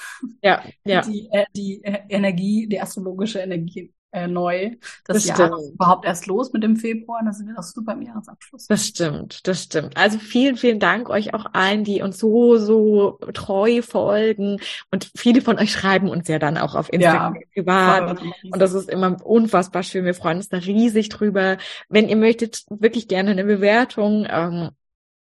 Ja, 0.42 0.64
ja. 0.86 1.02
Die, 1.02 1.30
äh, 1.32 1.46
die 1.56 1.84
äh, 1.84 2.00
Energie, 2.10 2.68
die 2.68 2.82
astrologische 2.82 3.40
Energie 3.40 3.94
äh, 4.12 4.28
neu. 4.28 4.72
Das, 5.06 5.26
das 5.26 5.26
Jahr 5.26 5.60
überhaupt 5.74 6.06
erst 6.06 6.26
los 6.28 6.54
mit 6.54 6.64
dem 6.64 6.78
Februar. 6.78 7.22
Da 7.24 7.34
sind 7.34 7.48
wir 7.48 7.56
doch 7.56 7.64
super 7.64 7.94
im 7.94 8.02
Jahresabschluss. 8.02 8.68
Das 8.68 8.86
stimmt, 8.86 9.48
das 9.48 9.64
stimmt. 9.64 9.98
Also 9.98 10.18
vielen, 10.20 10.56
vielen 10.56 10.80
Dank 10.80 11.10
euch 11.10 11.34
auch 11.34 11.46
allen, 11.54 11.84
die 11.84 12.02
uns 12.02 12.18
so, 12.18 12.58
so 12.58 13.20
treu 13.34 13.82
folgen. 13.82 14.60
Und 14.92 15.12
viele 15.16 15.42
von 15.42 15.60
euch 15.60 15.72
schreiben 15.72 16.10
uns 16.10 16.28
ja 16.28 16.40
dann 16.40 16.58
auch 16.58 16.76
auf 16.76 16.92
Instagram 16.92 17.36
ja, 17.36 17.42
privat. 17.54 18.22
Und 18.22 18.60
das 18.60 18.74
ist 18.74 18.90
immer 18.90 19.18
unfassbar 19.26 19.84
schön. 19.84 20.06
Wir 20.06 20.14
freuen 20.14 20.38
uns 20.38 20.50
da 20.50 20.58
riesig 20.58 21.10
drüber. 21.10 21.58
Wenn 21.90 22.08
ihr 22.08 22.16
möchtet, 22.16 22.66
wirklich 22.70 23.08
gerne 23.08 23.32
eine 23.32 23.44
Bewertung. 23.44 24.26
Ähm, 24.30 24.70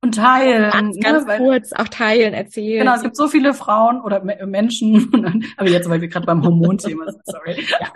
und 0.03 0.16
teilen. 0.16 0.70
Ganz, 0.70 0.96
ne, 0.96 1.03
ganz 1.03 1.26
ne? 1.26 1.38
kurz 1.38 1.72
auch 1.72 1.88
teilen, 1.88 2.34
erzählen. 2.34 2.80
Genau, 2.80 2.94
es 2.94 3.03
gibt 3.03 3.16
so 3.16 3.28
viele 3.28 3.55
Frauen 3.55 4.00
oder 4.03 4.22
Menschen, 4.46 5.11
aber 5.57 5.68
jetzt, 5.68 5.88
weil 5.88 6.00
wir 6.00 6.09
gerade 6.09 6.26
beim 6.26 6.44
Hormonthema 6.44 7.11
sind, 7.11 7.24
sorry. 7.24 7.64
Ja. 7.80 7.88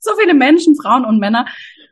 So 0.00 0.12
viele 0.18 0.34
Menschen, 0.34 0.74
Frauen 0.74 1.04
und 1.04 1.20
Männer, 1.20 1.46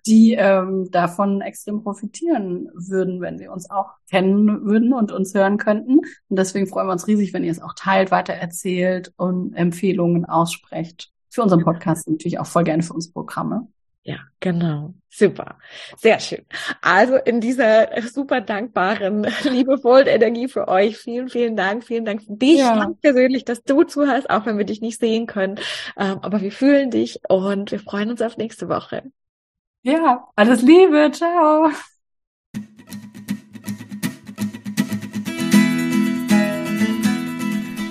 die 0.04 0.32
ähm, 0.32 0.88
davon 0.90 1.42
extrem 1.42 1.82
profitieren 1.82 2.68
würden, 2.74 3.20
wenn 3.20 3.38
sie 3.38 3.46
uns 3.46 3.70
auch 3.70 3.92
kennen 4.10 4.64
würden 4.64 4.92
und 4.92 5.12
uns 5.12 5.32
hören 5.34 5.58
könnten. 5.58 5.98
Und 5.98 6.38
deswegen 6.38 6.66
freuen 6.66 6.88
wir 6.88 6.92
uns 6.92 7.06
riesig, 7.06 7.32
wenn 7.32 7.44
ihr 7.44 7.52
es 7.52 7.62
auch 7.62 7.74
teilt, 7.74 8.10
weitererzählt 8.10 9.12
und 9.16 9.54
Empfehlungen 9.54 10.24
aussprecht. 10.24 11.12
Für 11.28 11.42
unseren 11.42 11.62
Podcast 11.62 12.08
natürlich 12.08 12.40
auch 12.40 12.46
voll 12.46 12.64
gerne 12.64 12.82
für 12.82 12.94
uns 12.94 13.12
Programme. 13.12 13.68
Ja, 14.02 14.18
genau. 14.40 14.94
Super. 15.10 15.58
Sehr 15.98 16.20
schön. 16.20 16.46
Also 16.80 17.16
in 17.16 17.40
dieser 17.40 18.00
super 18.02 18.40
dankbaren, 18.40 19.24
liebevollen 19.44 20.06
Energie 20.06 20.48
für 20.48 20.68
euch. 20.68 20.96
Vielen, 20.96 21.28
vielen 21.28 21.56
Dank. 21.56 21.84
Vielen 21.84 22.04
Dank 22.04 22.22
für 22.22 22.32
dich 22.32 22.60
ja. 22.60 22.76
ganz 22.76 22.98
persönlich, 23.00 23.44
dass 23.44 23.62
du 23.62 23.82
zuhörst, 23.82 24.30
auch 24.30 24.46
wenn 24.46 24.56
wir 24.56 24.64
dich 24.64 24.80
nicht 24.80 24.98
sehen 24.98 25.26
können. 25.26 25.58
Ähm, 25.98 26.20
aber 26.22 26.40
wir 26.40 26.52
fühlen 26.52 26.90
dich 26.90 27.20
und 27.28 27.72
wir 27.72 27.80
freuen 27.80 28.10
uns 28.10 28.22
auf 28.22 28.36
nächste 28.38 28.68
Woche. 28.68 29.02
Ja, 29.82 30.28
alles 30.34 30.62
Liebe. 30.62 31.10
Ciao. 31.12 31.70